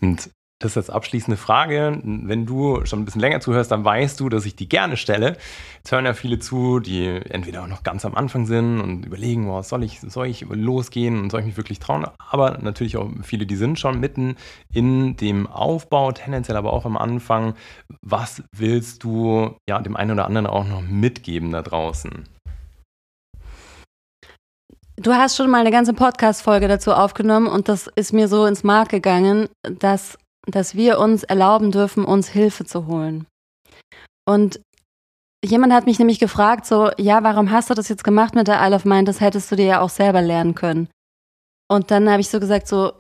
Und 0.01 0.31
das 0.61 0.73
ist 0.73 0.77
als 0.77 0.91
abschließende 0.91 1.37
Frage. 1.37 2.01
Wenn 2.03 2.45
du 2.45 2.85
schon 2.85 3.01
ein 3.01 3.05
bisschen 3.05 3.21
länger 3.21 3.41
zuhörst, 3.41 3.71
dann 3.71 3.85
weißt 3.85 4.19
du, 4.19 4.29
dass 4.29 4.45
ich 4.45 4.57
die 4.57 4.69
gerne 4.69 4.97
stelle. 4.97 5.37
Jetzt 5.77 5.93
hören 5.93 6.05
ja 6.05 6.15
viele 6.15 6.41
zu, 6.41 6.81
die 6.81 7.07
entweder 7.07 7.67
noch 7.69 7.85
ganz 7.85 8.05
am 8.05 8.17
Anfang 8.17 8.47
sind 8.47 8.81
und 8.81 9.07
überlegen, 9.07 9.49
wow, 9.49 9.65
soll 9.65 9.85
ich, 9.85 10.01
soll 10.01 10.27
ich 10.27 10.45
losgehen 10.51 11.21
und 11.21 11.31
soll 11.31 11.41
ich 11.41 11.47
mich 11.47 11.57
wirklich 11.57 11.79
trauen? 11.79 12.07
Aber 12.19 12.59
natürlich 12.59 12.97
auch 12.97 13.09
viele, 13.23 13.47
die 13.47 13.55
sind 13.55 13.79
schon 13.79 14.01
mitten 14.01 14.35
in 14.73 15.17
dem 15.17 15.47
Aufbau, 15.47 16.11
tendenziell 16.11 16.57
aber 16.57 16.73
auch 16.73 16.85
am 16.85 16.97
Anfang. 16.97 17.55
Was 18.03 18.43
willst 18.51 19.05
du 19.05 19.57
ja 19.69 19.81
dem 19.81 19.97
einen 19.97 20.11
oder 20.11 20.27
anderen 20.27 20.49
auch 20.49 20.67
noch 20.67 20.83
mitgeben 20.83 21.53
da 21.53 21.63
draußen? 21.63 22.25
Du 24.97 25.13
hast 25.13 25.37
schon 25.37 25.49
mal 25.49 25.61
eine 25.61 25.71
ganze 25.71 25.95
Podcast-Folge 25.95 26.67
dazu 26.67 26.93
aufgenommen 26.93 27.47
und 27.47 27.69
das 27.69 27.87
ist 27.95 28.13
mir 28.13 28.27
so 28.27 28.47
ins 28.47 28.65
Mark 28.65 28.89
gegangen, 28.89 29.49
dass 29.63 30.19
dass 30.49 30.75
wir 30.75 30.99
uns 30.99 31.25
erlauben 31.25 31.71
dürfen, 31.71 32.05
uns 32.05 32.29
Hilfe 32.29 32.65
zu 32.65 32.87
holen. 32.87 33.27
Und 34.27 34.61
jemand 35.45 35.73
hat 35.73 35.87
mich 35.87 35.99
nämlich 35.99 36.19
gefragt, 36.19 36.67
so, 36.67 36.91
ja, 36.99 37.23
warum 37.23 37.51
hast 37.51 37.71
du 37.71 37.75
das 37.75 37.89
jetzt 37.89 38.05
gemacht 38.05 38.35
mit 38.35 38.49
der 38.49 38.61
Isle 38.65 38.77
of 38.77 38.85
Mind? 38.85 39.09
Das 39.09 39.21
hättest 39.21 39.51
du 39.51 39.57
dir 39.57 39.67
ja 39.67 39.81
auch 39.81 39.91
selber 39.91 40.23
lernen 40.23 40.55
können. 40.55 40.89
Und 41.71 41.91
dann 41.91 42.11
habe 42.11 42.21
ich 42.21 42.31
so 42.31 42.41
gesagt, 42.41 42.67
so, 42.67 42.93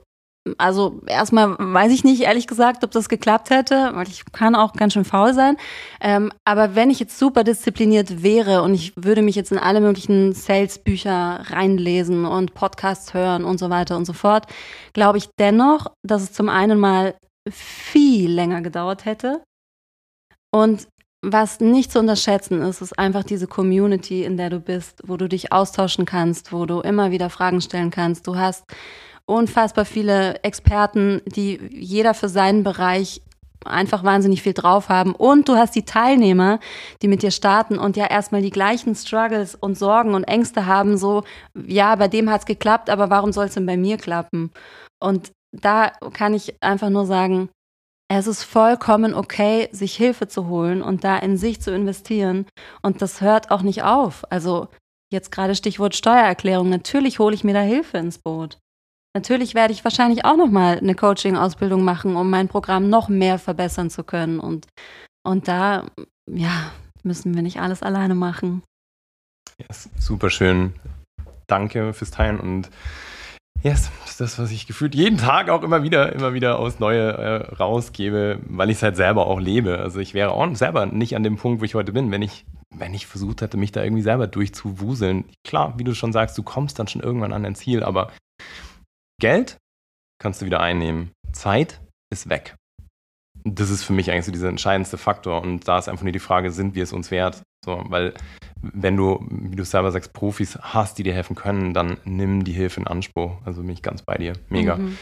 also 0.56 1.00
erstmal 1.06 1.56
weiß 1.58 1.92
ich 1.92 2.04
nicht, 2.04 2.22
ehrlich 2.22 2.46
gesagt, 2.46 2.84
ob 2.84 2.90
das 2.90 3.08
geklappt 3.08 3.50
hätte, 3.50 3.90
weil 3.94 4.08
ich 4.08 4.24
kann 4.32 4.54
auch 4.54 4.72
ganz 4.72 4.94
schön 4.94 5.04
faul 5.04 5.34
sein. 5.34 5.56
Ähm, 6.00 6.32
aber 6.44 6.74
wenn 6.74 6.90
ich 6.90 7.00
jetzt 7.00 7.18
super 7.18 7.44
diszipliniert 7.44 8.22
wäre 8.22 8.62
und 8.62 8.74
ich 8.74 8.92
würde 8.96 9.22
mich 9.22 9.36
jetzt 9.36 9.52
in 9.52 9.58
alle 9.58 9.80
möglichen 9.80 10.32
Sales-Bücher 10.32 11.44
reinlesen 11.50 12.24
und 12.24 12.54
Podcasts 12.54 13.12
hören 13.14 13.44
und 13.44 13.58
so 13.58 13.68
weiter 13.68 13.96
und 13.96 14.04
so 14.04 14.12
fort, 14.12 14.46
glaube 14.92 15.18
ich 15.18 15.28
dennoch, 15.38 15.88
dass 16.02 16.22
es 16.22 16.32
zum 16.32 16.48
einen 16.48 16.78
mal 16.78 17.14
viel 17.50 18.30
länger 18.30 18.62
gedauert 18.62 19.04
hätte. 19.04 19.42
Und 20.50 20.88
was 21.20 21.60
nicht 21.60 21.90
zu 21.90 21.98
unterschätzen 21.98 22.62
ist, 22.62 22.80
ist 22.80 22.98
einfach 22.98 23.24
diese 23.24 23.48
Community, 23.48 24.24
in 24.24 24.36
der 24.36 24.50
du 24.50 24.60
bist, 24.60 25.02
wo 25.04 25.16
du 25.16 25.28
dich 25.28 25.52
austauschen 25.52 26.04
kannst, 26.04 26.52
wo 26.52 26.64
du 26.64 26.80
immer 26.80 27.10
wieder 27.10 27.28
Fragen 27.28 27.60
stellen 27.60 27.90
kannst. 27.90 28.26
Du 28.26 28.36
hast 28.36 28.64
unfassbar 29.26 29.84
viele 29.84 30.42
Experten, 30.44 31.20
die 31.26 31.60
jeder 31.72 32.14
für 32.14 32.28
seinen 32.28 32.62
Bereich 32.62 33.20
einfach 33.64 34.04
wahnsinnig 34.04 34.42
viel 34.42 34.52
drauf 34.52 34.88
haben. 34.88 35.14
Und 35.14 35.48
du 35.48 35.56
hast 35.56 35.74
die 35.74 35.84
Teilnehmer, 35.84 36.60
die 37.02 37.08
mit 37.08 37.22
dir 37.22 37.32
starten 37.32 37.78
und 37.78 37.96
ja 37.96 38.06
erstmal 38.06 38.42
die 38.42 38.50
gleichen 38.50 38.94
Struggles 38.94 39.56
und 39.56 39.76
Sorgen 39.76 40.14
und 40.14 40.24
Ängste 40.24 40.66
haben, 40.66 40.96
so, 40.96 41.24
ja, 41.66 41.96
bei 41.96 42.08
dem 42.08 42.30
hat 42.30 42.42
es 42.42 42.46
geklappt, 42.46 42.88
aber 42.88 43.10
warum 43.10 43.32
soll 43.32 43.46
es 43.46 43.54
denn 43.54 43.66
bei 43.66 43.76
mir 43.76 43.96
klappen? 43.96 44.52
Und 45.00 45.32
da 45.52 45.90
kann 46.12 46.34
ich 46.34 46.62
einfach 46.62 46.90
nur 46.90 47.06
sagen, 47.06 47.48
es 48.10 48.26
ist 48.26 48.42
vollkommen 48.44 49.14
okay, 49.14 49.68
sich 49.72 49.94
Hilfe 49.94 50.28
zu 50.28 50.48
holen 50.48 50.82
und 50.82 51.04
da 51.04 51.18
in 51.18 51.36
sich 51.36 51.60
zu 51.60 51.74
investieren. 51.74 52.46
Und 52.82 53.02
das 53.02 53.20
hört 53.20 53.50
auch 53.50 53.62
nicht 53.62 53.82
auf. 53.82 54.30
Also 54.32 54.68
jetzt 55.12 55.30
gerade 55.30 55.54
Stichwort 55.54 55.94
Steuererklärung. 55.94 56.70
Natürlich 56.70 57.18
hole 57.18 57.34
ich 57.34 57.44
mir 57.44 57.54
da 57.54 57.60
Hilfe 57.60 57.98
ins 57.98 58.18
Boot. 58.18 58.58
Natürlich 59.14 59.54
werde 59.54 59.72
ich 59.72 59.84
wahrscheinlich 59.84 60.24
auch 60.24 60.36
noch 60.36 60.50
mal 60.50 60.78
eine 60.78 60.94
Coaching-Ausbildung 60.94 61.82
machen, 61.82 62.16
um 62.16 62.30
mein 62.30 62.48
Programm 62.48 62.88
noch 62.88 63.08
mehr 63.08 63.38
verbessern 63.38 63.90
zu 63.90 64.04
können. 64.04 64.38
Und, 64.40 64.66
und 65.22 65.48
da, 65.48 65.86
ja, 66.30 66.72
müssen 67.02 67.34
wir 67.34 67.42
nicht 67.42 67.60
alles 67.60 67.82
alleine 67.82 68.14
machen. 68.14 68.62
Yes, 69.58 69.88
super 69.98 70.30
schön. 70.30 70.74
Danke 71.46 71.92
fürs 71.92 72.10
Teilen 72.10 72.38
und 72.38 72.70
Yes, 73.60 73.90
das 74.02 74.10
ist 74.10 74.20
das, 74.20 74.38
was 74.38 74.52
ich 74.52 74.68
gefühlt 74.68 74.94
jeden 74.94 75.18
Tag 75.18 75.50
auch 75.50 75.64
immer 75.64 75.82
wieder, 75.82 76.12
immer 76.12 76.32
wieder 76.32 76.60
aus 76.60 76.78
Neue 76.78 77.12
äh, 77.12 77.54
rausgebe, 77.56 78.38
weil 78.46 78.70
ich 78.70 78.76
es 78.76 78.82
halt 78.84 78.94
selber 78.94 79.26
auch 79.26 79.40
lebe. 79.40 79.78
Also 79.78 79.98
ich 79.98 80.14
wäre 80.14 80.30
auch 80.30 80.54
selber 80.54 80.86
nicht 80.86 81.16
an 81.16 81.24
dem 81.24 81.36
Punkt, 81.36 81.60
wo 81.60 81.64
ich 81.64 81.74
heute 81.74 81.92
bin, 81.92 82.12
wenn 82.12 82.22
ich, 82.22 82.46
wenn 82.72 82.94
ich 82.94 83.08
versucht 83.08 83.42
hätte, 83.42 83.56
mich 83.56 83.72
da 83.72 83.82
irgendwie 83.82 84.02
selber 84.02 84.28
durchzuwuseln. 84.28 85.24
Klar, 85.44 85.76
wie 85.76 85.82
du 85.82 85.92
schon 85.94 86.12
sagst, 86.12 86.38
du 86.38 86.44
kommst 86.44 86.78
dann 86.78 86.86
schon 86.86 87.02
irgendwann 87.02 87.32
an 87.32 87.42
dein 87.42 87.56
Ziel, 87.56 87.82
aber 87.82 88.12
Geld 89.20 89.56
kannst 90.22 90.40
du 90.40 90.46
wieder 90.46 90.60
einnehmen. 90.60 91.10
Zeit 91.32 91.80
ist 92.12 92.28
weg. 92.28 92.54
Das 93.42 93.70
ist 93.70 93.82
für 93.82 93.92
mich 93.92 94.10
eigentlich 94.10 94.26
so 94.26 94.32
dieser 94.32 94.50
entscheidendste 94.50 94.98
Faktor. 94.98 95.42
Und 95.42 95.66
da 95.66 95.78
ist 95.78 95.88
einfach 95.88 96.04
nur 96.04 96.12
die 96.12 96.20
Frage, 96.20 96.52
sind 96.52 96.76
wir 96.76 96.84
es 96.84 96.92
uns 96.92 97.10
wert? 97.10 97.42
So, 97.64 97.82
weil 97.88 98.14
wenn 98.62 98.96
du, 98.96 99.24
wie 99.28 99.56
du 99.56 99.64
selber 99.64 99.90
sagst, 99.92 100.12
Profis 100.12 100.58
hast, 100.60 100.98
die 100.98 101.02
dir 101.02 101.14
helfen 101.14 101.36
können, 101.36 101.74
dann 101.74 101.98
nimm 102.04 102.44
die 102.44 102.52
Hilfe 102.52 102.80
in 102.80 102.86
Anspruch. 102.86 103.36
Also 103.44 103.62
bin 103.62 103.70
ich 103.70 103.82
ganz 103.82 104.02
bei 104.02 104.16
dir. 104.16 104.34
Mega. 104.48 104.76
Mhm. 104.76 104.98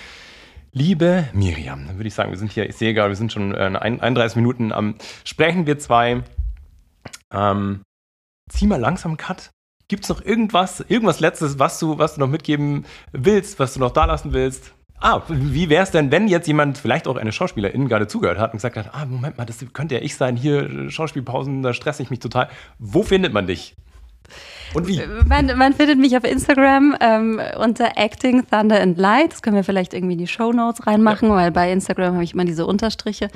Liebe 0.72 1.28
Miriam, 1.32 1.86
dann 1.86 1.96
würde 1.96 2.08
ich 2.08 2.14
sagen, 2.14 2.30
wir 2.30 2.38
sind 2.38 2.52
hier, 2.52 2.68
ich 2.68 2.76
sehe 2.76 2.92
gerade, 2.92 3.08
wir 3.08 3.16
sind 3.16 3.32
schon 3.32 3.54
äh, 3.54 3.78
31 3.80 4.36
Minuten 4.36 4.72
am 4.72 4.96
Sprechen, 5.24 5.66
wir 5.66 5.78
zwei. 5.78 6.22
Ähm, 7.32 7.80
zieh 8.50 8.66
mal 8.66 8.78
langsam 8.78 9.12
einen 9.12 9.16
Cut. 9.16 9.50
Gibt 9.88 10.02
es 10.02 10.08
noch 10.10 10.22
irgendwas, 10.22 10.80
irgendwas 10.80 11.20
Letztes, 11.20 11.58
was 11.58 11.78
du, 11.78 11.98
was 11.98 12.14
du 12.14 12.20
noch 12.20 12.28
mitgeben 12.28 12.84
willst, 13.12 13.58
was 13.58 13.74
du 13.74 13.80
noch 13.80 13.92
da 13.92 14.04
lassen 14.04 14.32
willst? 14.32 14.74
Ah, 15.00 15.22
wie 15.28 15.68
wäre 15.68 15.82
es 15.82 15.90
denn, 15.90 16.10
wenn 16.10 16.26
jetzt 16.26 16.46
jemand, 16.46 16.78
vielleicht 16.78 17.06
auch 17.06 17.16
eine 17.16 17.32
Schauspielerin, 17.32 17.88
gerade 17.88 18.06
zugehört 18.06 18.38
hat 18.38 18.52
und 18.52 18.58
gesagt 18.58 18.76
hat, 18.76 18.90
ah, 18.92 19.04
Moment 19.04 19.36
mal, 19.36 19.44
das 19.44 19.58
könnte 19.72 19.96
ja 19.96 20.00
ich 20.00 20.16
sein, 20.16 20.36
hier 20.36 20.90
Schauspielpausen, 20.90 21.62
da 21.62 21.74
stresse 21.74 22.02
ich 22.02 22.10
mich 22.10 22.20
total. 22.20 22.48
Wo 22.78 23.02
findet 23.02 23.32
man 23.32 23.46
dich? 23.46 23.76
Und 24.74 24.88
wie? 24.88 25.00
Man, 25.26 25.56
man 25.56 25.72
findet 25.72 25.98
mich 25.98 26.16
auf 26.16 26.24
Instagram 26.24 26.96
ähm, 27.00 27.40
unter 27.58 27.96
Acting 27.96 28.44
Thunder 28.50 28.80
and 28.80 28.98
Light. 28.98 29.32
Das 29.32 29.42
können 29.42 29.56
wir 29.56 29.64
vielleicht 29.64 29.94
irgendwie 29.94 30.14
in 30.14 30.18
die 30.18 30.26
Show 30.26 30.52
Notes 30.52 30.86
reinmachen, 30.86 31.28
ja. 31.28 31.36
weil 31.36 31.50
bei 31.50 31.70
Instagram 31.70 32.14
habe 32.14 32.24
ich 32.24 32.34
immer 32.34 32.44
diese 32.44 32.66
Unterstriche. 32.66 33.28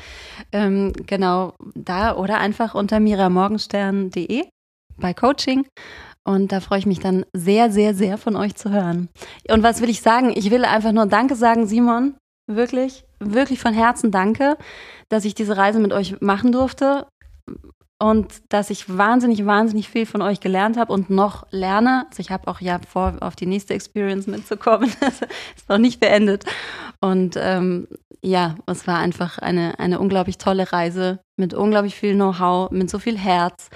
Ähm, 0.53 0.93
genau 1.07 1.55
da 1.75 2.17
oder 2.17 2.39
einfach 2.39 2.75
unter 2.75 3.01
miramorgenstern.de 3.01 4.45
bei 4.99 5.15
Coaching. 5.15 5.67
Und 6.25 6.53
da 6.53 6.61
freue 6.61 6.79
ich 6.79 6.87
mich 6.87 7.01
dann 7.01 7.25
sehr, 7.33 7.71
sehr, 7.71 7.95
sehr 7.95 8.19
von 8.19 8.37
euch 8.37 8.55
zu 8.55 8.71
hören. 8.71 9.09
Und 9.49 9.63
was 9.63 9.81
will 9.81 9.89
ich 9.89 10.03
sagen? 10.03 10.33
Ich 10.35 10.51
will 10.51 10.65
einfach 10.65 10.93
nur 10.93 11.07
Danke 11.07 11.35
sagen, 11.35 11.67
Simon. 11.67 12.15
Wirklich, 12.47 13.05
wirklich 13.21 13.61
von 13.61 13.73
Herzen 13.73 14.11
danke, 14.11 14.57
dass 15.09 15.25
ich 15.25 15.35
diese 15.35 15.57
Reise 15.57 15.79
mit 15.79 15.93
euch 15.93 16.21
machen 16.21 16.51
durfte 16.51 17.07
und 18.01 18.43
dass 18.49 18.71
ich 18.71 18.97
wahnsinnig, 18.97 19.47
wahnsinnig 19.47 19.89
viel 19.89 20.07
von 20.07 20.23
euch 20.23 20.41
gelernt 20.41 20.77
habe 20.77 20.93
und 20.93 21.11
noch 21.11 21.47
lerne. 21.51 22.07
Also 22.09 22.21
ich 22.21 22.31
habe 22.31 22.49
auch 22.49 22.61
ja 22.61 22.81
vor, 22.89 23.19
auf 23.21 23.37
die 23.37 23.47
nächste 23.47 23.75
Experience 23.75 24.27
mitzukommen. 24.27 24.91
Das 25.01 25.21
ist 25.57 25.69
noch 25.69 25.79
nicht 25.79 26.01
beendet. 26.01 26.45
Und 27.01 27.37
ähm, 27.39 27.87
ja, 28.23 28.57
es 28.67 28.87
war 28.87 28.99
einfach 28.99 29.39
eine, 29.39 29.79
eine 29.79 30.01
unglaublich 30.01 30.39
tolle 30.39 30.73
Reise 30.73 31.21
mit 31.37 31.55
unglaublich 31.55 31.95
viel 31.95 32.15
Know-how, 32.15 32.71
mit 32.71 32.91
so 32.91 32.99
viel 32.99 33.19
Herz 33.19 33.69